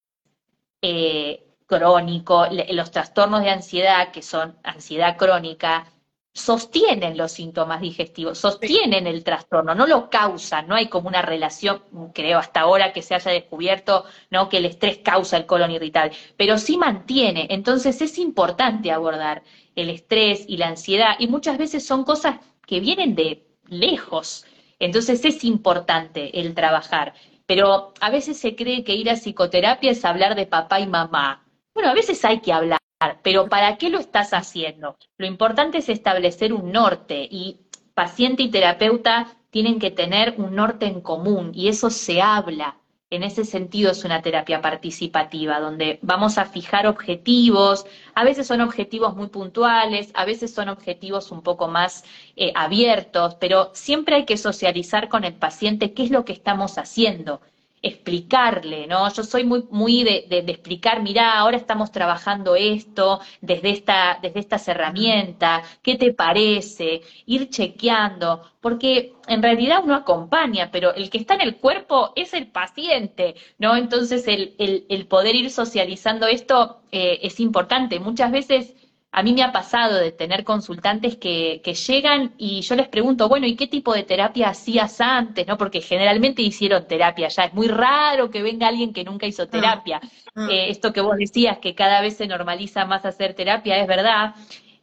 crónico, 1.70 2.48
los 2.72 2.90
trastornos 2.90 3.42
de 3.42 3.50
ansiedad, 3.50 4.10
que 4.10 4.22
son 4.22 4.56
ansiedad 4.64 5.16
crónica, 5.16 5.86
sostienen 6.32 7.16
los 7.16 7.30
síntomas 7.30 7.80
digestivos, 7.80 8.38
sostienen 8.38 9.06
el 9.06 9.22
trastorno, 9.22 9.72
no 9.76 9.86
lo 9.86 10.10
causan, 10.10 10.66
no 10.66 10.74
hay 10.74 10.88
como 10.88 11.06
una 11.08 11.22
relación, 11.22 11.82
creo 12.12 12.38
hasta 12.40 12.62
ahora 12.62 12.92
que 12.92 13.02
se 13.02 13.14
haya 13.14 13.30
descubierto, 13.30 14.04
¿no? 14.30 14.48
que 14.48 14.56
el 14.56 14.64
estrés 14.64 14.98
causa 14.98 15.36
el 15.36 15.46
colon 15.46 15.70
irritable, 15.70 16.16
pero 16.36 16.58
sí 16.58 16.76
mantiene, 16.76 17.46
entonces 17.50 18.02
es 18.02 18.18
importante 18.18 18.90
abordar 18.90 19.44
el 19.76 19.90
estrés 19.90 20.44
y 20.48 20.56
la 20.56 20.68
ansiedad 20.68 21.14
y 21.20 21.28
muchas 21.28 21.56
veces 21.56 21.86
son 21.86 22.02
cosas 22.02 22.40
que 22.66 22.80
vienen 22.80 23.14
de 23.14 23.46
lejos, 23.68 24.44
entonces 24.80 25.24
es 25.24 25.44
importante 25.44 26.40
el 26.40 26.54
trabajar, 26.54 27.14
pero 27.46 27.94
a 28.00 28.10
veces 28.10 28.38
se 28.38 28.56
cree 28.56 28.82
que 28.82 28.94
ir 28.94 29.08
a 29.08 29.14
psicoterapia 29.14 29.92
es 29.92 30.04
hablar 30.04 30.34
de 30.34 30.46
papá 30.46 30.80
y 30.80 30.86
mamá. 30.88 31.44
Bueno, 31.80 31.92
a 31.92 31.94
veces 31.94 32.22
hay 32.26 32.40
que 32.40 32.52
hablar 32.52 32.78
pero 33.22 33.48
¿para 33.48 33.78
qué 33.78 33.88
lo 33.88 33.98
estás 33.98 34.34
haciendo? 34.34 34.98
Lo 35.16 35.26
importante 35.26 35.78
es 35.78 35.88
establecer 35.88 36.52
un 36.52 36.72
norte 36.72 37.26
y 37.30 37.60
paciente 37.94 38.42
y 38.42 38.50
terapeuta 38.50 39.28
tienen 39.48 39.78
que 39.78 39.90
tener 39.90 40.34
un 40.36 40.54
norte 40.54 40.84
en 40.84 41.00
común 41.00 41.52
y 41.54 41.68
eso 41.68 41.88
se 41.88 42.20
habla. 42.20 42.76
En 43.08 43.22
ese 43.22 43.46
sentido 43.46 43.92
es 43.92 44.04
una 44.04 44.20
terapia 44.20 44.60
participativa, 44.60 45.58
donde 45.58 45.98
vamos 46.02 46.36
a 46.36 46.44
fijar 46.44 46.86
objetivos, 46.86 47.86
a 48.14 48.24
veces 48.24 48.46
son 48.46 48.60
objetivos 48.60 49.16
muy 49.16 49.28
puntuales, 49.28 50.10
a 50.12 50.26
veces 50.26 50.52
son 50.52 50.68
objetivos 50.68 51.32
un 51.32 51.40
poco 51.40 51.66
más 51.66 52.04
eh, 52.36 52.52
abiertos, 52.54 53.36
pero 53.36 53.70
siempre 53.72 54.16
hay 54.16 54.26
que 54.26 54.36
socializar 54.36 55.08
con 55.08 55.24
el 55.24 55.32
paciente 55.32 55.94
qué 55.94 56.02
es 56.02 56.10
lo 56.10 56.26
que 56.26 56.34
estamos 56.34 56.76
haciendo 56.76 57.40
explicarle, 57.82 58.86
¿no? 58.86 59.10
Yo 59.12 59.22
soy 59.22 59.44
muy, 59.44 59.64
muy 59.70 60.04
de, 60.04 60.26
explicar, 60.48 61.02
mirá, 61.02 61.38
ahora 61.38 61.56
estamos 61.56 61.90
trabajando 61.92 62.54
esto 62.56 63.20
desde, 63.40 63.70
esta, 63.70 64.18
desde 64.20 64.40
estas 64.40 64.68
herramientas, 64.68 65.66
¿qué 65.82 65.96
te 65.96 66.12
parece? 66.12 67.02
Ir 67.26 67.48
chequeando, 67.48 68.42
porque 68.60 69.14
en 69.28 69.42
realidad 69.42 69.80
uno 69.84 69.94
acompaña, 69.94 70.70
pero 70.70 70.94
el 70.94 71.08
que 71.10 71.18
está 71.18 71.34
en 71.34 71.40
el 71.42 71.56
cuerpo 71.56 72.12
es 72.16 72.34
el 72.34 72.48
paciente, 72.48 73.34
¿no? 73.58 73.76
Entonces 73.76 74.28
el, 74.28 74.54
el, 74.58 74.84
el 74.88 75.06
poder 75.06 75.34
ir 75.34 75.50
socializando 75.50 76.26
esto 76.26 76.82
eh, 76.92 77.20
es 77.22 77.40
importante. 77.40 77.98
Muchas 78.00 78.30
veces 78.30 78.74
a 79.12 79.22
mí 79.22 79.32
me 79.32 79.42
ha 79.42 79.50
pasado 79.50 79.96
de 79.96 80.12
tener 80.12 80.44
consultantes 80.44 81.16
que, 81.16 81.60
que, 81.64 81.74
llegan 81.74 82.34
y 82.38 82.60
yo 82.60 82.76
les 82.76 82.86
pregunto, 82.88 83.28
bueno, 83.28 83.46
¿y 83.46 83.56
qué 83.56 83.66
tipo 83.66 83.92
de 83.92 84.04
terapia 84.04 84.50
hacías 84.50 85.00
antes? 85.00 85.46
¿No? 85.48 85.58
Porque 85.58 85.80
generalmente 85.80 86.42
hicieron 86.42 86.86
terapia 86.86 87.26
ya. 87.28 87.44
Es 87.44 87.54
muy 87.54 87.66
raro 87.66 88.30
que 88.30 88.42
venga 88.42 88.68
alguien 88.68 88.92
que 88.92 89.02
nunca 89.02 89.26
hizo 89.26 89.42
ah, 89.42 89.50
terapia. 89.50 90.00
Ah. 90.36 90.46
Eh, 90.48 90.70
esto 90.70 90.92
que 90.92 91.00
vos 91.00 91.16
decías, 91.16 91.58
que 91.58 91.74
cada 91.74 92.00
vez 92.00 92.16
se 92.16 92.28
normaliza 92.28 92.84
más 92.84 93.04
hacer 93.04 93.34
terapia, 93.34 93.78
es 93.78 93.88
verdad. 93.88 94.34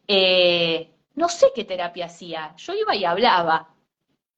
Eh, 0.06 0.90
no 1.14 1.30
sé 1.30 1.46
qué 1.54 1.64
terapia 1.64 2.06
hacía. 2.06 2.54
Yo 2.58 2.74
iba 2.74 2.94
y 2.94 3.06
hablaba. 3.06 3.68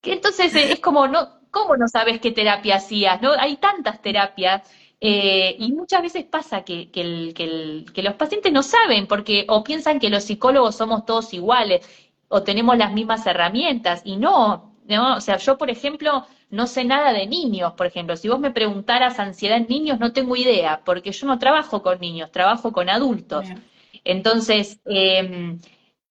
Que 0.01 0.12
entonces 0.12 0.55
es 0.55 0.78
como, 0.78 1.09
no, 1.09 1.41
¿cómo 1.51 1.76
no 1.76 1.88
sabes 1.88 2.20
qué 2.20 2.30
terapia 2.30 2.76
hacías? 2.76 3.20
¿No? 3.20 3.32
Hay 3.32 3.57
tantas 3.57 4.01
terapias 4.01 4.62
eh, 5.01 5.57
y 5.59 5.72
muchas 5.72 6.03
veces 6.03 6.24
pasa 6.24 6.62
que, 6.62 6.90
que, 6.90 8.03
los 8.03 8.14
pacientes 8.14 8.53
no 8.53 8.62
saben, 8.62 9.07
porque 9.07 9.46
o 9.48 9.64
piensan 9.64 9.98
que 9.98 10.11
los 10.11 10.24
psicólogos 10.24 10.76
somos 10.76 11.07
todos 11.07 11.32
iguales, 11.32 11.86
o 12.28 12.42
tenemos 12.42 12.76
las 12.76 12.92
mismas 12.92 13.26
herramientas, 13.26 14.03
y 14.05 14.16
no, 14.16 14.74
¿no? 14.86 15.16
O 15.16 15.20
sea, 15.20 15.38
yo, 15.38 15.57
por 15.57 15.70
ejemplo, 15.70 16.26
no 16.51 16.66
sé 16.66 16.84
nada 16.84 17.12
de 17.12 17.26
niños, 17.26 17.72
por 17.74 17.86
ejemplo. 17.86 18.16
Si 18.16 18.28
vos 18.28 18.40
me 18.40 18.51
preguntaras 18.51 19.18
ansiedad 19.18 19.57
en 19.59 19.68
niños, 19.68 19.98
no 20.01 20.12
tengo 20.12 20.36
idea, 20.36 20.82
porque 20.84 21.12
yo 21.12 21.26
no 21.26 21.38
trabajo 21.38 21.82
con 21.82 22.01
niños, 22.01 22.30
trabajo 22.30 22.72
con 22.72 22.90
adultos. 22.90 23.46
Entonces, 24.05 24.80
em, 24.84 25.61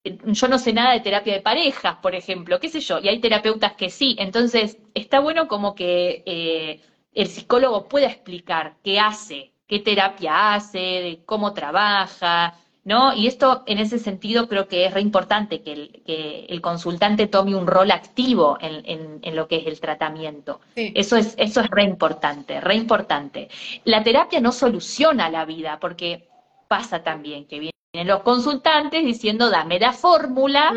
yo 0.04 0.48
no 0.48 0.58
sé 0.60 0.74
nada 0.74 0.94
de 0.94 1.02
terapia 1.02 1.34
de 1.34 1.42
parejas, 1.42 1.98
por 2.02 2.16
ejemplo, 2.16 2.60
qué 2.60 2.70
sé 2.70 2.80
yo, 2.80 3.00
y 3.00 3.10
hay 3.10 3.20
terapeutas 3.20 3.74
que 3.74 3.90
sí. 3.90 4.16
Entonces, 4.20 4.78
está 4.94 5.20
bueno 5.20 5.48
como 5.48 5.76
que 5.76 6.24
eh, 6.26 6.82
el 7.22 7.28
psicólogo 7.28 7.88
pueda 7.88 8.08
explicar 8.08 8.76
qué 8.84 9.00
hace, 9.00 9.52
qué 9.68 9.80
terapia 9.80 10.54
hace, 10.54 11.22
cómo 11.26 11.54
trabaja, 11.54 12.56
¿no? 12.86 13.14
Y 13.14 13.28
esto, 13.28 13.64
en 13.66 13.78
ese 13.78 14.00
sentido, 14.00 14.48
creo 14.48 14.68
que 14.68 14.86
es 14.86 14.94
re 14.94 15.02
importante 15.02 15.62
que 15.62 15.74
el, 15.74 16.04
que 16.06 16.46
el 16.50 16.62
consultante 16.62 17.28
tome 17.28 17.56
un 17.56 17.68
rol 17.68 17.92
activo 17.92 18.58
en, 18.62 19.20
en, 19.22 19.36
lo 19.36 19.48
que 19.48 19.58
es 19.58 19.68
el 19.68 19.80
tratamiento. 19.80 20.60
Eso, 20.76 21.18
es, 21.18 21.36
eso 21.38 21.62
es 21.62 21.68
re 21.70 21.84
importante, 21.84 22.62
re 22.62 22.76
importante. 22.76 23.50
La 23.84 24.04
terapia 24.04 24.40
no 24.40 24.52
soluciona 24.52 25.30
la 25.30 25.46
vida, 25.46 25.80
porque 25.80 26.28
pasa 26.68 27.04
también 27.04 27.46
que 27.46 27.60
vienen 27.60 28.08
los 28.08 28.22
consultantes 28.22 29.04
diciendo, 29.04 29.50
dame 29.50 29.80
la 29.80 29.94
fórmula 29.94 30.74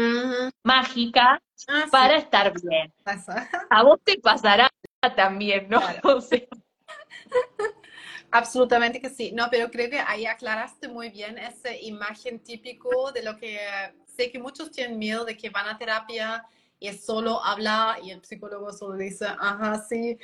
mágica 0.64 1.40
ah, 1.68 1.84
para 1.90 2.16
estar 2.16 2.52
bien. 2.60 2.92
A 3.70 3.82
vos 3.84 4.00
te 4.02 4.18
pasará 4.18 4.68
también, 5.16 5.68
¿no? 5.68 5.80
Absolutamente 8.30 9.00
que 9.00 9.10
sí. 9.10 9.32
No, 9.32 9.48
pero 9.50 9.70
creo 9.70 9.90
que 9.90 10.00
ahí 10.00 10.26
aclaraste 10.26 10.88
muy 10.88 11.10
bien 11.10 11.38
esa 11.38 11.74
imagen 11.76 12.40
típico 12.40 13.12
de 13.12 13.22
lo 13.22 13.36
que 13.36 13.58
sé 14.06 14.30
que 14.30 14.38
muchos 14.38 14.70
tienen 14.70 14.98
miedo 14.98 15.24
de 15.24 15.36
que 15.36 15.50
van 15.50 15.68
a 15.68 15.76
terapia 15.76 16.44
y 16.78 16.88
es 16.88 17.04
solo 17.04 17.44
hablar 17.44 17.98
y 18.02 18.10
el 18.10 18.24
psicólogo 18.24 18.72
solo 18.72 18.96
dice, 18.96 19.26
ajá, 19.26 19.84
sí, 19.88 20.18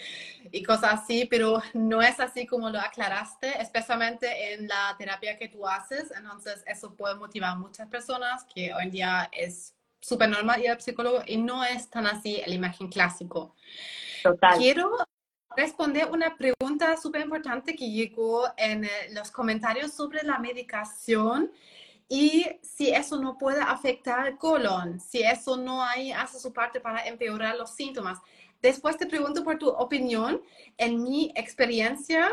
y 0.51 0.63
cosas 0.65 1.03
así, 1.03 1.25
pero 1.27 1.63
no 1.73 2.03
es 2.03 2.19
así 2.19 2.47
como 2.47 2.69
lo 2.69 2.81
aclaraste, 2.81 3.63
especialmente 3.63 4.55
en 4.55 4.67
la 4.67 4.97
terapia 4.99 5.39
que 5.39 5.49
tú 5.49 5.69
haces. 5.69 6.11
Entonces, 6.17 6.65
eso 6.67 6.97
puede 6.97 7.15
motivar 7.15 7.51
a 7.51 7.55
muchas 7.55 7.89
personas 7.89 8.45
que 8.53 8.75
hoy 8.75 8.85
en 8.85 8.91
día 8.91 9.31
es 9.33 9.78
súper 10.01 10.29
normal 10.29 10.63
ir 10.63 10.71
al 10.71 10.81
psicólogo 10.81 11.23
y 11.27 11.37
no 11.37 11.65
es 11.65 11.89
tan 11.91 12.07
así 12.07 12.43
la 12.47 12.55
imagen 12.55 12.89
clásico. 12.89 13.55
Quiero 14.57 14.97
responder 15.57 16.09
una 16.11 16.37
pregunta 16.37 16.97
súper 16.97 17.23
importante 17.23 17.75
que 17.75 17.91
llegó 17.91 18.45
en 18.57 18.85
eh, 18.85 18.91
los 19.13 19.31
comentarios 19.31 19.93
sobre 19.93 20.23
la 20.23 20.39
medicación 20.39 21.51
y 22.09 22.47
si 22.63 22.91
eso 22.91 23.21
no 23.21 23.37
puede 23.37 23.61
afectar 23.61 24.27
el 24.27 24.39
colon, 24.39 24.99
si 24.99 25.23
eso 25.23 25.57
no 25.57 25.83
hay, 25.83 26.13
hace 26.13 26.39
su 26.39 26.53
parte 26.53 26.81
para 26.81 27.07
empeorar 27.07 27.57
los 27.57 27.75
síntomas. 27.75 28.19
Después 28.63 28.97
te 28.97 29.07
pregunto 29.07 29.45
por 29.45 29.59
tu 29.59 29.69
opinión. 29.69 30.41
En 30.79 31.03
mi 31.03 31.33
experiencia, 31.37 32.31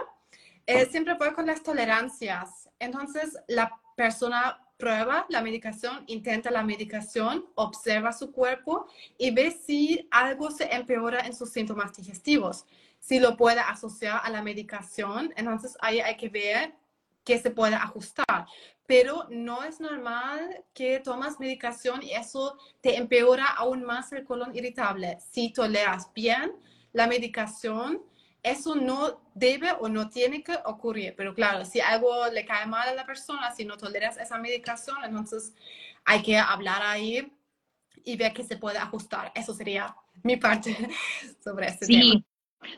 eh, 0.66 0.86
siempre 0.86 1.16
fue 1.18 1.34
con 1.34 1.45
las 1.45 1.61
tolerancias. 1.61 2.70
Entonces, 2.80 3.38
la 3.47 3.80
persona 3.95 4.64
prueba 4.78 5.26
la 5.30 5.41
medicación, 5.41 6.03
intenta 6.07 6.51
la 6.51 6.63
medicación, 6.63 7.45
observa 7.55 8.11
su 8.11 8.32
cuerpo 8.32 8.88
y 9.17 9.32
ve 9.32 9.51
si 9.51 10.07
algo 10.11 10.51
se 10.51 10.73
empeora 10.73 11.21
en 11.21 11.34
sus 11.34 11.51
síntomas 11.51 11.95
digestivos. 11.95 12.65
Si 12.99 13.19
lo 13.19 13.38
puede 13.38 13.59
asociar 13.59 14.21
a 14.23 14.30
la 14.30 14.41
medicación, 14.41 15.34
entonces 15.36 15.78
ahí 15.80 15.99
hay 15.99 16.17
que 16.17 16.30
ver 16.30 16.76
qué 17.23 17.39
se 17.39 17.51
puede 17.51 17.76
ajustar. 17.76 18.47
Pero 18.88 19.26
no 19.30 19.63
es 19.63 19.80
normal 19.80 20.63
que 20.73 20.99
tomas 20.99 21.39
medicación 21.39 22.03
y 22.03 22.11
eso 22.11 22.57
te 22.82 22.97
empeora 22.97 23.47
aún 23.47 23.84
más 23.84 24.11
el 24.11 24.26
colon 24.26 24.55
irritable. 24.55 25.17
Si 25.32 25.51
toleras 25.51 26.11
bien 26.13 26.53
la 26.93 27.07
medicación, 27.07 28.03
eso 28.46 28.76
no 28.76 29.20
debe 29.34 29.72
o 29.80 29.89
no 29.89 30.10
tiene 30.10 30.43
que 30.43 30.56
ocurrir. 30.66 31.16
Pero 31.18 31.34
claro, 31.34 31.66
si 31.66 31.82
algo 31.82 32.28
le 32.28 32.46
cae 32.46 32.68
mal 32.68 32.88
a 32.88 32.93
la 32.93 33.06
persona, 33.06 33.52
si 33.52 33.66
no 33.66 33.76
toleras 33.76 34.18
esa 34.18 34.38
medicación, 34.38 34.98
entonces 35.04 35.54
hay 36.06 36.22
que 36.22 36.38
hablar 36.38 36.84
ahí 36.84 37.32
y 38.04 38.16
ver 38.16 38.34
qué 38.34 38.43
se 38.43 38.58
puede 38.58 38.78
ajustar. 38.78 39.32
Eso 39.34 39.54
sería 39.54 39.96
mi 40.22 40.38
parte 40.38 40.78
sobre 41.43 41.68
este 41.68 41.88
tema. 41.88 42.02
Sí, 42.02 42.26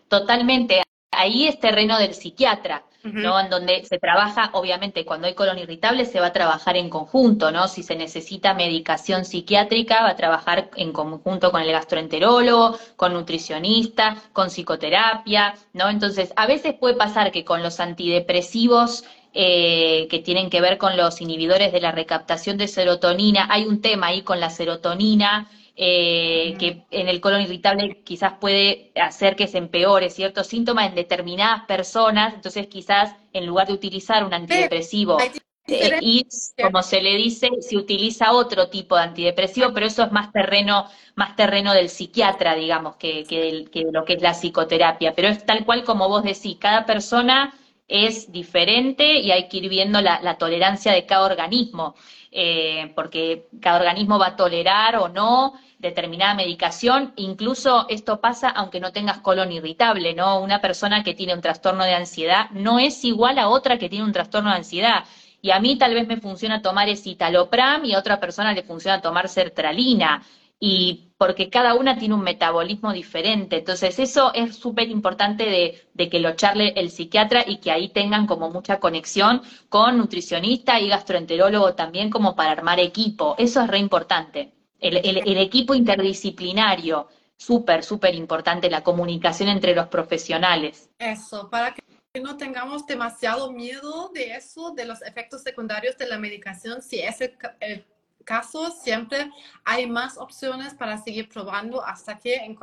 totalmente. 0.07 0.86
Ahí 1.17 1.47
es 1.47 1.59
terreno 1.59 1.97
del 1.99 2.13
psiquiatra. 2.13 2.83
¿no? 3.13 3.39
En 3.39 3.49
donde 3.49 3.85
se 3.85 3.99
trabaja, 3.99 4.49
obviamente, 4.53 5.05
cuando 5.05 5.27
hay 5.27 5.33
colon 5.33 5.57
irritable 5.57 6.05
se 6.05 6.19
va 6.19 6.27
a 6.27 6.33
trabajar 6.33 6.77
en 6.77 6.89
conjunto, 6.89 7.51
¿no? 7.51 7.67
Si 7.67 7.83
se 7.83 7.95
necesita 7.95 8.53
medicación 8.53 9.25
psiquiátrica, 9.25 10.01
va 10.01 10.09
a 10.09 10.15
trabajar 10.15 10.69
en 10.75 10.91
conjunto 10.91 11.51
con 11.51 11.61
el 11.61 11.71
gastroenterólogo, 11.71 12.77
con 12.95 13.13
nutricionista, 13.13 14.17
con 14.33 14.49
psicoterapia, 14.49 15.55
¿no? 15.73 15.89
Entonces, 15.89 16.33
a 16.35 16.47
veces 16.47 16.73
puede 16.73 16.95
pasar 16.95 17.31
que 17.31 17.45
con 17.45 17.63
los 17.63 17.79
antidepresivos 17.79 19.05
eh, 19.33 20.07
que 20.09 20.19
tienen 20.19 20.49
que 20.49 20.61
ver 20.61 20.77
con 20.77 20.97
los 20.97 21.21
inhibidores 21.21 21.71
de 21.71 21.81
la 21.81 21.91
recaptación 21.91 22.57
de 22.57 22.67
serotonina, 22.67 23.47
hay 23.49 23.65
un 23.65 23.81
tema 23.81 24.07
ahí 24.07 24.23
con 24.23 24.39
la 24.39 24.49
serotonina, 24.49 25.49
eh, 25.79 26.55
que 26.57 26.85
en 26.89 27.07
el 27.07 27.21
colon 27.21 27.41
irritable 27.41 28.01
quizás 28.03 28.33
puede 28.41 28.91
hacer 28.95 29.35
que 29.35 29.47
se 29.47 29.59
empeore 29.59 30.09
ciertos 30.09 30.47
síntomas 30.47 30.89
en 30.89 30.95
determinadas 30.95 31.65
personas, 31.65 32.33
entonces 32.33 32.65
quizás 32.65 33.15
en 33.31 33.45
lugar 33.45 33.67
de 33.67 33.73
utilizar 33.73 34.25
un 34.25 34.33
antidepresivo 34.33 35.19
eh, 35.67 35.99
y 36.01 36.25
como 36.61 36.81
se 36.81 37.01
le 37.01 37.15
dice, 37.17 37.49
se 37.59 37.77
utiliza 37.77 38.31
otro 38.31 38.69
tipo 38.69 38.95
de 38.95 39.03
antidepresivo, 39.03 39.73
pero 39.73 39.85
eso 39.85 40.03
es 40.03 40.11
más 40.11 40.31
terreno, 40.31 40.87
más 41.15 41.35
terreno 41.35 41.73
del 41.73 41.89
psiquiatra, 41.89 42.55
digamos, 42.55 42.95
que, 42.95 43.23
que, 43.25 43.65
que 43.71 43.85
lo 43.91 44.05
que 44.05 44.13
es 44.13 44.21
la 44.21 44.33
psicoterapia. 44.33 45.13
Pero 45.13 45.27
es 45.27 45.45
tal 45.45 45.65
cual 45.65 45.83
como 45.83 46.07
vos 46.07 46.23
decís, 46.23 46.57
cada 46.59 46.85
persona 46.85 47.53
es 47.87 48.31
diferente 48.31 49.19
y 49.19 49.31
hay 49.31 49.47
que 49.47 49.57
ir 49.57 49.69
viendo 49.69 50.01
la, 50.01 50.37
tolerancia 50.37 50.91
de 50.91 51.05
cada 51.05 51.25
organismo, 51.25 51.95
eh, 52.39 52.91
porque 52.93 53.47
cada 53.59 53.79
organismo 53.79 54.19
va 54.19 54.27
a 54.27 54.35
tolerar 54.35 54.97
o 54.97 55.09
no 55.09 55.55
determinada 55.79 56.35
medicación, 56.35 57.13
incluso 57.15 57.87
esto 57.89 58.21
pasa 58.21 58.47
aunque 58.49 58.79
no 58.79 58.91
tengas 58.91 59.21
colon 59.21 59.51
irritable, 59.51 60.13
¿no? 60.13 60.39
Una 60.39 60.61
persona 60.61 61.03
que 61.03 61.15
tiene 61.15 61.33
un 61.33 61.41
trastorno 61.41 61.83
de 61.83 61.95
ansiedad 61.95 62.51
no 62.51 62.77
es 62.77 63.03
igual 63.05 63.39
a 63.39 63.49
otra 63.49 63.79
que 63.79 63.89
tiene 63.89 64.05
un 64.05 64.11
trastorno 64.11 64.51
de 64.51 64.57
ansiedad. 64.57 65.05
Y 65.41 65.49
a 65.49 65.59
mí 65.59 65.79
tal 65.79 65.95
vez 65.95 66.07
me 66.07 66.17
funciona 66.17 66.61
tomar 66.61 66.89
escitalopram 66.89 67.85
y 67.85 67.95
a 67.95 67.99
otra 67.99 68.19
persona 68.19 68.53
le 68.53 68.61
funciona 68.61 69.01
tomar 69.01 69.29
sertralina 69.29 70.21
y 70.59 71.13
porque 71.17 71.49
cada 71.49 71.75
una 71.75 71.97
tiene 71.97 72.15
un 72.15 72.21
metabolismo 72.21 72.93
diferente. 72.93 73.57
Entonces, 73.57 73.99
eso 73.99 74.33
es 74.33 74.55
súper 74.55 74.89
importante 74.89 75.45
de, 75.45 75.87
de, 75.93 76.09
que 76.09 76.19
lo 76.19 76.35
charle 76.35 76.73
el 76.75 76.91
psiquiatra 76.91 77.43
y 77.45 77.57
que 77.57 77.71
ahí 77.71 77.89
tengan 77.89 78.27
como 78.27 78.49
mucha 78.49 78.79
conexión 78.79 79.41
con 79.69 79.97
nutricionista 79.97 80.79
y 80.79 80.89
gastroenterólogo 80.89 81.73
también 81.75 82.09
como 82.09 82.35
para 82.35 82.51
armar 82.51 82.79
equipo. 82.79 83.35
Eso 83.37 83.61
es 83.61 83.67
re 83.67 83.79
importante. 83.79 84.51
El, 84.79 84.97
el, 84.97 85.37
equipo 85.37 85.73
interdisciplinario, 85.73 87.07
súper, 87.35 87.83
súper 87.83 88.13
importante, 88.13 88.69
la 88.69 88.83
comunicación 88.83 89.49
entre 89.49 89.73
los 89.73 89.87
profesionales. 89.87 90.89
Eso, 90.99 91.49
para 91.49 91.73
que 91.73 91.81
no 92.21 92.37
tengamos 92.37 92.85
demasiado 92.85 93.51
miedo 93.51 94.11
de 94.13 94.35
eso, 94.35 94.71
de 94.75 94.85
los 94.85 95.01
efectos 95.01 95.41
secundarios 95.41 95.97
de 95.97 96.07
la 96.07 96.19
medicación, 96.19 96.83
si 96.83 96.99
es 96.99 97.21
el, 97.21 97.35
el 97.59 97.85
caso, 98.27 98.69
siempre 98.71 99.31
hay 99.63 99.87
más 99.87 100.17
opciones 100.17 100.73
para 100.73 100.97
seguir 100.97 101.29
probando 101.29 101.83
hasta 101.83 102.19
que, 102.19 102.55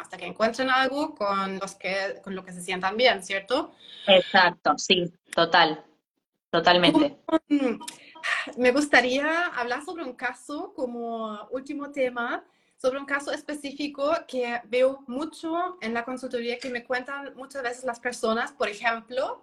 hasta 0.00 0.16
que 0.16 0.26
encuentren 0.26 0.70
algo 0.70 1.14
con, 1.14 1.58
los 1.58 1.74
que, 1.74 2.20
con 2.24 2.34
lo 2.34 2.42
que 2.42 2.52
se 2.52 2.62
sientan 2.62 2.96
bien, 2.96 3.22
¿cierto? 3.22 3.72
Exacto, 4.06 4.72
sí, 4.78 5.12
total, 5.34 5.84
totalmente. 6.50 7.18
Me 8.56 8.72
gustaría 8.72 9.46
hablar 9.48 9.84
sobre 9.84 10.02
un 10.02 10.14
caso 10.14 10.72
como 10.74 11.46
último 11.50 11.90
tema, 11.90 12.42
sobre 12.78 12.98
un 12.98 13.04
caso 13.04 13.32
específico 13.32 14.10
que 14.26 14.62
veo 14.64 15.04
mucho 15.06 15.76
en 15.82 15.92
la 15.92 16.04
consultoría 16.06 16.58
que 16.58 16.70
me 16.70 16.84
cuentan 16.84 17.34
muchas 17.36 17.62
veces 17.62 17.84
las 17.84 18.00
personas, 18.00 18.52
por 18.52 18.68
ejemplo, 18.68 19.42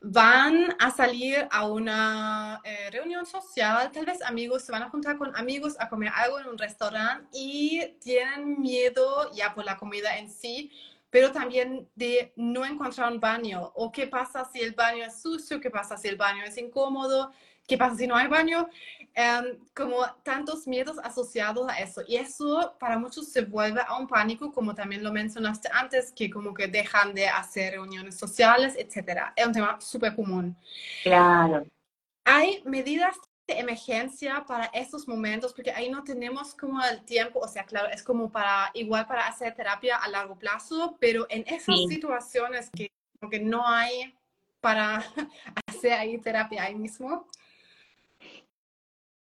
van 0.00 0.76
a 0.78 0.90
salir 0.90 1.48
a 1.50 1.66
una 1.66 2.60
eh, 2.64 2.90
reunión 2.90 3.26
social, 3.26 3.90
tal 3.90 4.06
vez 4.06 4.22
amigos, 4.22 4.62
se 4.62 4.72
van 4.72 4.82
a 4.82 4.90
juntar 4.90 5.18
con 5.18 5.34
amigos 5.36 5.74
a 5.80 5.88
comer 5.88 6.12
algo 6.14 6.38
en 6.38 6.46
un 6.46 6.58
restaurante 6.58 7.26
y 7.32 7.96
tienen 8.00 8.60
miedo 8.60 9.32
ya 9.32 9.54
por 9.54 9.64
la 9.64 9.76
comida 9.76 10.16
en 10.18 10.30
sí, 10.30 10.70
pero 11.10 11.32
también 11.32 11.88
de 11.96 12.32
no 12.36 12.64
encontrar 12.64 13.12
un 13.12 13.18
baño. 13.18 13.72
O 13.74 13.90
qué 13.90 14.06
pasa 14.06 14.44
si 14.44 14.60
el 14.60 14.72
baño 14.72 15.04
es 15.04 15.20
sucio, 15.20 15.60
qué 15.60 15.70
pasa 15.70 15.96
si 15.96 16.08
el 16.08 16.16
baño 16.16 16.44
es 16.44 16.56
incómodo, 16.58 17.32
qué 17.66 17.76
pasa 17.76 17.96
si 17.96 18.06
no 18.06 18.14
hay 18.14 18.28
baño, 18.28 18.68
em, 19.20 19.58
como 19.74 20.06
tantos 20.22 20.68
miedos 20.68 20.96
asociados 21.02 21.68
a 21.68 21.80
eso. 21.80 22.02
Y 22.06 22.14
eso 22.14 22.76
para 22.78 22.96
muchos 23.00 23.26
se 23.32 23.42
vuelve 23.42 23.80
a 23.84 23.98
un 23.98 24.06
pánico, 24.06 24.52
como 24.52 24.76
también 24.76 25.02
lo 25.02 25.10
mencionaste 25.12 25.68
antes, 25.72 26.12
que 26.12 26.30
como 26.30 26.54
que 26.54 26.68
dejan 26.68 27.14
de 27.14 27.26
hacer 27.26 27.72
reuniones 27.72 28.16
sociales, 28.16 28.76
etc. 28.78 29.32
Es 29.34 29.44
un 29.44 29.52
tema 29.52 29.80
súper 29.80 30.14
común. 30.14 30.56
Claro. 31.02 31.66
Hay 32.24 32.62
medidas 32.64 33.16
de 33.48 33.58
emergencia 33.58 34.44
para 34.46 34.66
estos 34.66 35.08
momentos, 35.08 35.52
porque 35.52 35.72
ahí 35.72 35.90
no 35.90 36.04
tenemos 36.04 36.54
como 36.54 36.80
el 36.84 37.04
tiempo, 37.04 37.40
o 37.40 37.48
sea, 37.48 37.64
claro, 37.64 37.88
es 37.88 38.04
como 38.04 38.30
para, 38.30 38.70
igual 38.74 39.04
para 39.08 39.26
hacer 39.26 39.52
terapia 39.52 39.96
a 39.96 40.08
largo 40.08 40.38
plazo, 40.38 40.96
pero 41.00 41.26
en 41.28 41.42
esas 41.48 41.74
situaciones 41.88 42.70
que, 42.70 42.92
que 43.28 43.40
no 43.40 43.66
hay 43.66 44.14
para 44.60 45.02
hacer 45.66 45.94
ahí 45.94 46.18
terapia 46.18 46.62
ahí 46.62 46.76
mismo, 46.76 47.26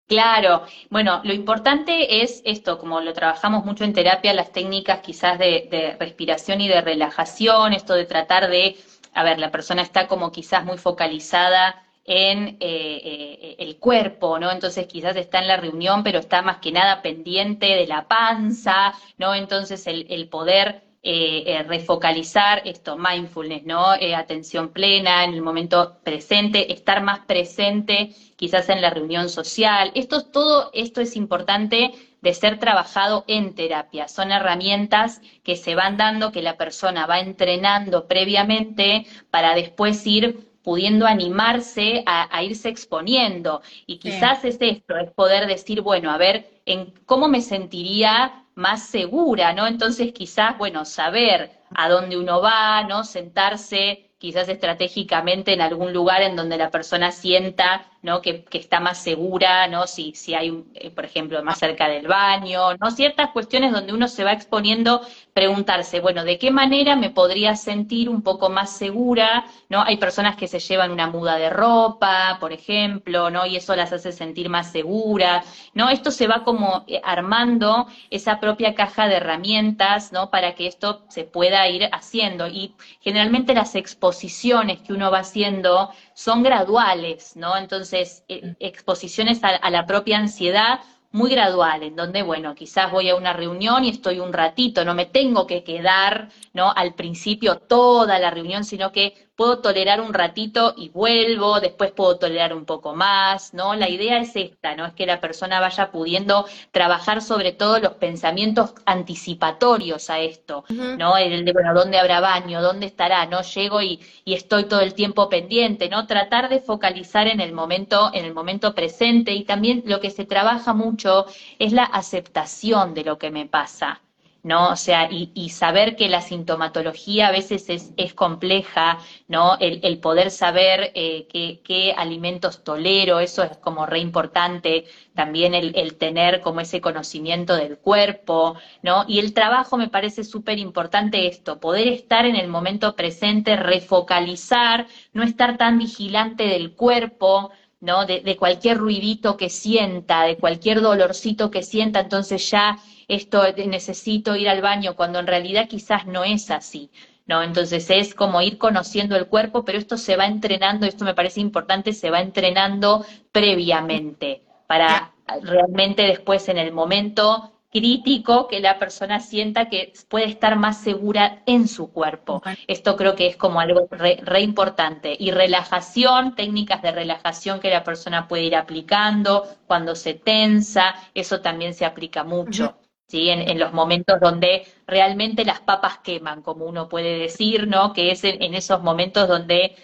Claro, 0.08 0.64
bueno, 0.90 1.20
lo 1.26 1.34
importante 1.34 2.24
es 2.24 2.42
esto, 2.46 2.78
como 2.80 3.02
lo 3.02 3.12
trabajamos 3.14 3.66
mucho 3.66 3.84
en 3.84 3.92
terapia, 3.94 4.34
las 4.34 4.54
técnicas 4.54 5.02
quizás 5.02 5.38
de, 5.38 5.98
respiración 6.00 6.62
y 6.62 6.70
de 6.70 6.80
relajación, 6.80 7.74
esto 7.74 7.94
de 7.94 8.06
tratar 8.06 8.50
de, 8.50 8.78
a 9.14 9.24
ver, 9.24 9.38
la 9.38 9.52
persona 9.52 9.82
está 9.82 10.08
como 10.08 10.32
quizás 10.32 10.64
muy 10.64 10.78
focalizada 10.78 11.84
en 12.06 12.48
eh, 12.48 12.58
eh, 12.62 13.56
el 13.60 13.78
cuerpo, 13.80 14.40
¿no? 14.40 14.50
Entonces 14.50 14.88
quizás 14.88 15.18
está 15.18 15.40
en 15.40 15.48
la 15.50 15.58
reunión, 15.58 16.04
pero 16.04 16.20
está 16.20 16.42
más 16.42 16.60
que 16.60 16.72
nada 16.72 17.02
pendiente 17.02 17.66
de 17.66 17.86
la 17.86 18.08
panza, 18.08 18.94
¿no? 19.18 19.36
Entonces 19.36 19.88
el, 19.88 20.06
el 20.10 20.30
poder 20.30 20.87
eh, 21.10 21.44
eh, 21.46 21.64
refocalizar 21.64 22.64
esto, 22.66 22.98
mindfulness, 22.98 23.64
¿no? 23.64 23.96
Eh, 23.96 24.14
atención 24.14 24.74
plena 24.74 25.24
en 25.24 25.34
el 25.34 25.42
momento 25.42 26.00
presente, 26.04 26.74
estar 26.74 27.02
más 27.02 27.20
presente 27.20 28.10
quizás 28.36 28.68
en 28.68 28.82
la 28.82 28.90
reunión 28.90 29.30
social. 29.30 29.94
Esto, 29.96 30.26
todo 30.26 30.70
esto 30.74 31.00
es 31.00 31.16
importante 31.16 31.94
de 32.22 32.34
ser 32.34 32.60
trabajado 32.60 33.24
en 33.28 33.56
terapia. 33.56 34.10
Son 34.10 34.34
herramientas 34.34 35.22
que 35.46 35.56
se 35.56 35.76
van 35.76 35.96
dando, 35.96 36.34
que 36.34 36.42
la 36.42 36.58
persona 36.58 37.06
va 37.06 37.22
entrenando 37.22 38.06
previamente 38.10 39.06
para 39.32 39.56
después 39.56 40.06
ir 40.06 40.47
pudiendo 40.68 41.06
animarse 41.06 42.04
a, 42.06 42.44
irse 42.44 42.68
exponiendo. 42.68 43.62
Y 43.86 44.00
quizás 44.00 44.44
es 44.44 44.58
esto, 44.60 44.98
es 44.98 45.10
poder 45.14 45.48
decir, 45.48 45.80
bueno, 45.80 46.12
a 46.12 46.18
ver, 46.18 46.60
en 46.66 46.94
cómo 47.06 47.30
me 47.30 47.40
sentiría 47.40 48.44
más 48.54 48.84
segura, 48.84 49.54
¿no? 49.54 49.66
Entonces 49.66 50.12
quizás, 50.12 50.58
bueno, 50.58 50.84
saber 50.84 51.52
a 51.74 51.88
dónde 51.88 52.18
uno 52.18 52.42
va, 52.42 52.84
¿no? 52.84 53.06
Sentarse 53.06 54.10
quizás 54.18 54.50
estratégicamente 54.50 55.54
en 55.54 55.62
algún 55.62 55.94
lugar 55.94 56.22
en 56.22 56.36
donde 56.36 56.58
la 56.58 56.70
persona 56.70 57.14
sienta 57.14 57.90
¿no? 58.02 58.22
que, 58.22 58.46
está 58.54 58.80
más 58.80 58.98
segura, 59.02 59.68
¿no? 59.68 59.88
si, 59.88 60.14
si 60.14 60.34
hay, 60.34 60.64
eh, 60.76 60.90
por 60.92 61.06
ejemplo, 61.06 61.44
más 61.44 61.60
cerca 61.60 61.88
del 61.88 62.08
baño, 62.08 62.76
¿no? 62.80 62.92
ciertas 62.92 63.32
cuestiones 63.32 63.72
donde 63.72 63.94
uno 63.94 64.08
se 64.08 64.24
va 64.24 64.34
exponiendo, 64.34 65.02
preguntarse, 65.34 66.00
bueno, 66.00 66.24
¿de 66.24 66.38
qué 66.38 66.52
manera 66.52 66.96
me 66.96 67.10
podría 67.10 67.56
sentir 67.56 68.10
un 68.10 68.22
poco 68.22 68.50
más 68.50 68.72
segura? 68.72 69.46
¿no? 69.70 69.84
Hay 69.84 69.98
personas 69.98 70.36
que 70.36 70.48
se 70.48 70.60
llevan 70.60 70.92
una 70.92 71.08
muda 71.08 71.38
de 71.38 71.50
ropa, 71.50 72.38
por 72.40 72.54
ejemplo, 72.54 73.30
¿no? 73.30 73.46
y 73.46 73.56
eso 73.56 73.76
las 73.76 73.94
hace 73.94 74.12
sentir 74.12 74.50
más 74.50 74.72
seguras. 74.72 75.46
¿no? 75.74 75.90
Esto 75.90 76.12
se 76.12 76.28
va 76.28 76.44
como 76.44 76.84
eh, 76.88 77.02
armando 77.04 77.88
esa 78.10 78.40
propia 78.40 78.74
caja 78.76 79.08
de 79.08 79.16
herramientas 79.16 80.12
¿no? 80.12 80.30
para 80.30 80.56
que 80.56 80.68
esto 80.68 81.06
se 81.10 81.24
pueda 81.24 81.68
ir 81.68 81.90
haciendo. 81.92 82.48
Y 82.48 82.74
generalmente 83.00 83.54
las 83.54 83.76
exposiciones 83.76 84.80
que 84.82 84.94
uno 84.94 85.12
va 85.12 85.20
haciendo 85.20 85.92
son 86.14 86.42
graduales, 86.42 87.36
¿no? 87.36 87.56
Entonces, 87.58 87.87
eh, 87.94 88.56
exposiciones 88.60 89.40
a, 89.44 89.70
la 89.70 89.86
propia 89.86 90.18
ansiedad 90.18 90.80
muy 91.12 91.32
gradual, 91.32 91.84
en 91.84 91.96
donde, 91.96 92.22
bueno, 92.22 92.54
quizás 92.54 92.92
voy 92.92 93.10
a 93.10 93.16
una 93.16 93.34
reunión 93.34 93.86
y 93.86 93.90
estoy 93.90 94.20
un 94.20 94.34
ratito, 94.34 94.86
no 94.86 94.94
me 94.94 95.06
tengo 95.06 95.48
que 95.48 95.64
quedar, 95.64 96.30
¿no? 96.54 96.72
Al 96.76 96.96
principio 96.96 97.60
toda 97.60 98.20
la 98.20 98.30
reunión, 98.30 98.64
sino 98.64 98.92
que 98.92 99.27
puedo 99.38 99.60
tolerar 99.60 100.02
un 100.02 100.14
ratito 100.14 100.74
y 100.76 100.90
vuelvo, 100.90 101.62
después 101.62 101.92
puedo 101.92 102.18
tolerar 102.18 102.54
un 102.54 102.66
poco 102.66 102.96
más, 102.96 103.54
¿no? 103.54 103.76
La 103.76 103.88
idea 103.90 104.20
es 104.20 104.36
esta, 104.36 104.76
¿no? 104.76 104.86
Es 104.86 104.94
que 104.94 105.06
la 105.06 105.22
persona 105.22 105.60
vaya 105.62 105.92
pudiendo 105.92 106.46
trabajar 106.72 107.22
sobre 107.22 107.54
todo 107.54 107.80
los 107.80 107.94
pensamientos 107.94 108.74
anticipatorios 108.86 110.10
a 110.10 110.20
esto, 110.20 110.66
¿no? 110.98 111.18
El 111.18 111.46
de, 111.46 111.54
bueno, 111.54 111.74
¿dónde 111.74 112.00
habrá 112.00 112.20
baño? 112.20 112.62
¿Dónde 112.62 112.88
estará? 112.88 113.26
¿No? 113.28 113.42
Llego 113.44 113.82
y, 113.82 114.02
y 114.26 114.34
estoy 114.34 114.66
todo 114.66 114.82
el 114.82 114.94
tiempo 114.96 115.30
pendiente, 115.30 115.88
¿no? 115.90 116.08
Tratar 116.08 116.50
de 116.50 116.60
focalizar 116.60 117.28
en 117.28 117.40
el 117.40 117.54
momento, 117.54 118.10
en 118.14 118.26
el 118.26 118.34
momento 118.34 118.74
presente 118.76 119.34
y 119.34 119.46
también 119.46 119.84
lo 119.86 120.00
que 120.02 120.10
se 120.12 120.26
trabaja 120.26 120.74
mucho 120.74 121.26
es 121.60 121.74
la 121.74 121.84
aceptación 121.84 122.94
de 122.96 123.04
lo 123.04 123.18
que 123.20 123.32
me 123.32 123.46
pasa. 123.46 124.02
¿No? 124.44 124.70
O 124.70 124.76
sea, 124.76 125.10
y, 125.12 125.50
saber 125.50 125.96
que 125.96 126.10
la 126.10 126.22
sintomatología 126.22 127.28
a 127.28 127.32
veces 127.32 127.68
es, 127.70 128.14
compleja, 128.14 129.00
¿no? 129.28 129.58
El, 129.60 130.00
poder 130.00 130.32
saber 130.32 130.92
eh, 130.96 131.28
qué, 131.64 131.94
alimentos 131.98 132.64
tolero, 132.64 133.20
eso 133.20 133.44
es 133.44 133.58
como 133.58 133.86
re 133.86 134.00
importante, 134.00 134.86
también 135.16 135.54
el, 135.54 135.96
tener 135.98 136.42
como 136.42 136.62
ese 136.62 136.82
conocimiento 136.82 137.56
del 137.56 137.78
cuerpo, 137.78 138.56
¿no? 138.84 139.06
Y 139.08 139.20
el 139.20 139.34
trabajo 139.34 139.78
me 139.78 139.90
parece 139.90 140.24
súper 140.24 140.60
importante 140.60 141.28
esto, 141.28 141.60
poder 141.60 141.88
estar 141.88 142.26
en 142.26 142.36
el 142.36 142.48
momento 142.48 142.96
presente, 142.96 143.56
refocalizar, 143.56 144.88
no 145.14 145.24
estar 145.24 145.58
tan 145.58 145.78
vigilante 145.78 146.44
del 146.44 146.74
cuerpo, 146.74 147.52
¿no? 147.80 148.06
de 148.06 148.38
cualquier 148.38 148.78
ruidito 148.78 149.38
que 149.38 149.50
sienta, 149.50 150.24
de 150.24 150.38
cualquier 150.38 150.82
dolorcito 150.82 151.52
que 151.52 151.64
sienta, 151.64 152.00
entonces 152.00 152.50
ya 152.50 152.80
esto 153.08 153.44
necesito 153.68 154.36
ir 154.36 154.50
al 154.50 154.62
baño, 154.62 154.96
cuando 154.96 155.20
en 155.20 155.28
realidad 155.28 155.68
quizás 155.68 156.06
no 156.06 156.24
es 156.24 156.52
así. 156.52 156.90
¿no? 157.28 157.44
Entonces 157.44 157.90
es 157.90 158.16
como 158.16 158.42
ir 158.42 158.58
conociendo 158.58 159.16
el 159.16 159.28
cuerpo, 159.28 159.66
pero 159.66 159.78
esto 159.78 159.98
se 159.98 160.16
va 160.16 160.26
entrenando, 160.26 160.86
esto 160.86 161.06
me 161.06 161.14
parece 161.14 161.42
importante, 161.42 161.94
se 161.94 162.10
va 162.10 162.22
entrenando 162.22 163.06
previamente 163.32 164.42
para 164.66 165.14
realmente 165.42 166.04
después 166.04 166.48
en 166.48 166.58
el 166.58 166.72
momento 166.72 167.57
crítico 167.72 168.48
que 168.48 168.60
la 168.60 168.80
persona 168.80 169.20
sienta 169.20 169.70
que 169.70 169.94
puede 170.08 170.26
estar 170.26 170.58
más 170.58 170.82
segura 170.82 171.44
en 171.46 171.68
su 171.68 171.92
cuerpo. 171.92 172.42
Esto 172.68 172.96
creo 172.96 173.16
que 173.16 173.28
es 173.28 173.36
como 173.36 173.60
algo 173.60 173.88
re, 173.92 174.42
importante. 174.42 175.16
Y 175.20 175.32
relajación, 175.32 176.36
técnicas 176.36 176.82
de 176.82 176.92
relajación 176.92 177.60
que 177.60 177.70
la 177.70 177.84
persona 177.84 178.28
puede 178.28 178.44
ir 178.44 178.56
aplicando 178.56 179.48
cuando 179.68 179.96
se 179.96 180.14
tensa, 180.14 180.96
eso 181.14 181.42
también 181.42 181.74
se 181.74 181.86
aplica 181.86 182.24
mucho. 182.24 182.78
¿Sí? 183.10 183.30
En, 183.30 183.58
los 183.58 183.72
momentos 183.72 184.20
donde 184.20 184.68
realmente 184.86 185.46
las 185.46 185.62
papas 185.62 186.00
queman, 186.00 186.42
como 186.42 186.66
uno 186.66 186.90
puede 186.90 187.18
decir, 187.18 187.66
¿no? 187.66 187.94
Que 187.94 188.12
es 188.12 188.26
en, 188.26 188.54
esos 188.54 188.84
momentos 188.84 189.30
donde 189.30 189.78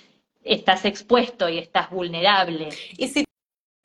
estás 0.44 0.84
expuesto 0.84 1.48
y 1.48 1.58
estás 1.58 1.90
vulnerable. 1.90 2.68
Y 2.98 3.08
si 3.08 3.24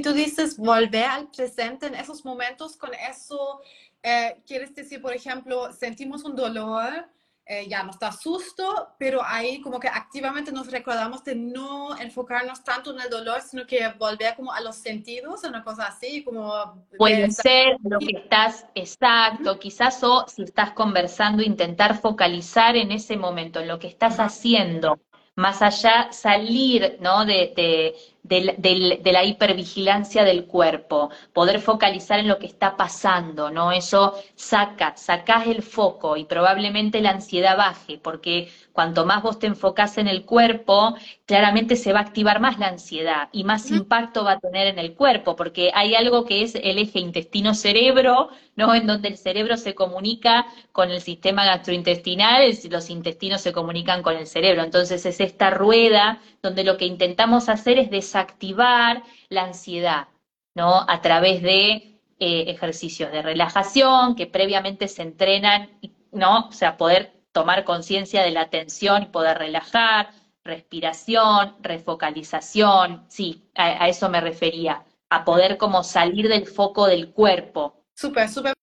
tú 0.03 0.13
dices 0.13 0.57
volver 0.57 1.05
al 1.05 1.29
presente 1.31 1.87
en 1.87 1.95
esos 1.95 2.25
momentos, 2.25 2.77
con 2.77 2.91
eso 2.95 3.61
eh, 4.03 4.41
quieres 4.47 4.75
decir, 4.75 5.01
por 5.01 5.13
ejemplo, 5.13 5.73
sentimos 5.73 6.25
un 6.25 6.37
dolor, 6.37 7.09
eh, 7.51 7.67
ya 7.67 7.83
nos 7.83 7.99
da 7.99 8.13
susto, 8.13 8.95
pero 8.99 9.23
ahí 9.25 9.63
como 9.63 9.81
que 9.81 9.89
activamente 9.89 10.53
nos 10.53 10.71
recordamos 10.71 11.25
de 11.25 11.35
no 11.35 11.99
enfocarnos 11.99 12.63
tanto 12.63 12.93
en 12.93 13.01
el 13.01 13.09
dolor, 13.09 13.41
sino 13.41 13.67
que 13.67 13.89
volver 13.99 14.37
como 14.37 14.53
a 14.53 14.61
los 14.61 14.77
sentidos, 14.77 15.45
una 15.45 15.65
cosa 15.65 15.87
así, 15.87 16.23
como... 16.23 16.85
Puede 16.99 17.31
ser 17.31 17.79
lo 17.85 17.99
que 18.01 18.19
estás, 18.19 18.67
exacto, 18.75 19.59
quizás 19.59 20.05
o 20.05 20.27
si 20.29 20.43
estás 20.43 20.73
conversando, 20.73 21.43
intentar 21.43 21.99
focalizar 21.99 22.77
en 22.77 22.93
ese 22.93 23.17
momento, 23.17 23.61
en 23.61 23.69
lo 23.69 23.79
que 23.79 23.89
estás 23.89 24.21
haciendo, 24.21 25.01
más 25.35 25.63
allá 25.63 26.13
salir 26.13 26.99
¿no? 27.01 27.25
de, 27.25 27.55
de, 27.57 27.95
la 28.29 29.25
hipervigilancia 29.25 30.25
del 30.25 30.47
cuerpo, 30.47 31.11
poder 31.33 31.61
focalizar 31.61 32.21
en 32.21 32.29
lo 32.29 32.39
que 32.39 32.47
está 32.47 32.77
pasando, 32.77 33.51
¿no? 33.51 33.73
Eso 33.73 34.15
saca, 34.35 34.97
sacás 34.97 35.47
el 35.47 35.63
foco 35.63 36.17
y 36.17 36.25
probablemente 36.25 37.01
la 37.01 37.11
ansiedad 37.11 37.57
baje, 37.57 37.99
porque 37.99 38.51
cuanto 38.73 39.05
más 39.05 39.23
vos 39.23 39.39
te 39.39 39.49
enfocás 39.49 39.99
en 39.99 40.07
el 40.07 40.25
cuerpo, 40.25 40.95
claramente 41.27 41.75
se 41.75 41.93
va 41.93 41.99
a 41.99 42.03
activar 42.03 42.41
más 42.41 42.59
la 42.59 42.69
ansiedad 42.69 43.29
y 43.33 43.43
más 43.43 43.71
impacto 43.71 44.25
va 44.25 44.33
a 44.33 44.39
tener 44.39 44.69
en 44.69 44.79
el 44.79 44.95
cuerpo, 44.95 45.35
porque 45.35 45.73
hay 45.75 45.95
algo 45.95 46.25
que 46.25 46.43
es 46.43 46.55
el 46.55 46.79
eje 46.79 47.01
intestino-cerebro, 47.01 48.29
¿no? 48.55 48.75
En 48.75 48.87
donde 48.87 49.09
el 49.09 49.17
cerebro 49.17 49.57
se 49.57 49.75
comunica 49.75 50.47
con 50.73 50.91
el 50.91 51.01
sistema 51.01 51.45
gastrointestinal, 51.45 52.53
los 52.71 52.91
intestinos 52.91 53.41
se 53.41 53.53
comunican 53.53 54.03
con 54.03 54.17
el 54.17 54.27
cerebro. 54.27 54.63
Entonces 54.63 55.05
es 55.07 55.21
esta 55.21 55.51
rueda 55.51 56.21
donde 56.43 56.65
lo 56.65 56.77
que 56.77 56.85
intentamos 56.85 57.49
hacer 57.49 57.79
es 57.79 57.91
desactivar 58.19 59.03
la 59.29 59.45
ansiedad, 59.45 60.09
¿no? 60.55 60.85
A 60.89 61.01
través 61.01 61.43
de 61.43 62.01
eh, 62.19 62.45
ejercicios 62.49 63.13
de 63.13 63.23
relajación 63.23 64.17
que 64.17 64.27
previamente 64.27 64.89
se 64.89 65.03
entrenan, 65.03 65.71
¿no? 66.13 66.49
O 66.49 66.53
sea, 66.53 66.77
poder 66.77 67.13
tomar 67.33 67.65
conciencia 67.65 68.23
de 68.23 68.33
la 68.33 68.51
tensión 68.51 69.05
y 69.05 69.07
poder 69.07 69.39
relajar, 69.39 70.11
respiración, 70.43 71.57
refocalización, 71.61 73.05
sí, 73.09 73.49
a, 73.55 73.85
a, 73.85 73.89
eso 73.89 74.09
me 74.09 74.21
refería, 74.21 74.85
a 75.11 75.25
poder 75.25 75.59
como 75.59 75.85
salir 75.85 76.29
del 76.29 76.47
foco 76.47 76.87
del 76.87 77.13
cuerpo. 77.13 77.85
Súper, 77.95 78.29
súper 78.29 78.55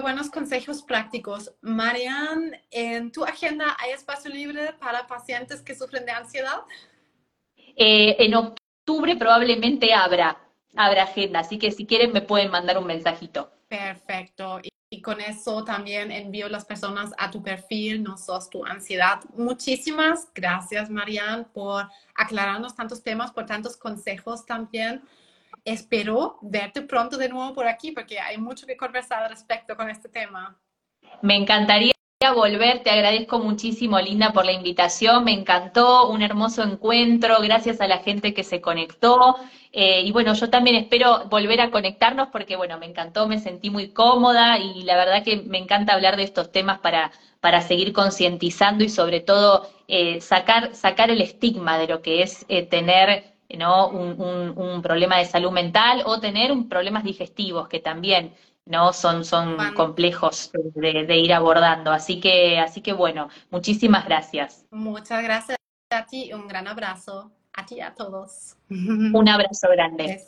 buenos 0.00 0.30
consejos 0.30 0.82
prácticos. 0.82 1.52
Marian, 1.60 2.52
¿en 2.70 3.10
tu 3.10 3.24
agenda 3.24 3.76
hay 3.80 3.92
espacio 3.92 4.30
libre 4.30 4.74
para 4.80 5.06
pacientes 5.06 5.60
que 5.62 5.74
sufren 5.74 6.04
de 6.06 6.12
ansiedad? 6.12 6.62
Eh, 7.76 8.16
en 8.18 8.34
octubre 8.84 9.16
probablemente 9.16 9.94
habrá, 9.94 10.36
habrá 10.76 11.04
agenda, 11.04 11.40
así 11.40 11.58
que 11.58 11.72
si 11.72 11.86
quieren 11.86 12.12
me 12.12 12.20
pueden 12.20 12.50
mandar 12.50 12.76
un 12.76 12.86
mensajito. 12.86 13.50
Perfecto. 13.66 14.60
Y, 14.62 15.00
con 15.00 15.20
eso 15.20 15.64
también 15.64 16.12
envío 16.12 16.48
las 16.48 16.64
personas 16.64 17.10
a 17.18 17.28
tu 17.28 17.42
perfil, 17.42 18.02
no 18.02 18.16
sos 18.16 18.48
tu 18.48 18.64
ansiedad. 18.64 19.20
Muchísimas 19.36 20.28
gracias, 20.32 20.88
Marian, 20.88 21.46
por 21.52 21.88
aclararnos 22.14 22.76
tantos 22.76 23.02
temas, 23.02 23.32
por 23.32 23.44
tantos 23.44 23.76
consejos 23.76 24.46
también. 24.46 25.02
Espero 25.64 26.38
verte 26.42 26.82
pronto 26.82 27.16
de 27.16 27.28
nuevo 27.28 27.54
por 27.54 27.66
aquí 27.66 27.90
porque 27.90 28.20
hay 28.20 28.38
mucho 28.38 28.66
que 28.66 28.76
conversar 28.76 29.24
al 29.24 29.30
respecto 29.30 29.76
con 29.76 29.90
este 29.90 30.08
tema. 30.08 30.56
Me 31.22 31.34
encantaría 31.34 31.94
volver, 32.32 32.82
te 32.82 32.90
agradezco 32.90 33.38
muchísimo, 33.38 34.00
Linda, 34.00 34.32
por 34.32 34.44
la 34.44 34.52
invitación, 34.52 35.24
me 35.24 35.32
encantó, 35.32 36.08
un 36.08 36.22
hermoso 36.22 36.62
encuentro, 36.62 37.36
gracias 37.40 37.80
a 37.80 37.86
la 37.86 37.98
gente 37.98 38.32
que 38.34 38.44
se 38.44 38.60
conectó. 38.60 39.36
Eh, 39.72 40.02
y 40.02 40.12
bueno, 40.12 40.34
yo 40.34 40.50
también 40.50 40.76
espero 40.76 41.24
volver 41.28 41.60
a 41.60 41.70
conectarnos 41.70 42.28
porque, 42.28 42.56
bueno, 42.56 42.78
me 42.78 42.86
encantó, 42.86 43.26
me 43.26 43.38
sentí 43.38 43.70
muy 43.70 43.88
cómoda 43.88 44.58
y 44.58 44.82
la 44.84 44.96
verdad 44.96 45.24
que 45.24 45.36
me 45.38 45.58
encanta 45.58 45.94
hablar 45.94 46.16
de 46.16 46.22
estos 46.22 46.52
temas 46.52 46.78
para, 46.78 47.10
para 47.40 47.60
seguir 47.60 47.92
concientizando 47.92 48.84
y 48.84 48.88
sobre 48.88 49.20
todo 49.20 49.68
eh, 49.88 50.20
sacar, 50.20 50.74
sacar 50.74 51.10
el 51.10 51.20
estigma 51.20 51.78
de 51.78 51.88
lo 51.88 52.02
que 52.02 52.22
es 52.22 52.46
eh, 52.48 52.62
tener 52.62 53.34
¿no? 53.56 53.88
Un, 53.88 54.54
un, 54.56 54.82
problema 54.82 55.18
de 55.18 55.26
salud 55.26 55.52
mental 55.52 56.02
o 56.06 56.18
tener 56.18 56.50
un, 56.50 56.68
problemas 56.68 57.04
digestivos 57.04 57.68
que 57.68 57.78
también 57.80 58.34
¿no? 58.66 58.92
Son, 58.92 59.24
son 59.24 59.56
complejos 59.74 60.50
de, 60.74 61.16
ir 61.18 61.32
abordando. 61.32 61.90
Así 61.92 62.20
que, 62.20 62.58
así 62.58 62.80
que 62.80 62.92
bueno, 62.92 63.28
muchísimas 63.50 64.04
gracias. 64.06 64.66
Muchas 64.70 65.22
gracias 65.22 65.58
a 65.90 66.06
ti, 66.06 66.32
un 66.32 66.48
gran 66.48 66.66
abrazo 66.66 67.32
a 67.52 67.66
ti 67.66 67.76
y 67.76 67.80
a 67.80 67.94
todos. 67.94 68.56
Un 68.68 69.28
abrazo 69.28 69.68
grande. 69.70 70.24